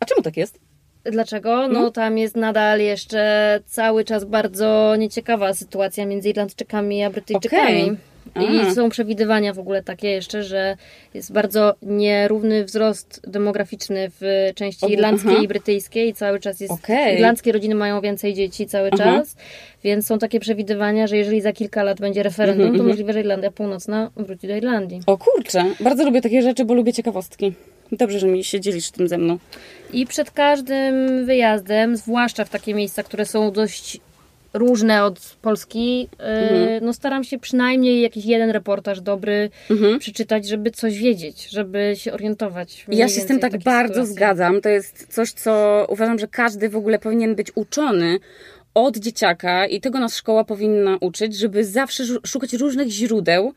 A 0.00 0.04
czemu 0.04 0.22
tak 0.22 0.36
jest? 0.36 0.58
dlaczego? 1.04 1.68
No, 1.68 1.80
No. 1.82 1.90
tam 1.90 2.18
jest 2.18 2.36
nadal 2.36 2.80
jeszcze 2.80 3.60
cały 3.66 4.04
czas 4.04 4.24
bardzo 4.24 4.96
nieciekawa 4.98 5.54
sytuacja 5.54 6.06
między 6.06 6.28
Irlandczykami 6.28 7.02
a 7.04 7.10
Brytyjczykami. 7.10 7.82
Okej. 7.82 7.96
I 8.36 8.74
są 8.74 8.88
przewidywania 8.88 9.52
w 9.52 9.58
ogóle 9.58 9.82
takie 9.82 10.08
jeszcze, 10.08 10.42
że 10.42 10.76
jest 11.14 11.32
bardzo 11.32 11.74
nierówny 11.82 12.64
wzrost 12.64 13.20
demograficzny 13.26 14.10
w 14.20 14.50
części 14.54 14.92
irlandzkiej 14.92 15.32
aha. 15.32 15.42
i 15.42 15.48
brytyjskiej 15.48 16.08
i 16.08 16.14
cały 16.14 16.40
czas 16.40 16.60
jest 16.60 16.72
Okej. 16.72 17.14
irlandzkie 17.14 17.52
rodziny 17.52 17.74
mają 17.74 18.00
więcej 18.00 18.34
dzieci 18.34 18.66
cały 18.66 18.90
Aha. 18.92 19.04
czas, 19.04 19.36
więc 19.84 20.06
są 20.06 20.18
takie 20.18 20.40
przewidywania, 20.40 21.06
że 21.06 21.16
jeżeli 21.16 21.40
za 21.40 21.52
kilka 21.52 21.82
lat 21.82 22.00
będzie 22.00 22.22
referendum, 22.22 22.66
Mhm, 22.66 22.78
to 22.78 22.82
mhm. 22.82 22.88
możliwe, 22.88 23.12
że 23.12 23.20
Irlandia 23.20 23.50
Północna 23.50 24.10
wróci 24.16 24.48
do 24.48 24.56
Irlandii. 24.56 25.00
O 25.06 25.18
kurczę, 25.18 25.64
bardzo 25.80 26.04
lubię 26.04 26.20
takie 26.20 26.42
rzeczy, 26.42 26.64
bo 26.64 26.74
lubię 26.74 26.92
ciekawostki. 26.92 27.52
Dobrze, 27.92 28.18
że 28.18 28.26
mi 28.26 28.44
się 28.44 28.60
dzielisz 28.60 28.90
tym 28.90 29.08
ze 29.08 29.18
mną. 29.18 29.38
I 29.92 30.06
przed 30.06 30.30
każdym 30.30 31.26
wyjazdem, 31.26 31.96
zwłaszcza 31.96 32.44
w 32.44 32.50
takie 32.50 32.74
miejsca, 32.74 33.02
które 33.02 33.26
są 33.26 33.52
dość 33.52 34.00
różne 34.54 35.04
od 35.04 35.36
Polski, 35.42 36.08
mhm. 36.18 36.84
no 36.84 36.92
staram 36.92 37.24
się 37.24 37.38
przynajmniej 37.38 38.02
jakiś 38.02 38.24
jeden 38.24 38.50
reportaż 38.50 39.00
dobry 39.00 39.50
mhm. 39.70 39.98
przeczytać, 39.98 40.48
żeby 40.48 40.70
coś 40.70 40.98
wiedzieć, 40.98 41.48
żeby 41.48 41.92
się 41.96 42.12
orientować. 42.12 42.86
Ja 42.88 43.08
się 43.08 43.20
z 43.20 43.26
tym 43.26 43.38
tak 43.38 43.58
bardzo 43.58 43.88
sytuacji. 43.88 44.14
zgadzam. 44.14 44.60
To 44.60 44.68
jest 44.68 45.06
coś, 45.14 45.32
co 45.32 45.86
uważam, 45.88 46.18
że 46.18 46.28
każdy 46.28 46.68
w 46.68 46.76
ogóle 46.76 46.98
powinien 46.98 47.34
być 47.34 47.52
uczony 47.54 48.18
od 48.74 48.96
dzieciaka 48.96 49.66
i 49.66 49.80
tego 49.80 49.98
nas 49.98 50.16
szkoła 50.16 50.44
powinna 50.44 50.98
uczyć, 51.00 51.36
żeby 51.36 51.64
zawsze 51.64 52.04
szukać 52.26 52.52
różnych 52.52 52.88
źródeł, 52.88 53.52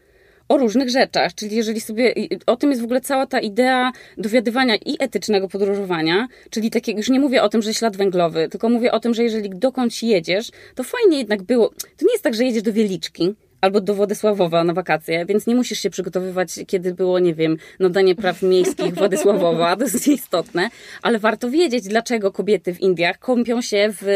o 0.50 0.58
różnych 0.58 0.90
rzeczach. 0.90 1.36
Czyli 1.36 1.56
jeżeli 1.56 1.82
sobie, 1.82 2.14
o 2.46 2.56
tym 2.56 2.70
jest 2.70 2.82
w 2.82 2.86
ogóle 2.86 3.02
cała 3.02 3.28
ta 3.28 3.40
idea 3.40 3.92
dowiadywania 4.18 4.76
i 4.76 4.96
etycznego 5.00 5.48
podróżowania, 5.48 6.28
czyli 6.50 6.72
takiego, 6.72 6.98
już 6.98 7.10
nie 7.10 7.20
mówię 7.20 7.44
o 7.44 7.50
tym, 7.50 7.62
że 7.62 7.74
ślad 7.74 7.98
węglowy, 7.98 8.50
tylko 8.50 8.70
mówię 8.70 8.92
o 8.92 9.00
tym, 9.00 9.14
że 9.14 9.24
jeżeli 9.24 9.50
dokądś 9.50 10.04
jedziesz, 10.04 10.52
to 10.76 10.84
fajnie 10.84 11.18
jednak 11.18 11.44
było, 11.44 11.70
to 11.70 12.06
nie 12.06 12.12
jest 12.12 12.24
tak, 12.24 12.34
że 12.34 12.44
jedziesz 12.44 12.64
do 12.64 12.74
Wieliczki, 12.74 13.36
albo 13.62 13.82
do 13.82 13.94
Władysławowa 13.94 14.64
na 14.64 14.74
wakacje, 14.74 15.26
więc 15.26 15.48
nie 15.48 15.56
musisz 15.56 15.80
się 15.80 15.90
przygotowywać, 15.90 16.60
kiedy 16.68 16.94
było, 16.94 17.20
nie 17.20 17.34
wiem, 17.34 17.58
nadanie 17.80 18.16
praw 18.16 18.42
miejskich 18.42 18.96
Władysławowa, 18.96 19.76
to 19.76 19.84
jest 19.84 20.08
istotne, 20.08 20.70
ale 21.02 21.20
warto 21.20 21.50
wiedzieć, 21.50 21.88
dlaczego 21.88 22.32
kobiety 22.32 22.74
w 22.74 22.82
Indiach 22.82 23.20
kąpią 23.20 23.62
się 23.62 23.90
w 24.02 24.08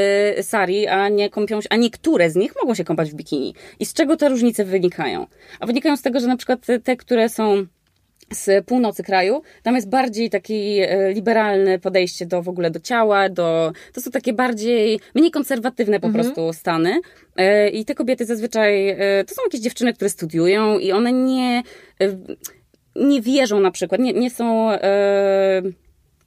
sari, 0.41 0.87
a 0.87 1.09
nie 1.09 1.29
kąpią 1.29 1.61
się, 1.61 1.67
a 1.69 1.75
niektóre 1.75 2.29
z 2.29 2.35
nich 2.35 2.53
mogą 2.61 2.75
się 2.75 2.83
kąpać 2.83 3.11
w 3.11 3.13
bikini. 3.13 3.55
I 3.79 3.85
z 3.85 3.93
czego 3.93 4.17
te 4.17 4.29
różnice 4.29 4.65
wynikają? 4.65 5.27
A 5.59 5.65
wynikają 5.65 5.97
z 5.97 6.01
tego, 6.01 6.19
że 6.19 6.27
na 6.27 6.37
przykład 6.37 6.67
te, 6.83 6.97
które 6.97 7.29
są 7.29 7.65
z 8.31 8.65
północy 8.65 9.03
kraju. 9.03 9.41
Tam 9.63 9.75
jest 9.75 9.89
bardziej 9.89 10.29
takie 10.29 10.87
liberalne 11.13 11.79
podejście 11.79 12.25
do 12.25 12.41
w 12.41 12.49
ogóle 12.49 12.71
do 12.71 12.79
ciała, 12.79 13.29
do, 13.29 13.71
to 13.93 14.01
są 14.01 14.11
takie 14.11 14.33
bardziej, 14.33 14.99
mniej 15.15 15.31
konserwatywne 15.31 15.99
po 15.99 16.07
mhm. 16.07 16.23
prostu 16.23 16.53
stany. 16.53 17.01
E, 17.35 17.69
I 17.69 17.85
te 17.85 17.95
kobiety 17.95 18.25
zazwyczaj, 18.25 18.89
e, 18.89 19.23
to 19.27 19.35
są 19.35 19.41
jakieś 19.43 19.61
dziewczyny, 19.61 19.93
które 19.93 20.09
studiują 20.09 20.79
i 20.79 20.91
one 20.91 21.13
nie, 21.13 21.63
e, 22.01 22.17
nie 22.95 23.21
wierzą 23.21 23.59
na 23.59 23.71
przykład, 23.71 24.01
nie, 24.01 24.13
nie 24.13 24.29
są 24.29 24.69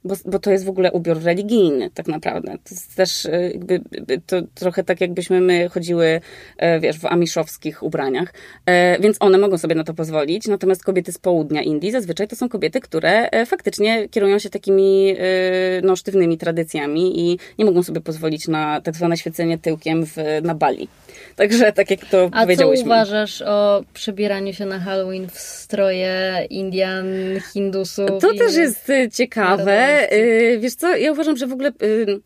bo, 0.05 0.15
bo 0.25 0.39
to 0.39 0.51
jest 0.51 0.65
w 0.65 0.69
ogóle 0.69 0.93
ubiór 0.93 1.23
religijny 1.23 1.91
tak 1.91 2.07
naprawdę. 2.07 2.51
To 2.51 2.75
jest 2.75 2.97
też 2.97 3.27
e, 3.27 3.51
jakby, 3.51 3.81
to 4.27 4.37
trochę 4.55 4.85
tak 4.85 5.01
jakbyśmy 5.01 5.41
my 5.41 5.69
chodziły, 5.69 6.21
e, 6.57 6.81
wiesz, 6.81 6.99
w 6.99 7.07
amiszowskich 7.07 7.83
ubraniach, 7.83 8.35
e, 8.67 9.01
więc 9.01 9.17
one 9.21 9.39
mogą 9.39 9.59
sobie 9.59 9.75
na 9.75 9.85
to 9.85 9.95
pozwolić, 9.95 10.47
natomiast 10.47 10.85
kobiety 10.85 11.13
z 11.13 11.19
południa 11.19 11.63
Indii 11.63 11.91
zazwyczaj 11.91 12.29
to 12.29 12.37
są 12.37 12.49
kobiety, 12.49 12.81
które 12.81 13.29
faktycznie 13.47 14.09
kierują 14.09 14.39
się 14.39 14.51
takimi 14.51 15.17
no, 15.83 15.97
sztywnymi 15.97 16.39
tradycjami 16.39 17.21
i 17.21 17.39
nie 17.59 17.65
mogą 17.65 17.83
sobie 17.83 18.01
pozwolić 18.01 18.49
na 18.49 18.81
tak 18.81 18.97
zwane 18.97 19.17
świecenie 19.17 19.59
tyłkiem 19.59 20.07
w, 20.07 20.17
na 20.43 20.55
Bali. 20.55 20.89
Także 21.37 21.73
tak 21.73 21.91
jak 21.91 22.05
to 22.05 22.29
A 22.33 22.43
powiedziałyśmy. 22.43 22.85
A 22.85 22.87
co 22.87 22.87
uważasz 22.87 23.43
o 23.43 23.85
przebieraniu 23.95 24.53
się 24.53 24.67
na 24.67 24.81
Halloween 24.81 25.29
w 25.29 25.39
stroje 25.39 26.47
Indian, 26.51 27.07
Hindusów? 27.53 28.11
To 28.21 28.35
też 28.35 28.55
jest 28.55 28.93
ciekawe. 29.13 29.94
Y, 30.13 30.59
wiesz 30.61 30.75
co, 30.75 30.97
ja 30.97 31.13
uważam, 31.13 31.37
że 31.37 31.47
w 31.47 31.53
ogóle... 31.53 31.73
Y, 31.83 32.21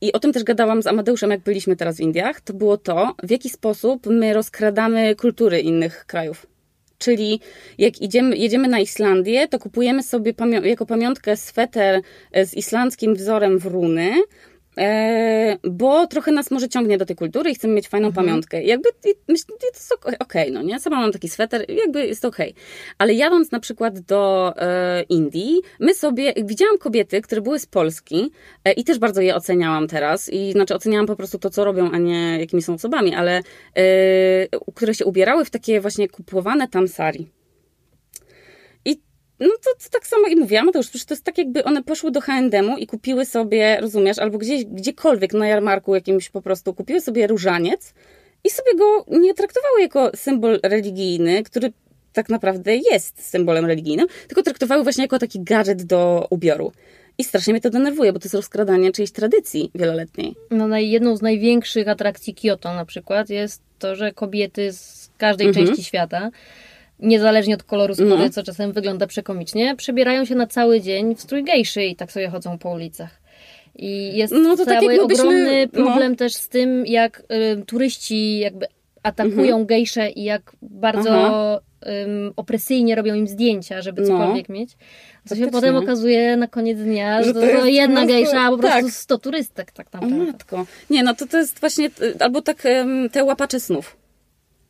I 0.00 0.12
o 0.12 0.18
tym 0.18 0.32
też 0.32 0.44
gadałam 0.44 0.82
z 0.82 0.86
Amadeuszem, 0.86 1.30
jak 1.30 1.40
byliśmy 1.40 1.76
teraz 1.76 1.96
w 1.96 2.00
Indiach. 2.00 2.40
To 2.40 2.54
było 2.54 2.76
to, 2.76 3.14
w 3.22 3.30
jaki 3.30 3.50
sposób 3.50 4.06
my 4.06 4.34
rozkradamy 4.34 5.16
kultury 5.16 5.60
innych 5.60 6.04
krajów. 6.06 6.46
Czyli 6.98 7.40
jak 7.78 8.00
idziemy, 8.00 8.36
jedziemy 8.36 8.68
na 8.68 8.80
Islandię, 8.80 9.48
to 9.48 9.58
kupujemy 9.58 10.02
sobie 10.02 10.34
pamią 10.34 10.62
jako 10.62 10.86
pamiątkę 10.86 11.36
sweter 11.36 12.00
z 12.44 12.54
islandzkim 12.54 13.14
wzorem 13.14 13.58
w 13.58 13.66
runy, 13.66 14.10
bo 15.70 16.06
trochę 16.06 16.32
nas 16.32 16.50
może 16.50 16.68
ciągnie 16.68 16.98
do 16.98 17.06
tej 17.06 17.16
kultury 17.16 17.50
i 17.50 17.54
chcemy 17.54 17.74
mieć 17.74 17.88
fajną 17.88 18.08
mhm. 18.08 18.26
pamiątkę. 18.26 18.62
Jakby 18.62 18.88
myślę, 19.28 19.56
to 19.60 19.66
jest 19.66 19.92
okej, 19.92 20.16
okay, 20.18 20.50
no 20.50 20.62
nie? 20.62 20.80
Sama 20.80 21.00
mam 21.00 21.12
taki 21.12 21.28
sweter, 21.28 21.64
jakby 21.70 22.06
jest 22.06 22.24
okej. 22.24 22.50
Okay. 22.50 22.62
Ale 22.98 23.14
jadąc 23.14 23.50
na 23.50 23.60
przykład 23.60 24.00
do 24.00 24.52
e, 24.56 25.02
Indii, 25.02 25.60
my 25.80 25.94
sobie, 25.94 26.32
widziałam 26.44 26.78
kobiety, 26.78 27.22
które 27.22 27.40
były 27.40 27.58
z 27.58 27.66
Polski 27.66 28.30
e, 28.64 28.72
i 28.72 28.84
też 28.84 28.98
bardzo 28.98 29.20
je 29.20 29.34
oceniałam 29.34 29.88
teraz 29.88 30.28
i 30.32 30.52
znaczy 30.52 30.74
oceniałam 30.74 31.06
po 31.06 31.16
prostu 31.16 31.38
to, 31.38 31.50
co 31.50 31.64
robią, 31.64 31.90
a 31.90 31.98
nie 31.98 32.40
jakimi 32.40 32.62
są 32.62 32.74
osobami, 32.74 33.14
ale 33.14 33.42
e, 33.76 33.82
które 34.74 34.94
się 34.94 35.04
ubierały 35.04 35.44
w 35.44 35.50
takie 35.50 35.80
właśnie 35.80 36.08
kupowane 36.08 36.68
tam 36.68 36.88
sari 36.88 37.37
no 39.40 39.50
to, 39.64 39.84
to, 39.84 39.90
tak 39.90 40.06
samo 40.06 40.26
i 40.26 40.36
mówiłam, 40.36 40.72
to 40.72 40.78
już 40.78 41.04
to 41.04 41.14
jest 41.14 41.24
tak 41.24 41.38
jakby 41.38 41.64
one 41.64 41.82
poszły 41.82 42.10
do 42.10 42.20
H&M-u 42.20 42.76
i 42.76 42.86
kupiły 42.86 43.24
sobie, 43.24 43.80
rozumiesz, 43.80 44.18
albo 44.18 44.38
gdzieś, 44.38 44.64
gdziekolwiek 44.64 45.32
na 45.32 45.48
jarmarku 45.48 45.94
jakimś 45.94 46.28
po 46.28 46.42
prostu 46.42 46.74
kupiły 46.74 47.00
sobie 47.00 47.26
różaniec 47.26 47.94
i 48.44 48.50
sobie 48.50 48.74
go 48.74 49.04
nie 49.08 49.34
traktowały 49.34 49.80
jako 49.80 50.10
symbol 50.14 50.60
religijny, 50.62 51.42
który 51.42 51.72
tak 52.12 52.28
naprawdę 52.28 52.76
jest 52.76 53.28
symbolem 53.28 53.66
religijnym, 53.66 54.06
tylko 54.28 54.42
traktowały 54.42 54.82
właśnie 54.82 55.04
jako 55.04 55.18
taki 55.18 55.40
gadżet 55.40 55.82
do 55.82 56.26
ubioru. 56.30 56.72
I 57.18 57.24
strasznie 57.24 57.52
mnie 57.52 57.60
to 57.60 57.70
denerwuje, 57.70 58.12
bo 58.12 58.18
to 58.18 58.24
jest 58.24 58.34
rozkradanie 58.34 58.92
czyjejś 58.92 59.12
tradycji 59.12 59.70
wieloletniej. 59.74 60.34
No, 60.50 60.78
jedną 60.78 61.16
z 61.16 61.22
największych 61.22 61.88
atrakcji 61.88 62.34
Kyoto 62.34 62.74
na 62.74 62.84
przykład 62.84 63.30
jest 63.30 63.62
to, 63.78 63.96
że 63.96 64.12
kobiety 64.12 64.72
z 64.72 65.10
każdej 65.18 65.46
mhm. 65.46 65.66
części 65.66 65.84
świata 65.84 66.30
niezależnie 67.00 67.54
od 67.54 67.62
koloru 67.62 67.94
skóry, 67.94 68.16
no. 68.18 68.30
co 68.30 68.42
czasem 68.42 68.72
wygląda 68.72 69.06
przekomicznie, 69.06 69.76
przebierają 69.76 70.24
się 70.24 70.34
na 70.34 70.46
cały 70.46 70.80
dzień 70.80 71.14
w 71.14 71.20
strój 71.20 71.44
gejszy 71.44 71.84
i 71.84 71.96
tak 71.96 72.12
sobie 72.12 72.28
chodzą 72.28 72.58
po 72.58 72.70
ulicach. 72.70 73.20
I 73.76 74.16
jest 74.16 74.34
no 74.42 74.56
to 74.56 74.64
tak 74.64 74.80
cały 74.80 74.96
tak 74.96 75.04
ogromny 75.04 75.68
problem 75.68 76.10
no. 76.10 76.16
też 76.16 76.34
z 76.34 76.48
tym, 76.48 76.86
jak 76.86 77.22
y, 77.60 77.64
turyści 77.66 78.38
jakby 78.38 78.66
atakują 79.02 79.56
mhm. 79.56 79.66
gejsze 79.66 80.10
i 80.10 80.24
jak 80.24 80.52
bardzo 80.62 81.60
um, 81.86 82.32
opresyjnie 82.36 82.94
robią 82.94 83.14
im 83.14 83.28
zdjęcia, 83.28 83.82
żeby 83.82 84.02
no. 84.02 84.08
cokolwiek 84.08 84.48
no. 84.48 84.54
mieć. 84.54 84.70
Co 85.26 85.36
się 85.36 85.46
potem 85.46 85.76
okazuje 85.76 86.36
na 86.36 86.46
koniec 86.46 86.78
dnia, 86.78 87.22
że, 87.22 87.34
to, 87.34 87.40
to 87.40 87.66
jedna 87.66 88.06
gejsza, 88.06 88.40
a 88.40 88.50
po 88.50 88.58
prostu 88.58 88.82
tak. 88.82 88.92
100 88.92 89.18
turystek 89.18 89.72
tak 89.72 89.92
naprawdę. 89.92 90.16
O 90.16 90.26
matko. 90.26 90.66
Nie, 90.90 91.02
no 91.02 91.14
to 91.14 91.26
to 91.26 91.38
jest 91.38 91.60
właśnie, 91.60 91.86
y, 91.86 92.16
albo 92.20 92.42
tak 92.42 92.62
te 93.12 93.24
łapacze 93.24 93.60
snów. 93.60 93.96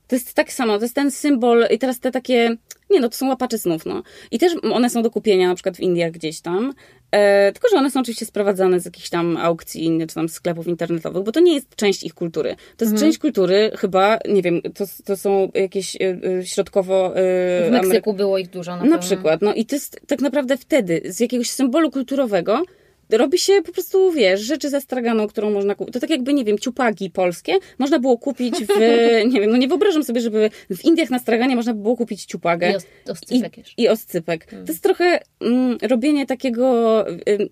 To 0.09 0.17
jest 0.17 0.35
tak 0.35 0.53
samo, 0.53 0.79
to 0.79 0.85
jest 0.85 0.95
ten 0.95 1.11
symbol 1.11 1.67
i 1.71 1.79
teraz 1.79 2.01
te 2.01 2.11
takie, 2.11 2.57
nie 2.91 3.01
no, 3.01 3.09
to 3.09 3.17
są 3.17 3.29
łapacze 3.29 3.59
snów, 3.59 3.87
no. 3.87 4.03
I 4.31 4.39
też 4.39 4.53
one 4.73 4.91
są 4.91 5.03
do 5.03 5.11
kupienia 5.11 5.49
na 5.49 5.55
przykład 5.55 5.77
w 5.77 5.81
Indiach 5.81 6.11
gdzieś 6.11 6.41
tam, 6.41 6.75
e, 7.11 7.53
tylko 7.53 7.69
że 7.69 7.77
one 7.77 7.91
są 7.91 8.01
oczywiście 8.01 8.27
sprowadzane 8.27 8.81
z 8.81 8.85
jakichś 8.85 9.11
tam 9.11 9.37
aukcji, 9.37 9.99
czy 10.09 10.15
tam 10.15 10.29
sklepów 10.29 10.67
internetowych, 10.67 11.25
bo 11.25 11.33
to 11.33 11.41
nie 11.41 11.55
jest 11.55 11.77
część 11.77 12.03
ich 12.03 12.15
kultury. 12.15 12.57
To 12.77 12.85
jest 12.85 12.93
mhm. 12.93 12.99
część 13.01 13.19
kultury 13.19 13.71
chyba, 13.77 14.19
nie 14.29 14.43
wiem, 14.43 14.63
to, 14.75 14.85
to 15.05 15.17
są 15.17 15.51
jakieś 15.55 15.97
e, 15.97 16.19
e 16.39 16.47
środkowo... 16.47 17.17
E, 17.17 17.69
w 17.69 17.71
Meksyku 17.71 18.15
było 18.15 18.39
ich 18.39 18.51
dużo 18.51 18.77
na, 18.77 18.85
na 18.85 18.99
przykład, 18.99 19.43
no 19.43 19.55
i 19.55 19.67
to 19.67 19.77
jest 19.77 20.01
tak 20.07 20.21
naprawdę 20.21 20.57
wtedy 20.57 21.03
z 21.05 21.21
jakiegoś 21.21 21.51
symbolu 21.51 21.91
kulturowego 21.91 22.63
robi 23.11 23.39
się 23.39 23.53
po 23.67 23.73
prostu, 23.73 24.13
wiesz, 24.13 24.41
rzeczy 24.41 24.71
ze 24.71 24.81
straganą, 24.81 25.29
którą 25.29 25.51
można 25.51 25.75
kupić. 25.75 25.95
To 25.95 26.01
tak 26.01 26.11
jakby, 26.11 26.35
nie 26.35 26.45
wiem, 26.45 26.59
ciupagi 26.59 27.11
polskie 27.11 27.59
można 27.79 27.99
było 27.99 28.19
kupić 28.19 28.55
w, 28.55 28.81
nie 29.33 29.41
wiem, 29.41 29.51
no 29.51 29.57
nie 29.57 29.69
wyobrażam 29.69 30.05
sobie, 30.05 30.21
żeby 30.21 30.51
w 30.71 30.85
Indiach 30.85 31.11
na 31.11 31.19
straganie 31.19 31.57
można 31.57 31.75
było 31.75 31.97
kupić 31.97 32.25
ciupagę. 32.25 32.71
I 32.71 32.77
os 32.77 32.87
oscypek 33.09 33.59
I, 33.59 33.83
I 33.83 33.89
oscypek. 33.89 34.51
Hmm. 34.51 34.67
To 34.67 34.73
jest 34.73 34.83
trochę 34.83 35.21
mm, 35.41 35.79
robienie 35.83 36.27
takiego, 36.27 37.05
y, 37.11 37.49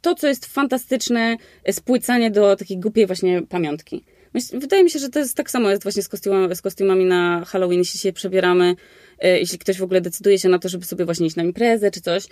to 0.00 0.14
co 0.14 0.28
jest 0.28 0.46
fantastyczne, 0.46 1.36
spłycanie 1.70 2.30
do 2.30 2.56
takiej 2.56 2.78
głupiej 2.78 3.06
właśnie 3.06 3.42
pamiątki. 3.42 4.04
Wydaje 4.52 4.84
mi 4.84 4.90
się, 4.90 4.98
że 4.98 5.08
to 5.08 5.18
jest 5.18 5.36
tak 5.36 5.50
samo 5.50 5.70
jest 5.70 5.82
właśnie 5.82 6.02
z, 6.02 6.08
kostiumami, 6.08 6.56
z 6.56 6.62
kostiumami 6.62 7.04
na 7.04 7.44
Halloween, 7.46 7.78
jeśli 7.78 8.00
się 8.00 8.12
przebieramy, 8.12 8.76
y, 9.24 9.28
jeśli 9.28 9.58
ktoś 9.58 9.78
w 9.78 9.82
ogóle 9.82 10.00
decyduje 10.00 10.38
się 10.38 10.48
na 10.48 10.58
to, 10.58 10.68
żeby 10.68 10.84
sobie 10.84 11.04
właśnie 11.04 11.26
iść 11.26 11.36
na 11.36 11.42
imprezę 11.42 11.90
czy 11.90 12.00
coś, 12.00 12.26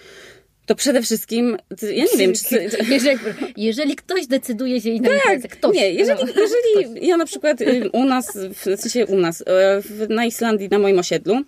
to 0.67 0.75
przede 0.75 1.03
wszystkim, 1.03 1.57
ja 1.83 2.05
nie 2.13 2.19
wiem, 2.19 2.33
czy... 2.35 2.71
Jeżeli, 2.93 3.19
jeżeli 3.57 3.97
ktoś 3.97 4.27
decyduje 4.27 4.81
się 4.81 4.95
na 4.95 5.09
tak, 5.09 5.51
ktoś. 5.51 5.75
Nie, 5.75 5.93
jeżeli, 5.93 6.25
no, 6.25 6.43
jeżeli 6.43 6.95
ktoś. 6.95 7.09
ja 7.09 7.17
na 7.17 7.27
przykład 7.27 7.61
y, 7.61 7.91
u 7.93 8.05
nas, 8.05 8.39
w 8.55 8.81
sensie 8.81 9.07
u 9.07 9.19
nas, 9.19 9.41
y, 9.41 9.45
na 10.09 10.25
Islandii, 10.25 10.69
na 10.69 10.79
moim 10.79 10.99
osiedlu, 10.99 11.43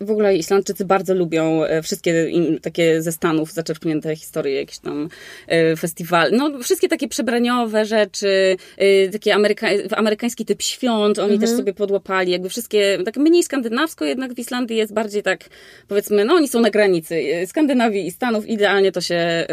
w 0.00 0.10
ogóle 0.10 0.36
Islandczycy 0.36 0.84
bardzo 0.84 1.14
lubią 1.14 1.64
e, 1.64 1.82
wszystkie 1.82 2.30
takie 2.62 3.02
ze 3.02 3.12
Stanów 3.12 3.52
zaczerpnięte 3.52 4.16
historie, 4.16 4.54
jakieś 4.54 4.78
tam 4.78 5.08
e, 5.46 5.76
festiwale, 5.76 6.30
no 6.36 6.58
wszystkie 6.62 6.88
takie 6.88 7.08
przebraniowe 7.08 7.84
rzeczy, 7.84 8.56
e, 8.76 9.08
takie 9.08 9.34
ameryka 9.34 9.68
amerykański 9.96 10.44
typ 10.44 10.62
świąt, 10.62 11.18
oni 11.18 11.34
mhm. 11.34 11.40
też 11.40 11.58
sobie 11.58 11.74
podłapali, 11.74 12.32
jakby 12.32 12.48
wszystkie, 12.48 12.98
tak 13.04 13.16
mniej 13.16 13.42
skandynawsko, 13.42 14.04
jednak 14.04 14.34
w 14.34 14.38
Islandii 14.38 14.76
jest 14.76 14.92
bardziej 14.92 15.22
tak, 15.22 15.44
powiedzmy, 15.88 16.24
no 16.24 16.34
oni 16.34 16.48
są 16.48 16.60
na 16.60 16.70
granicy 16.70 17.22
Skandynawii 17.46 18.06
i 18.06 18.10
Stanów, 18.10 18.46
idealnie 18.46 18.92
to 18.92 19.00
się, 19.00 19.46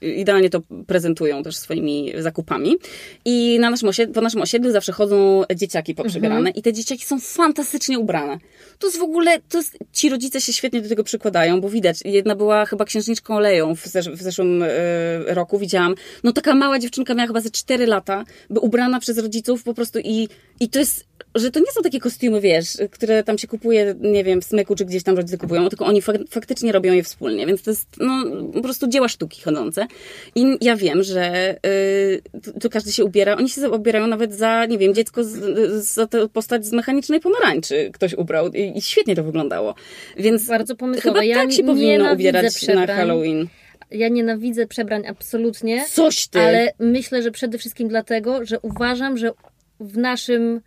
idealnie 0.00 0.50
to 0.50 0.60
prezentują 0.86 1.42
też 1.42 1.56
swoimi 1.56 2.12
zakupami. 2.18 2.76
I 3.24 3.58
na 3.60 3.70
naszym 3.70 3.88
osiedlu, 3.88 4.14
po 4.14 4.20
naszym 4.20 4.42
osiedlu 4.42 4.70
zawsze 4.70 4.92
chodzą 4.92 5.42
dzieciaki 5.56 5.94
poprzebierane 5.94 6.38
mhm. 6.38 6.56
i 6.56 6.62
te 6.62 6.72
dzieciaki 6.72 7.04
są 7.04 7.20
fantastycznie 7.20 7.98
ubrane. 7.98 8.38
To 8.78 8.86
jest 8.86 8.98
w 8.98 9.02
ogóle 9.02 9.11
ogóle 9.12 9.40
to 9.48 9.58
jest, 9.58 9.78
ci 9.92 10.08
rodzice 10.08 10.40
się 10.40 10.52
świetnie 10.52 10.80
do 10.80 10.88
tego 10.88 11.04
przykładają, 11.04 11.60
bo 11.60 11.68
widać, 11.68 12.00
jedna 12.04 12.34
była 12.34 12.66
chyba 12.66 12.84
księżniczką 12.84 13.38
Leją 13.38 13.76
w, 13.76 13.86
zesz 13.86 14.08
w 14.08 14.22
zeszłym 14.22 14.62
y, 14.62 14.68
roku, 15.26 15.58
widziałam. 15.58 15.94
No 16.24 16.32
taka 16.32 16.54
mała 16.54 16.78
dziewczynka 16.78 17.14
miała 17.14 17.26
chyba 17.26 17.40
ze 17.40 17.50
4 17.50 17.86
lata, 17.86 18.24
by 18.50 18.60
ubrana 18.60 19.00
przez 19.00 19.18
rodziców 19.18 19.62
po 19.62 19.74
prostu 19.74 19.98
i, 19.98 20.28
i 20.60 20.68
to 20.68 20.78
jest 20.78 21.04
że 21.34 21.50
to 21.50 21.60
nie 21.60 21.72
są 21.72 21.82
takie 21.82 22.00
kostiumy, 22.00 22.40
wiesz, 22.40 22.78
które 22.90 23.24
tam 23.24 23.38
się 23.38 23.48
kupuje, 23.48 23.94
nie 24.00 24.24
wiem, 24.24 24.40
w 24.40 24.44
smyku, 24.44 24.74
czy 24.74 24.84
gdzieś 24.84 25.02
tam 25.02 25.16
rodzice 25.16 25.38
kupują, 25.38 25.68
tylko 25.68 25.86
oni 25.86 26.02
fak 26.02 26.16
faktycznie 26.30 26.72
robią 26.72 26.92
je 26.92 27.02
wspólnie, 27.02 27.46
więc 27.46 27.62
to 27.62 27.70
jest, 27.70 27.86
no, 27.98 28.24
po 28.52 28.60
prostu 28.60 28.88
dzieła 28.88 29.08
sztuki 29.08 29.42
chodzące. 29.42 29.86
I 30.34 30.56
ja 30.60 30.76
wiem, 30.76 31.02
że 31.02 31.56
yy, 32.42 32.60
tu 32.60 32.70
każdy 32.70 32.92
się 32.92 33.04
ubiera, 33.04 33.36
oni 33.36 33.48
się 33.48 33.70
ubierają 33.70 34.06
nawet 34.06 34.34
za, 34.34 34.66
nie 34.66 34.78
wiem, 34.78 34.94
dziecko, 34.94 35.24
z, 35.24 35.34
za 35.84 36.06
tę 36.06 36.28
postać 36.28 36.66
z 36.66 36.72
mechanicznej 36.72 37.20
pomarańczy 37.20 37.90
ktoś 37.92 38.14
ubrał 38.14 38.48
i, 38.48 38.78
i 38.78 38.82
świetnie 38.82 39.16
to 39.16 39.24
wyglądało. 39.24 39.74
Więc 40.16 40.46
Bardzo 40.46 40.76
pomysłowe. 40.76 41.08
Chyba 41.08 41.24
ja 41.24 41.36
tak 41.36 41.52
się 41.52 41.64
powinno 41.64 42.12
ubierać 42.12 42.66
na 42.68 42.86
Halloween. 42.86 43.48
Ja 43.90 44.08
nienawidzę 44.08 44.66
przebrań 44.66 45.06
absolutnie. 45.06 45.84
Coś 45.90 46.26
ty! 46.26 46.40
Ale 46.40 46.72
myślę, 46.78 47.22
że 47.22 47.30
przede 47.30 47.58
wszystkim 47.58 47.88
dlatego, 47.88 48.44
że 48.44 48.60
uważam, 48.60 49.18
że 49.18 49.30
w 49.80 49.98
naszym 49.98 50.60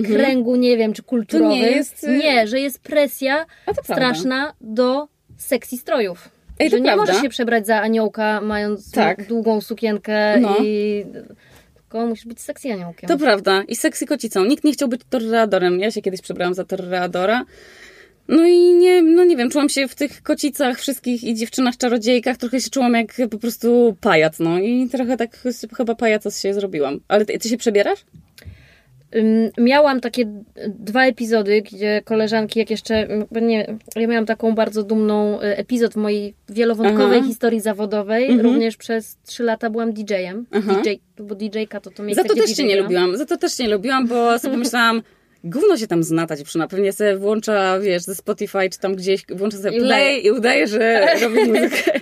mhm. 0.00 0.20
kręgu, 0.20 0.56
nie 0.56 0.76
wiem, 0.76 0.92
czy 0.92 1.02
kulturowym, 1.02 1.58
nie, 1.58 1.70
jest... 1.70 2.04
Y- 2.04 2.16
nie, 2.16 2.46
że 2.46 2.60
jest 2.60 2.80
presja 2.80 3.46
straszna 3.84 4.52
do 4.60 5.08
seksji 5.36 5.78
strojów. 5.78 6.28
Ej, 6.58 6.70
że 6.70 6.80
nie 6.80 6.84
prawda. 6.84 7.06
możesz 7.06 7.22
się 7.22 7.28
przebrać 7.28 7.66
za 7.66 7.80
aniołka, 7.80 8.40
mając 8.40 8.90
tak. 8.90 9.26
długą 9.26 9.60
sukienkę 9.60 10.40
no. 10.40 10.56
i 10.62 11.04
tylko 11.74 12.06
musisz 12.06 12.26
być 12.26 12.40
seksy 12.40 12.72
aniołkiem. 12.72 13.08
To 13.08 13.18
prawda. 13.18 13.62
I 13.62 13.76
seksy 13.76 14.06
kocicą. 14.06 14.44
Nikt 14.44 14.64
nie 14.64 14.72
chciał 14.72 14.88
być 14.88 15.00
torreadorem. 15.10 15.80
Ja 15.80 15.90
się 15.90 16.02
kiedyś 16.02 16.20
przebrałam 16.20 16.54
za 16.54 16.64
torreadora. 16.64 17.44
No 18.28 18.46
i 18.46 18.74
nie, 18.74 19.02
no 19.02 19.24
nie 19.24 19.36
wiem, 19.36 19.50
czułam 19.50 19.68
się 19.68 19.88
w 19.88 19.94
tych 19.94 20.22
kocicach 20.22 20.78
wszystkich 20.78 21.24
i 21.24 21.34
dziewczynach 21.34 21.76
czarodziejkach, 21.76 22.36
trochę 22.36 22.60
się 22.60 22.70
czułam 22.70 22.94
jak 22.94 23.14
po 23.30 23.38
prostu 23.38 23.96
pajac, 24.00 24.38
no 24.38 24.58
i 24.58 24.88
trochę 24.88 25.16
tak 25.16 25.38
chyba 25.76 25.94
pajaca 25.94 26.30
się 26.30 26.54
zrobiłam. 26.54 27.00
Ale 27.08 27.24
ty, 27.24 27.38
ty 27.38 27.48
się 27.48 27.56
przebierasz? 27.56 28.04
Miałam 29.58 30.00
takie 30.00 30.44
dwa 30.68 31.04
epizody, 31.04 31.62
gdzie 31.62 32.02
koleżanki, 32.04 32.58
jak 32.58 32.70
jeszcze, 32.70 33.08
nie, 33.42 33.78
ja 33.96 34.06
miałam 34.06 34.26
taką 34.26 34.54
bardzo 34.54 34.82
dumną 34.82 35.40
e, 35.40 35.58
epizod 35.58 35.92
w 35.92 35.96
mojej 35.96 36.34
wielowątkowej 36.48 37.18
Aha. 37.18 37.26
historii 37.26 37.60
zawodowej. 37.60 38.24
Mhm. 38.24 38.40
Również 38.40 38.76
przez 38.76 39.16
trzy 39.26 39.42
lata 39.42 39.70
byłam 39.70 39.92
DJ-em. 39.92 40.46
DJ, 40.52 40.90
bo 41.18 41.34
DJ-ka 41.34 41.80
to 41.80 41.90
to 41.90 42.02
miejsce, 42.02 42.22
Za 42.22 42.28
to 42.28 42.34
też 42.34 42.58
nie 42.58 42.82
lubiłam. 42.82 43.16
Za 43.16 43.26
to 43.26 43.36
też 43.36 43.58
nie 43.58 43.68
lubiłam, 43.68 44.06
bo 44.06 44.38
sobie 44.38 44.56
myślałam, 44.56 45.02
gówno 45.44 45.76
się 45.76 45.86
tam 45.86 46.02
zna 46.02 46.26
ta 46.26 46.36
dziewczyna. 46.36 46.68
Pewnie 46.68 46.92
sobie 46.92 47.16
włącza, 47.16 47.80
wiesz, 47.80 48.02
ze 48.02 48.14
Spotify 48.14 48.70
czy 48.72 48.78
tam 48.78 48.94
gdzieś, 48.94 49.24
włącza 49.28 49.58
sobie 49.58 49.80
play 49.80 49.80
i 49.80 49.80
udaje, 49.80 50.18
i 50.18 50.30
udaje 50.30 50.66
że 50.66 51.06
robi 51.22 51.44
muzykę. 51.44 52.00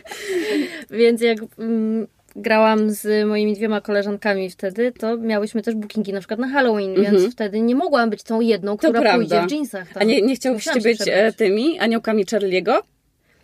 Więc 0.91 1.21
jak 1.21 1.39
mm, 1.59 2.07
grałam 2.43 2.91
z 2.91 3.27
moimi 3.27 3.55
dwiema 3.55 3.81
koleżankami 3.81 4.51
wtedy, 4.51 4.93
to 4.93 5.17
miałyśmy 5.17 5.63
też 5.63 5.75
bookingi 5.75 6.13
na 6.13 6.19
przykład 6.19 6.41
na 6.41 6.49
Halloween, 6.49 6.91
mm 6.91 7.05
-hmm. 7.05 7.21
więc 7.21 7.33
wtedy 7.33 7.61
nie 7.61 7.75
mogłam 7.75 8.11
być 8.11 8.23
tą 8.23 8.41
jedną, 8.41 8.77
która 8.77 9.03
to 9.03 9.17
pójdzie 9.17 9.29
prawda. 9.29 9.49
w 9.49 9.53
jeansach. 9.53 9.93
Tam. 9.93 10.03
A 10.03 10.05
nie, 10.05 10.23
nie 10.23 10.37
chciałbyście 10.37 10.81
być 10.81 11.01
e, 11.07 11.33
tymi 11.33 11.79
aniołkami 11.79 12.25
Charlie'ego? 12.25 12.79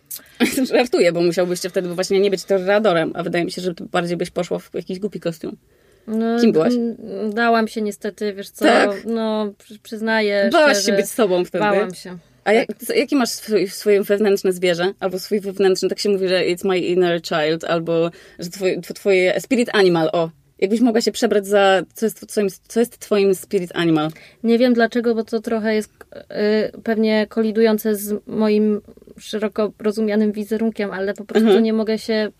Żartuję, 0.73 1.11
bo 1.11 1.21
musiałbyście 1.21 1.69
wtedy 1.69 1.89
właśnie 1.89 2.19
nie 2.19 2.31
być 2.31 2.43
torradorem, 2.43 3.11
a 3.15 3.23
wydaje 3.23 3.45
mi 3.45 3.51
się, 3.51 3.61
że 3.61 3.73
bardziej 3.91 4.17
byś 4.17 4.31
poszła 4.31 4.59
w 4.59 4.73
jakiś 4.73 4.99
głupi 4.99 5.19
kostium. 5.19 5.57
No, 6.07 6.39
Kim 6.39 6.51
byłaś? 6.51 6.73
Dałam 7.33 7.67
się 7.67 7.81
niestety, 7.81 8.33
wiesz 8.33 8.49
co, 8.49 8.65
tak. 8.65 8.89
no 9.05 9.53
przyznaję 9.83 10.49
Bałaś 10.51 10.77
szczerze, 10.77 10.91
się 10.91 10.97
być 10.97 11.09
sobą 11.09 11.45
wtedy? 11.45 11.63
Bałam 11.63 11.93
się. 11.93 12.17
A 12.45 12.53
jak, 12.53 12.67
jaki 12.95 13.15
masz 13.15 13.29
swój, 13.29 13.67
swoje 13.67 14.03
wewnętrzne 14.03 14.53
zwierzę? 14.53 14.93
Albo 14.99 15.19
swój 15.19 15.39
wewnętrzny, 15.39 15.89
tak 15.89 15.99
się 15.99 16.09
mówi, 16.09 16.27
że 16.27 16.43
it's 16.45 16.67
my 16.67 16.79
inner 16.79 17.21
child, 17.21 17.63
albo 17.63 18.11
że 18.39 18.49
twoje, 18.49 18.81
twoje 18.81 19.41
spirit 19.41 19.69
animal, 19.73 20.09
o. 20.13 20.29
Jakbyś 20.59 20.81
mogła 20.81 21.01
się 21.01 21.11
przebrać 21.11 21.47
za, 21.47 21.81
co 21.93 22.05
jest, 22.05 22.27
twoim, 22.27 22.47
co 22.67 22.79
jest 22.79 22.97
twoim 22.97 23.35
spirit 23.35 23.71
animal? 23.73 24.09
Nie 24.43 24.57
wiem 24.57 24.73
dlaczego, 24.73 25.15
bo 25.15 25.23
to 25.23 25.39
trochę 25.39 25.75
jest 25.75 25.89
y, 25.91 26.81
pewnie 26.81 27.27
kolidujące 27.29 27.95
z 27.95 28.27
moim 28.27 28.81
szeroko 29.19 29.71
rozumianym 29.79 30.31
wizerunkiem, 30.31 30.91
ale 30.91 31.13
po 31.13 31.25
prostu 31.25 31.47
mhm. 31.47 31.63
nie 31.63 31.73
mogę 31.73 31.99
się 31.99 32.31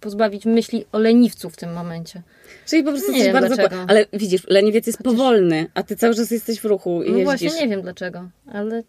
pozbawić 0.00 0.44
myśli 0.44 0.84
o 0.92 0.98
leniwcu 0.98 1.50
w 1.50 1.56
tym 1.56 1.72
momencie. 1.72 2.22
Czyli 2.66 2.82
po 2.82 2.90
prostu 2.90 3.12
nie 3.12 3.18
jesteś 3.18 3.32
bardzo... 3.34 3.54
Dlaczego. 3.54 3.84
Ale 3.88 4.06
widzisz, 4.12 4.42
leniwiec 4.48 4.86
jest 4.86 4.98
Chociaż... 4.98 5.12
powolny, 5.12 5.66
a 5.74 5.82
ty 5.82 5.96
cały 5.96 6.14
czas 6.14 6.30
jesteś 6.30 6.60
w 6.60 6.64
ruchu 6.64 7.02
i 7.02 7.10
No 7.10 7.18
jeździsz. 7.18 7.24
właśnie, 7.24 7.60
nie 7.60 7.68
wiem 7.68 7.82
dlaczego, 7.82 8.28
ale... 8.52 8.82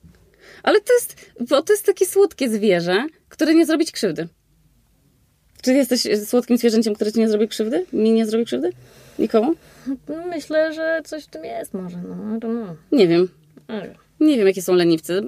Ale 0.64 0.82
to 0.82 0.94
jest, 0.94 1.32
bo 1.50 1.62
to 1.62 1.74
jest 1.74 1.86
takie 1.86 2.06
słodkie 2.06 2.50
zwierzę, 2.50 3.08
które 3.30 3.56
nie 3.56 3.66
zrobi 3.66 3.86
ci 3.86 3.92
krzywdy. 3.92 4.28
Czy 5.62 5.74
jesteś 5.74 6.08
słodkim 6.26 6.58
zwierzęciem, 6.58 6.96
które 6.96 7.12
ci 7.12 7.20
nie 7.20 7.30
zrobi 7.30 7.48
krzywdy? 7.48 7.86
Mi 7.94 8.12
nie 8.12 8.26
zrobi 8.26 8.46
krzywdy? 8.46 8.70
Nikomu? 9.20 9.54
Myślę, 10.30 10.74
że 10.74 11.02
coś 11.06 11.24
w 11.24 11.28
tym 11.28 11.46
jest 11.46 11.74
może, 11.74 11.98
no. 11.98 12.76
Nie 12.92 13.08
wiem. 13.08 13.30
Nie 14.20 14.38
wiem, 14.38 14.48
jakie 14.48 14.62
są 14.62 14.74
leniwcy. 14.74 15.22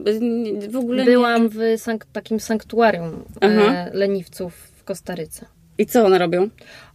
W 0.69 0.75
ogóle 0.75 1.05
Byłam 1.05 1.43
nie... 1.43 1.49
w 1.49 1.82
sank 1.82 2.05
takim 2.05 2.39
sanktuarium 2.39 3.23
e, 3.41 3.89
leniwców 3.93 4.53
w 4.53 4.84
Kostaryce. 4.84 5.45
I 5.78 5.86
co 5.86 6.05
one 6.05 6.17
robią? 6.17 6.49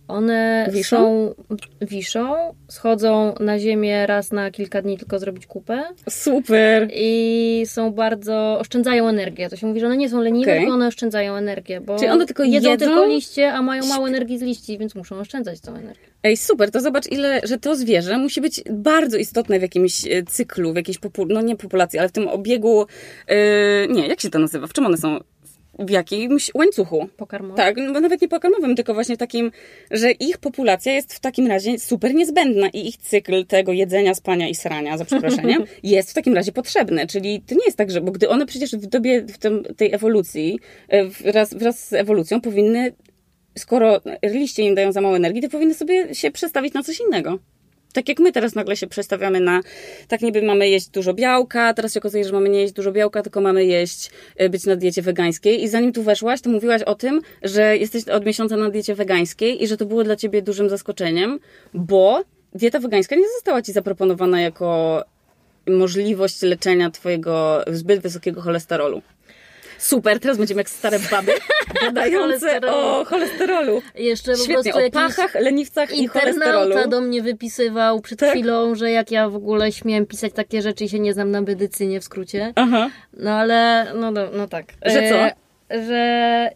One 0.09 0.69
wiszą? 0.73 0.97
są, 0.97 1.35
wiszą, 1.81 2.35
schodzą 2.69 3.35
na 3.41 3.59
ziemię 3.59 4.07
raz 4.07 4.33
na 4.33 4.51
kilka 4.51 4.83
dni 4.83 4.99
tylko 4.99 5.19
zrobić 5.19 5.47
kupę. 5.47 5.83
Super! 6.09 6.89
I 6.95 7.63
są 7.67 7.91
bardzo, 7.91 8.59
oszczędzają 8.61 9.09
energię. 9.09 9.49
To 9.49 9.57
się 9.57 9.67
mówi, 9.67 9.81
że 9.81 9.87
one 9.87 9.97
nie 9.97 10.09
są 10.09 10.21
leniwe, 10.21 10.53
okay. 10.53 10.73
one 10.73 10.87
oszczędzają 10.87 11.35
energię, 11.35 11.81
bo 11.81 11.99
Czyli 11.99 12.11
one 12.11 12.27
tylko 12.27 12.45
jedzą, 12.45 12.71
jedzą 12.71 12.87
tylko 12.87 13.07
liście, 13.07 13.53
a 13.53 13.63
mają 13.63 13.87
mało 13.87 14.09
energii 14.09 14.39
z 14.39 14.43
liści, 14.43 14.79
więc 14.79 14.95
muszą 14.95 15.19
oszczędzać 15.19 15.61
tą 15.61 15.75
energię. 15.75 16.13
Ej, 16.23 16.37
super, 16.37 16.71
to 16.71 16.81
zobacz 16.81 17.07
ile, 17.07 17.41
że 17.45 17.59
to 17.59 17.77
zwierzę 17.77 18.19
musi 18.19 18.41
być 18.41 18.61
bardzo 18.71 19.17
istotne 19.17 19.59
w 19.59 19.63
jakimś 19.63 20.07
e, 20.07 20.23
cyklu, 20.23 20.73
w 20.73 20.77
jakiejś 20.77 20.99
populacji, 20.99 21.35
no 21.35 21.43
nie 21.43 21.57
populacji, 21.57 21.99
ale 21.99 22.09
w 22.09 22.13
tym 22.13 22.29
obiegu, 22.29 22.87
yy, 23.29 23.37
nie, 23.91 24.07
jak 24.07 24.21
się 24.21 24.31
to 24.31 24.39
nazywa, 24.39 24.67
w 24.67 24.73
czym 24.73 24.87
one 24.87 24.97
są? 24.97 25.19
W 25.79 25.91
jakimś 25.91 26.51
łańcuchu. 26.55 27.09
Pokarmowym? 27.17 27.57
Tak, 27.57 27.77
no 27.77 28.01
nawet 28.01 28.23
nie 28.23 28.29
pokarmowym, 28.29 28.77
tylko 28.77 28.95
właśnie 28.95 29.17
takim, 29.17 29.51
że 29.91 30.11
ich 30.11 30.39
populacja 30.39 30.93
jest 30.93 31.15
w 31.15 31.21
takim 31.21 31.47
razie 31.47 31.79
super 31.79 32.15
niezbędna 32.15 32.69
i 32.69 32.89
ich 32.89 32.97
cykl 32.97 33.47
tego 33.47 33.73
jedzenia, 33.73 34.15
spania 34.15 34.49
i 34.49 34.55
srania, 34.55 34.99
za 34.99 35.05
przeproszeniem, 35.05 35.65
jest 35.83 36.11
w 36.11 36.15
takim 36.15 36.35
razie 36.35 36.53
potrzebny. 36.53 37.07
Czyli 37.07 37.41
to 37.41 37.55
nie 37.55 37.65
jest 37.67 37.79
tak, 37.79 37.91
że, 37.91 38.01
bo 38.01 38.13
gdy 38.13 38.29
one 38.29 38.47
przecież 38.47 38.73
w 38.73 38.87
dobie 38.87 39.23
w 39.23 39.39
tym, 39.39 39.63
tej 39.77 39.93
ewolucji, 39.93 40.61
e, 40.89 41.05
wraz, 41.05 41.55
wraz 41.55 41.89
z 41.89 41.93
ewolucją 41.93 42.41
powinny, 42.41 42.93
skoro 43.59 44.01
liście 44.23 44.63
im 44.63 44.75
dają 44.75 44.93
za 44.93 45.01
mało 45.01 45.17
energii, 45.17 45.43
to 45.43 45.49
powinny 45.49 45.75
sobie 45.75 46.15
się 46.15 46.31
przestawić 46.31 46.75
na 46.75 46.83
coś 46.83 47.01
innego. 47.01 47.39
Tak 47.93 48.09
jak 48.09 48.19
my 48.19 48.33
teraz 48.33 48.55
nagle 48.55 48.77
się 48.77 48.87
przestawiamy 48.87 49.41
na, 49.41 49.61
tak 50.09 50.21
niby 50.21 50.43
mamy 50.43 50.69
jeść 50.69 50.89
dużo 50.89 51.15
białka, 51.15 51.75
teraz 51.75 51.95
się 51.95 52.01
okazuje, 52.01 52.25
że 52.25 52.33
mamy 52.33 52.49
nie 52.49 52.61
jeść 52.61 52.73
dużo 52.73 52.93
białka, 52.93 53.23
tylko 53.23 53.41
mamy 53.41 53.65
jeść, 53.65 54.11
e, 54.37 54.49
być 54.49 54.67
na 54.67 54.77
diecie 54.77 55.03
wegańskiej. 55.03 55.63
I 55.63 55.69
zanim 55.69 55.93
tu 55.93 56.03
weszłaś, 56.03 56.41
to 56.41 56.51
mówiłaś 56.51 56.83
o 56.83 56.95
tym, 56.95 57.21
że 57.43 57.77
jesteś 57.77 58.09
od 58.09 58.27
miesiąca 58.27 58.57
na 58.57 58.71
diecie 58.71 58.95
wegańskiej 58.95 59.63
i 59.63 59.67
że 59.67 59.77
to 59.77 59.87
było 59.87 60.05
dla 60.05 60.17
ciebie 60.17 60.43
dużym 60.43 60.69
zaskoczeniem, 60.69 61.39
bo 61.75 62.25
dieta 62.55 62.79
wegańska 62.81 63.17
nie 63.17 63.29
została 63.35 63.63
ci 63.63 63.73
zaproponowana 63.73 64.41
jako 64.41 65.03
możliwość 65.67 66.43
leczenia 66.43 66.91
twojego 66.91 67.65
zbyt 67.67 68.01
wysokiego 68.01 68.41
cholesterolu. 68.41 69.03
Super, 69.83 70.21
teraz 70.21 70.39
będziemy 70.39 70.61
jak 70.61 70.71
stare 70.71 70.99
baby 70.99 71.33
gadające 71.83 72.61
o 72.61 73.05
cholesterolu. 73.05 73.83
Jeszcze 73.95 74.37
Świetnie, 74.37 74.55
po 74.55 74.63
prostu 74.63 74.87
o 74.87 74.91
pachach, 74.91 75.35
leniwcach 75.35 75.93
i 75.93 76.09
cholesterolu. 76.09 76.89
do 76.89 77.01
mnie 77.01 77.23
wypisywał 77.23 78.01
przed 78.01 78.19
tak? 78.19 78.31
chwilą, 78.31 78.75
że 78.75 78.91
jak 78.91 79.11
ja 79.11 79.29
w 79.29 79.37
ogóle 79.37 79.73
śmiem 79.73 80.07
pisać 80.07 80.33
takie 80.33 80.63
rzeczy 80.63 80.85
i 80.85 80.89
się 80.89 80.99
nie 80.99 81.13
znam 81.15 81.31
na 81.31 81.41
medycynie 81.41 82.01
w 82.01 82.05
skrócie. 82.05 82.53
Aha. 82.57 82.91
No 83.13 83.31
ale, 83.31 83.87
no, 83.95 84.11
no, 84.11 84.21
no 84.33 84.49
tak. 84.49 84.65
Że 84.87 85.09
co? 85.09 85.17
E, 85.17 85.35
że 85.87 86.51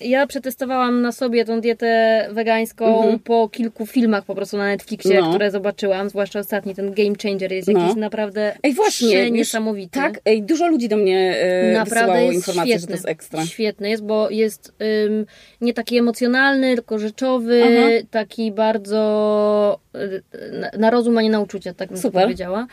ja 0.00 0.26
przetestowałam 0.26 1.02
na 1.02 1.12
sobie 1.12 1.44
tą 1.44 1.60
dietę 1.60 2.28
wegańską 2.32 2.96
mhm. 2.96 3.18
po 3.18 3.48
kilku 3.48 3.86
filmach 3.86 4.24
po 4.24 4.34
prostu 4.34 4.56
na 4.56 4.64
Netflixie, 4.64 5.20
no. 5.20 5.30
które 5.30 5.50
zobaczyłam, 5.50 6.08
zwłaszcza 6.08 6.38
ostatni, 6.38 6.74
ten 6.74 6.94
Game 6.94 7.14
Changer 7.22 7.52
jest 7.52 7.68
no. 7.68 7.80
jakiś 7.80 7.96
naprawdę 7.96 8.56
ej, 8.62 8.74
właśnie, 8.74 9.30
niesamowity. 9.30 10.00
tak, 10.00 10.20
ej, 10.24 10.42
dużo 10.42 10.68
ludzi 10.68 10.88
do 10.88 10.96
mnie 10.96 11.36
yy, 11.66 11.72
naprawdę 11.72 12.24
jest 12.24 12.34
informacje, 12.34 12.72
świetny, 12.72 12.80
że 12.80 12.86
to 12.86 12.92
jest 12.92 13.08
ekstra. 13.08 13.46
Świetny 13.46 13.90
jest, 13.90 14.04
bo 14.04 14.30
jest 14.30 14.72
ym, 15.06 15.26
nie 15.60 15.74
taki 15.74 15.98
emocjonalny, 15.98 16.74
tylko 16.74 16.98
rzeczowy, 16.98 17.62
Aha. 17.64 18.06
taki 18.10 18.52
bardzo 18.52 19.80
y, 19.96 20.22
na, 20.52 20.70
na 20.78 20.90
rozum, 20.90 21.18
a 21.18 21.22
nie 21.22 21.30
na 21.30 21.40
uczucia, 21.40 21.74
tak 21.74 21.88
bym 21.88 21.98
Super. 21.98 22.22
powiedziała. 22.22 22.66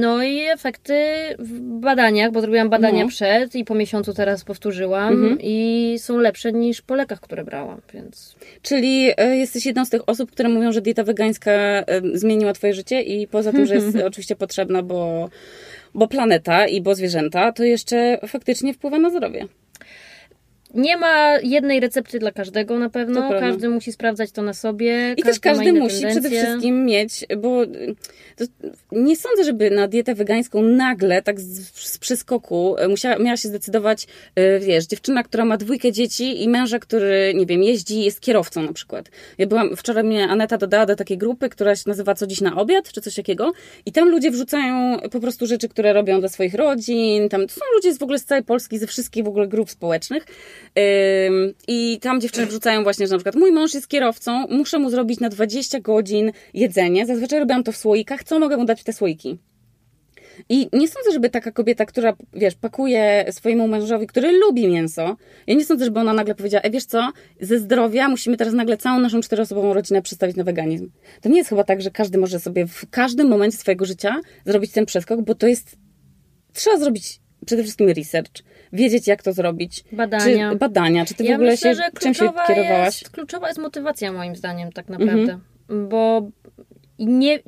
No 0.00 0.22
i 0.22 0.40
efekty 0.40 0.94
w 1.38 1.60
badaniach, 1.60 2.32
bo 2.32 2.40
zrobiłam 2.40 2.70
badania 2.70 3.02
no. 3.02 3.08
przed 3.08 3.54
i 3.54 3.64
po 3.64 3.74
miesiącu 3.74 4.14
teraz 4.14 4.44
powtórzyłam 4.44 5.12
mhm. 5.12 5.38
i 5.42 5.94
są 5.98 6.18
lepsze 6.18 6.52
niż 6.52 6.82
po 6.82 6.94
lekach, 6.94 7.20
które 7.20 7.44
brałam, 7.44 7.80
więc... 7.94 8.36
Czyli 8.62 9.10
e, 9.16 9.36
jesteś 9.36 9.66
jedną 9.66 9.84
z 9.84 9.90
tych 9.90 10.08
osób, 10.08 10.30
które 10.30 10.48
mówią, 10.48 10.72
że 10.72 10.80
dieta 10.80 11.04
wegańska 11.04 11.84
zmieniła 12.14 12.52
twoje 12.52 12.74
życie 12.74 13.02
i 13.02 13.26
poza 13.26 13.52
tym, 13.52 13.66
że 13.66 13.74
jest 13.74 13.96
oczywiście 14.06 14.36
potrzebna, 14.36 14.82
bo 14.82 15.28
bo 15.94 16.08
planeta 16.08 16.66
i 16.66 16.80
bo 16.80 16.94
zwierzęta 16.94 17.52
to 17.52 17.64
jeszcze 17.64 18.18
faktycznie 18.26 18.74
wpływa 18.74 18.98
na 18.98 19.10
zdrowie. 19.10 19.46
Nie 20.74 20.96
ma 20.96 21.38
jednej 21.42 21.80
recepty 21.80 22.18
dla 22.18 22.32
każdego 22.32 22.78
na 22.78 22.90
pewno. 22.90 23.30
Każdy 23.40 23.68
musi 23.68 23.92
sprawdzać 23.92 24.32
to 24.32 24.42
na 24.42 24.54
sobie. 24.54 25.14
I 25.16 25.22
też 25.22 25.40
każdy 25.40 25.72
musi 25.72 26.00
tendencje. 26.00 26.20
przede 26.20 26.44
wszystkim 26.44 26.84
mieć, 26.84 27.24
bo 27.38 27.62
nie 28.92 29.16
sądzę, 29.16 29.44
żeby 29.44 29.70
na 29.70 29.88
dietę 29.88 30.14
wegańską 30.14 30.62
nagle, 30.62 31.22
tak 31.22 31.40
z, 31.40 31.72
z 31.74 31.98
przeskoku, 31.98 32.76
musiała, 32.88 33.18
miała 33.18 33.36
się 33.36 33.48
zdecydować, 33.48 34.06
e, 34.34 34.60
wiesz, 34.60 34.86
dziewczyna, 34.86 35.22
która 35.22 35.44
ma 35.44 35.56
dwójkę 35.56 35.92
dzieci 35.92 36.42
i 36.42 36.48
męża, 36.48 36.78
który, 36.78 37.32
nie 37.34 37.46
wiem, 37.46 37.62
jeździ, 37.62 38.04
jest 38.04 38.20
kierowcą 38.20 38.62
na 38.62 38.72
przykład. 38.72 39.10
Ja 39.38 39.46
byłam, 39.46 39.76
wczoraj 39.76 40.04
mnie 40.04 40.28
Aneta 40.28 40.58
dodała 40.58 40.86
do 40.86 40.96
takiej 40.96 41.18
grupy, 41.18 41.48
która 41.48 41.76
się 41.76 41.82
nazywa 41.86 42.14
Co 42.14 42.26
dziś 42.26 42.40
na 42.40 42.56
obiad, 42.56 42.92
czy 42.92 43.00
coś 43.00 43.14
takiego. 43.14 43.52
I 43.86 43.92
tam 43.92 44.08
ludzie 44.08 44.30
wrzucają 44.30 44.98
po 45.10 45.20
prostu 45.20 45.46
rzeczy, 45.46 45.68
które 45.68 45.92
robią 45.92 46.20
dla 46.20 46.28
swoich 46.28 46.54
rodzin. 46.54 47.28
Tam 47.28 47.46
to 47.46 47.54
są 47.54 47.60
ludzie 47.74 47.94
z 47.94 47.98
w 47.98 48.02
ogóle 48.02 48.18
z 48.18 48.24
całej 48.24 48.44
Polski, 48.44 48.78
ze 48.78 48.86
wszystkich 48.86 49.24
w 49.24 49.28
ogóle 49.28 49.48
grup 49.48 49.70
społecznych. 49.70 50.26
I 51.68 51.98
tam 52.00 52.20
dziewczyny 52.20 52.46
wrzucają 52.46 52.82
właśnie, 52.82 53.06
że 53.06 53.12
na 53.12 53.18
przykład 53.18 53.34
mój 53.34 53.52
mąż 53.52 53.74
jest 53.74 53.88
kierowcą, 53.88 54.46
muszę 54.46 54.78
mu 54.78 54.90
zrobić 54.90 55.20
na 55.20 55.28
20 55.28 55.80
godzin 55.80 56.32
jedzenie. 56.54 57.06
Zazwyczaj 57.06 57.38
robiłam 57.38 57.62
to 57.62 57.72
w 57.72 57.76
słoikach. 57.76 58.24
Co 58.24 58.38
mogę 58.38 58.56
mu 58.56 58.64
dać 58.64 58.80
w 58.80 58.84
te 58.84 58.92
słoiki? 58.92 59.38
I 60.48 60.68
nie 60.72 60.88
sądzę, 60.88 61.12
żeby 61.12 61.30
taka 61.30 61.52
kobieta, 61.52 61.86
która, 61.86 62.16
wiesz, 62.32 62.54
pakuje 62.54 63.26
swojemu 63.30 63.68
mężowi, 63.68 64.06
który 64.06 64.32
lubi 64.32 64.68
mięso, 64.68 65.16
ja 65.46 65.54
nie 65.54 65.64
sądzę, 65.64 65.84
żeby 65.84 66.00
ona 66.00 66.12
nagle 66.12 66.34
powiedziała, 66.34 66.62
e, 66.62 66.70
wiesz 66.70 66.84
co, 66.84 67.12
ze 67.40 67.58
zdrowia 67.58 68.08
musimy 68.08 68.36
teraz 68.36 68.54
nagle 68.54 68.76
całą 68.76 69.00
naszą 69.00 69.20
czteroosobową 69.20 69.74
rodzinę 69.74 70.02
przestawić 70.02 70.36
na 70.36 70.44
weganizm. 70.44 70.90
To 71.20 71.28
nie 71.28 71.36
jest 71.38 71.50
chyba 71.50 71.64
tak, 71.64 71.82
że 71.82 71.90
każdy 71.90 72.18
może 72.18 72.40
sobie 72.40 72.66
w 72.66 72.90
każdym 72.90 73.28
momencie 73.28 73.56
swojego 73.56 73.84
życia 73.84 74.20
zrobić 74.46 74.72
ten 74.72 74.86
przeskok, 74.86 75.22
bo 75.22 75.34
to 75.34 75.46
jest, 75.46 75.76
trzeba 76.52 76.78
zrobić 76.78 77.19
przede 77.46 77.62
wszystkim 77.62 77.88
research, 77.88 78.32
wiedzieć, 78.72 79.06
jak 79.06 79.22
to 79.22 79.32
zrobić. 79.32 79.84
Badania. 79.92 80.50
Czy, 80.50 80.56
badania. 80.56 81.04
Czy 81.04 81.14
ty 81.14 81.24
ja 81.24 81.30
w 81.30 81.34
ogóle 81.34 81.50
myślę, 81.50 81.74
się, 81.74 81.82
czym 82.00 82.14
się 82.14 82.32
kierowałaś? 82.46 83.02
Jest, 83.02 83.10
kluczowa 83.10 83.48
jest 83.48 83.60
motywacja, 83.60 84.12
moim 84.12 84.36
zdaniem, 84.36 84.72
tak 84.72 84.88
naprawdę. 84.88 85.38
Mhm. 85.70 85.88
Bo 85.88 86.30
nie. 86.98 87.38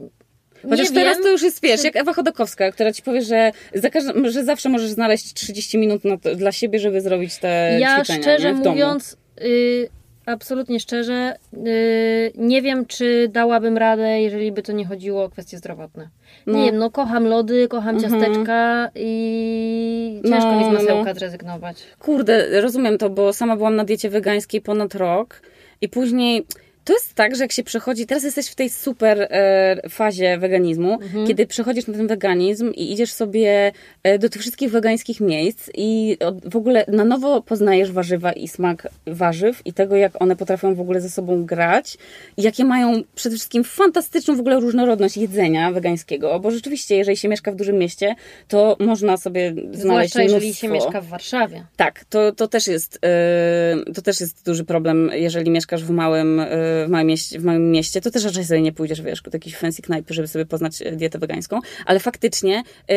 Chociaż 0.70 0.90
nie 0.90 0.94
teraz 0.94 1.16
wiem, 1.16 1.24
to 1.24 1.30
już 1.30 1.42
jest, 1.42 1.62
wiesz, 1.62 1.80
czy... 1.80 1.86
jak 1.86 1.96
Ewa 1.96 2.12
Chodakowska, 2.12 2.72
która 2.72 2.92
ci 2.92 3.02
powie, 3.02 3.22
że, 3.22 3.52
za 3.74 3.90
każdym, 3.90 4.30
że 4.30 4.44
zawsze 4.44 4.68
możesz 4.68 4.90
znaleźć 4.90 5.34
30 5.34 5.78
minut 5.78 6.02
to, 6.22 6.34
dla 6.34 6.52
siebie, 6.52 6.78
żeby 6.78 7.00
zrobić 7.00 7.38
te 7.38 7.78
ja 7.80 7.96
ćwiczenia. 7.96 8.18
Ja 8.18 8.22
szczerze 8.22 8.54
nie? 8.54 8.70
mówiąc, 8.70 9.16
y, 9.40 9.88
absolutnie 10.26 10.80
szczerze, 10.80 11.36
y, 11.66 12.32
nie 12.36 12.62
wiem, 12.62 12.86
czy 12.86 13.28
dałabym 13.32 13.76
radę, 13.78 14.20
jeżeli 14.20 14.52
by 14.52 14.62
to 14.62 14.72
nie 14.72 14.86
chodziło 14.86 15.24
o 15.24 15.30
kwestie 15.30 15.58
zdrowotne. 15.58 16.08
No. 16.46 16.58
Nie 16.58 16.64
wiem, 16.64 16.76
no 16.76 16.90
kocham 16.90 17.26
lody, 17.26 17.68
kocham 17.68 17.96
mhm. 17.96 18.20
ciasteczka 18.20 18.90
i 18.94 20.20
ciężko 20.24 20.52
no, 20.52 20.58
mi 20.58 20.64
z 20.64 20.68
masełka 20.68 21.12
no. 21.12 21.14
zrezygnować. 21.14 21.82
Kurde, 21.98 22.60
rozumiem 22.60 22.98
to, 22.98 23.10
bo 23.10 23.32
sama 23.32 23.56
byłam 23.56 23.76
na 23.76 23.84
diecie 23.84 24.10
wegańskiej 24.10 24.60
ponad 24.60 24.94
rok 24.94 25.42
i 25.80 25.88
później 25.88 26.46
to 26.84 26.92
jest 26.92 27.14
tak, 27.14 27.36
że 27.36 27.44
jak 27.44 27.52
się 27.52 27.62
przechodzi, 27.62 28.06
teraz 28.06 28.24
jesteś 28.24 28.48
w 28.48 28.54
tej 28.54 28.70
super 28.70 29.28
e, 29.30 29.88
fazie 29.88 30.38
weganizmu, 30.38 30.92
mhm. 30.92 31.26
kiedy 31.26 31.46
przechodzisz 31.46 31.86
na 31.86 31.94
ten 31.94 32.06
weganizm 32.06 32.72
i 32.72 32.92
idziesz 32.92 33.12
sobie 33.12 33.72
e, 34.02 34.18
do 34.18 34.28
tych 34.28 34.42
wszystkich 34.42 34.70
wegańskich 34.70 35.20
miejsc 35.20 35.70
i 35.74 36.16
w 36.44 36.56
ogóle 36.56 36.84
na 36.88 37.04
nowo 37.04 37.42
poznajesz 37.42 37.92
warzywa 37.92 38.32
i 38.32 38.48
smak 38.48 38.88
warzyw 39.06 39.62
i 39.64 39.72
tego, 39.72 39.96
jak 39.96 40.22
one 40.22 40.36
potrafią 40.36 40.74
w 40.74 40.80
ogóle 40.80 41.00
ze 41.00 41.10
sobą 41.10 41.44
grać 41.44 41.98
i 42.36 42.42
jakie 42.42 42.64
mają 42.64 43.02
przede 43.14 43.36
wszystkim 43.36 43.64
fantastyczną 43.64 44.36
w 44.36 44.40
ogóle 44.40 44.60
różnorodność 44.60 45.16
jedzenia 45.16 45.72
wegańskiego, 45.72 46.40
bo 46.40 46.50
rzeczywiście, 46.50 46.96
jeżeli 46.96 47.16
się 47.16 47.28
mieszka 47.28 47.52
w 47.52 47.56
dużym 47.56 47.78
mieście, 47.78 48.14
to 48.48 48.76
można 48.80 49.16
sobie 49.16 49.54
znaleźć 49.72 50.12
Zwłaszcza 50.12 50.22
jeżeli 50.22 50.54
się 50.54 50.68
mieszka 50.68 51.00
w 51.00 51.06
Warszawie. 51.06 51.64
Tak, 51.76 52.04
to, 52.04 52.32
to, 52.32 52.48
też 52.48 52.66
jest, 52.66 52.98
e, 53.04 53.92
to 53.94 54.02
też 54.02 54.20
jest 54.20 54.44
duży 54.44 54.64
problem, 54.64 55.10
jeżeli 55.14 55.50
mieszkasz 55.50 55.84
w 55.84 55.90
małym 55.90 56.40
e, 56.40 56.71
w 56.86 56.90
małym, 56.90 57.06
mieście, 57.06 57.38
w 57.38 57.44
małym 57.44 57.70
mieście, 57.70 58.00
to 58.00 58.10
też 58.10 58.24
raczej 58.24 58.44
sobie 58.44 58.62
nie 58.62 58.72
pójdziesz, 58.72 59.02
wiesz, 59.02 59.22
do 59.22 59.30
jakiejś 59.32 59.56
fancy 59.56 59.82
knajpy, 59.82 60.14
żeby 60.14 60.28
sobie 60.28 60.46
poznać 60.46 60.82
e, 60.82 60.92
dietę 60.92 61.18
wegańską, 61.18 61.60
ale 61.86 62.00
faktycznie 62.00 62.62
yy, 62.88 62.96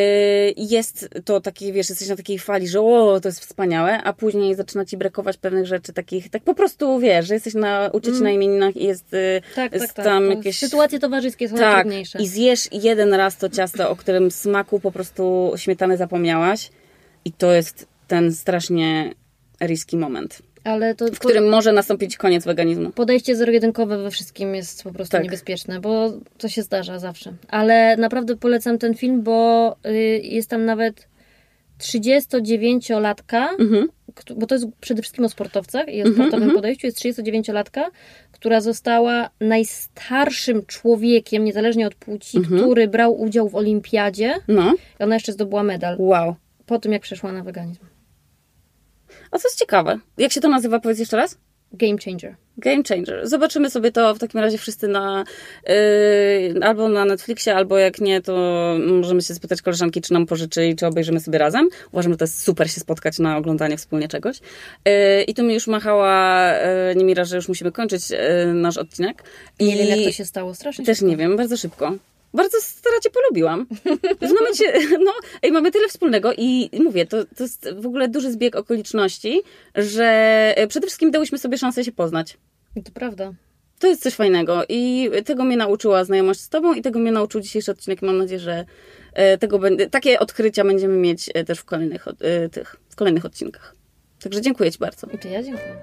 jest 0.56 1.08
to 1.24 1.40
taki, 1.40 1.72
wiesz, 1.72 1.88
jesteś 1.88 2.08
na 2.08 2.16
takiej 2.16 2.38
fali, 2.38 2.68
że 2.68 2.80
o, 2.80 3.20
to 3.20 3.28
jest 3.28 3.40
wspaniałe, 3.40 4.02
a 4.02 4.12
później 4.12 4.54
zaczyna 4.54 4.84
ci 4.84 4.96
brakować 4.96 5.36
pewnych 5.36 5.66
rzeczy 5.66 5.92
takich, 5.92 6.30
tak 6.30 6.42
po 6.42 6.54
prostu, 6.54 6.98
wiesz, 6.98 7.26
że 7.26 7.34
jesteś 7.34 7.54
na, 7.54 7.90
uczyć 7.92 8.10
mm. 8.10 8.22
na 8.22 8.30
imieninach 8.30 8.76
i 8.76 8.84
jest, 8.84 9.12
yy, 9.12 9.42
tak, 9.54 9.72
jest 9.72 9.94
tak, 9.94 10.04
tam 10.04 10.28
tak. 10.28 10.36
jakieś... 10.36 10.58
Sytuacje 10.58 10.98
towarzyskie 10.98 11.48
są 11.48 11.56
tak, 11.56 11.86
i 12.18 12.26
zjesz 12.26 12.68
jeden 12.72 13.14
raz 13.14 13.36
to 13.36 13.48
ciasto, 13.48 13.90
o 13.90 13.96
którym 13.96 14.30
smaku 14.30 14.80
po 14.80 14.92
prostu 14.92 15.52
śmietany 15.56 15.96
zapomniałaś 15.96 16.70
i 17.24 17.32
to 17.32 17.52
jest 17.52 17.86
ten 18.08 18.32
strasznie 18.32 19.14
riski 19.60 19.96
moment. 19.96 20.42
Ale 20.66 20.94
to, 20.94 21.06
w 21.06 21.18
którym 21.18 21.48
może 21.48 21.72
nastąpić 21.72 22.16
koniec 22.16 22.44
weganizmu. 22.44 22.90
Podejście 22.90 23.36
zero-jedynkowe 23.36 23.98
we 23.98 24.10
wszystkim 24.10 24.54
jest 24.54 24.82
po 24.82 24.92
prostu 24.92 25.12
tak. 25.12 25.24
niebezpieczne, 25.24 25.80
bo 25.80 26.12
to 26.38 26.48
się 26.48 26.62
zdarza 26.62 26.98
zawsze. 26.98 27.32
Ale 27.48 27.96
naprawdę 27.96 28.36
polecam 28.36 28.78
ten 28.78 28.94
film, 28.94 29.22
bo 29.22 29.76
y, 29.86 30.20
jest 30.24 30.50
tam 30.50 30.64
nawet 30.64 31.08
39-latka, 31.78 33.46
mhm. 33.58 33.88
bo 34.36 34.46
to 34.46 34.54
jest 34.54 34.66
przede 34.80 35.02
wszystkim 35.02 35.24
o 35.24 35.28
sportowcach 35.28 35.88
i 35.88 36.02
o 36.02 36.06
mhm, 36.06 36.14
sportowym 36.14 36.42
mhm. 36.42 36.56
podejściu, 36.56 36.86
jest 36.86 36.98
39-latka, 36.98 37.82
która 38.32 38.60
została 38.60 39.30
najstarszym 39.40 40.66
człowiekiem, 40.66 41.44
niezależnie 41.44 41.86
od 41.86 41.94
płci, 41.94 42.38
mhm. 42.38 42.60
który 42.60 42.88
brał 42.88 43.20
udział 43.20 43.48
w 43.48 43.54
olimpiadzie. 43.54 44.34
No. 44.48 44.74
I 45.00 45.02
ona 45.02 45.14
jeszcze 45.14 45.32
zdobyła 45.32 45.62
medal. 45.62 45.96
Wow. 45.98 46.34
Po 46.66 46.78
tym, 46.78 46.92
jak 46.92 47.02
przeszła 47.02 47.32
na 47.32 47.42
weganizm. 47.42 47.84
A 49.30 49.38
co 49.38 49.48
jest 49.48 49.58
ciekawe. 49.58 49.98
Jak 50.18 50.32
się 50.32 50.40
to 50.40 50.48
nazywa? 50.48 50.80
Powiedz 50.80 50.98
jeszcze 50.98 51.16
raz. 51.16 51.38
Game 51.72 51.98
Changer. 52.04 52.36
Game 52.58 52.82
Changer. 52.88 53.28
Zobaczymy 53.28 53.70
sobie 53.70 53.92
to 53.92 54.14
w 54.14 54.18
takim 54.18 54.40
razie 54.40 54.58
wszyscy 54.58 54.88
na 54.88 55.24
yy, 55.68 55.74
albo 56.62 56.88
na 56.88 57.04
Netflixie, 57.04 57.54
albo 57.54 57.78
jak 57.78 58.00
nie, 58.00 58.20
to 58.20 58.34
możemy 58.86 59.22
się 59.22 59.34
spytać 59.34 59.62
koleżanki, 59.62 60.00
czy 60.00 60.12
nam 60.12 60.26
pożyczy 60.26 60.66
i 60.66 60.76
czy 60.76 60.86
obejrzymy 60.86 61.20
sobie 61.20 61.38
razem. 61.38 61.68
Uważam, 61.92 62.12
że 62.12 62.18
to 62.18 62.24
jest 62.24 62.42
super 62.42 62.70
się 62.70 62.80
spotkać 62.80 63.18
na 63.18 63.36
oglądanie 63.36 63.76
wspólnie 63.76 64.08
czegoś. 64.08 64.40
Yy, 64.84 64.92
I 65.22 65.34
tu 65.34 65.42
mi 65.42 65.54
już 65.54 65.66
machała 65.66 66.50
yy, 66.52 66.96
Niemira, 66.96 67.24
że 67.24 67.36
już 67.36 67.48
musimy 67.48 67.72
kończyć 67.72 68.10
yy, 68.10 68.18
nasz 68.54 68.76
odcinek. 68.76 69.22
Nie 69.60 69.76
wiem, 69.76 69.86
jak 69.86 70.06
to 70.06 70.12
się 70.12 70.24
stało. 70.24 70.54
Strasznie 70.54 70.84
Też 70.84 70.98
szybko. 70.98 71.10
nie 71.10 71.16
wiem, 71.16 71.36
bardzo 71.36 71.56
szybko 71.56 71.92
bardzo 72.36 72.60
stara 72.60 73.00
cię 73.00 73.10
polubiłam. 73.10 73.66
W 74.20 74.32
momencie, 74.32 74.72
no, 75.04 75.12
ej, 75.42 75.52
mamy 75.52 75.70
tyle 75.72 75.88
wspólnego 75.88 76.32
i 76.38 76.70
mówię, 76.84 77.06
to, 77.06 77.24
to 77.24 77.44
jest 77.44 77.68
w 77.74 77.86
ogóle 77.86 78.08
duży 78.08 78.32
zbieg 78.32 78.56
okoliczności, 78.56 79.42
że 79.74 80.04
e, 80.56 80.66
przede 80.66 80.86
wszystkim 80.86 81.10
dałyśmy 81.10 81.38
sobie 81.38 81.58
szansę 81.58 81.84
się 81.84 81.92
poznać. 81.92 82.38
To 82.84 82.92
prawda. 82.94 83.32
To 83.78 83.86
jest 83.86 84.02
coś 84.02 84.14
fajnego 84.14 84.62
i 84.68 85.10
tego 85.24 85.44
mnie 85.44 85.56
nauczyła 85.56 86.04
znajomość 86.04 86.40
z 86.40 86.48
tobą 86.48 86.74
i 86.74 86.82
tego 86.82 86.98
mnie 86.98 87.12
nauczył 87.12 87.40
dzisiejszy 87.40 87.70
odcinek. 87.70 88.02
Mam 88.02 88.18
nadzieję, 88.18 88.40
że 88.40 88.64
e, 89.12 89.38
tego 89.38 89.58
będzie, 89.58 89.90
takie 89.90 90.18
odkrycia 90.18 90.64
będziemy 90.64 90.96
mieć 90.96 91.30
e, 91.34 91.44
też 91.44 91.58
w 91.58 91.64
kolejnych, 91.64 92.04
tych, 92.52 92.76
w 92.88 92.96
kolejnych 92.96 93.24
odcinkach. 93.24 93.74
Także 94.20 94.40
dziękuję 94.40 94.72
ci 94.72 94.78
bardzo. 94.78 95.06
I 95.06 95.32
ja 95.32 95.42
dziękuję. 95.42 95.76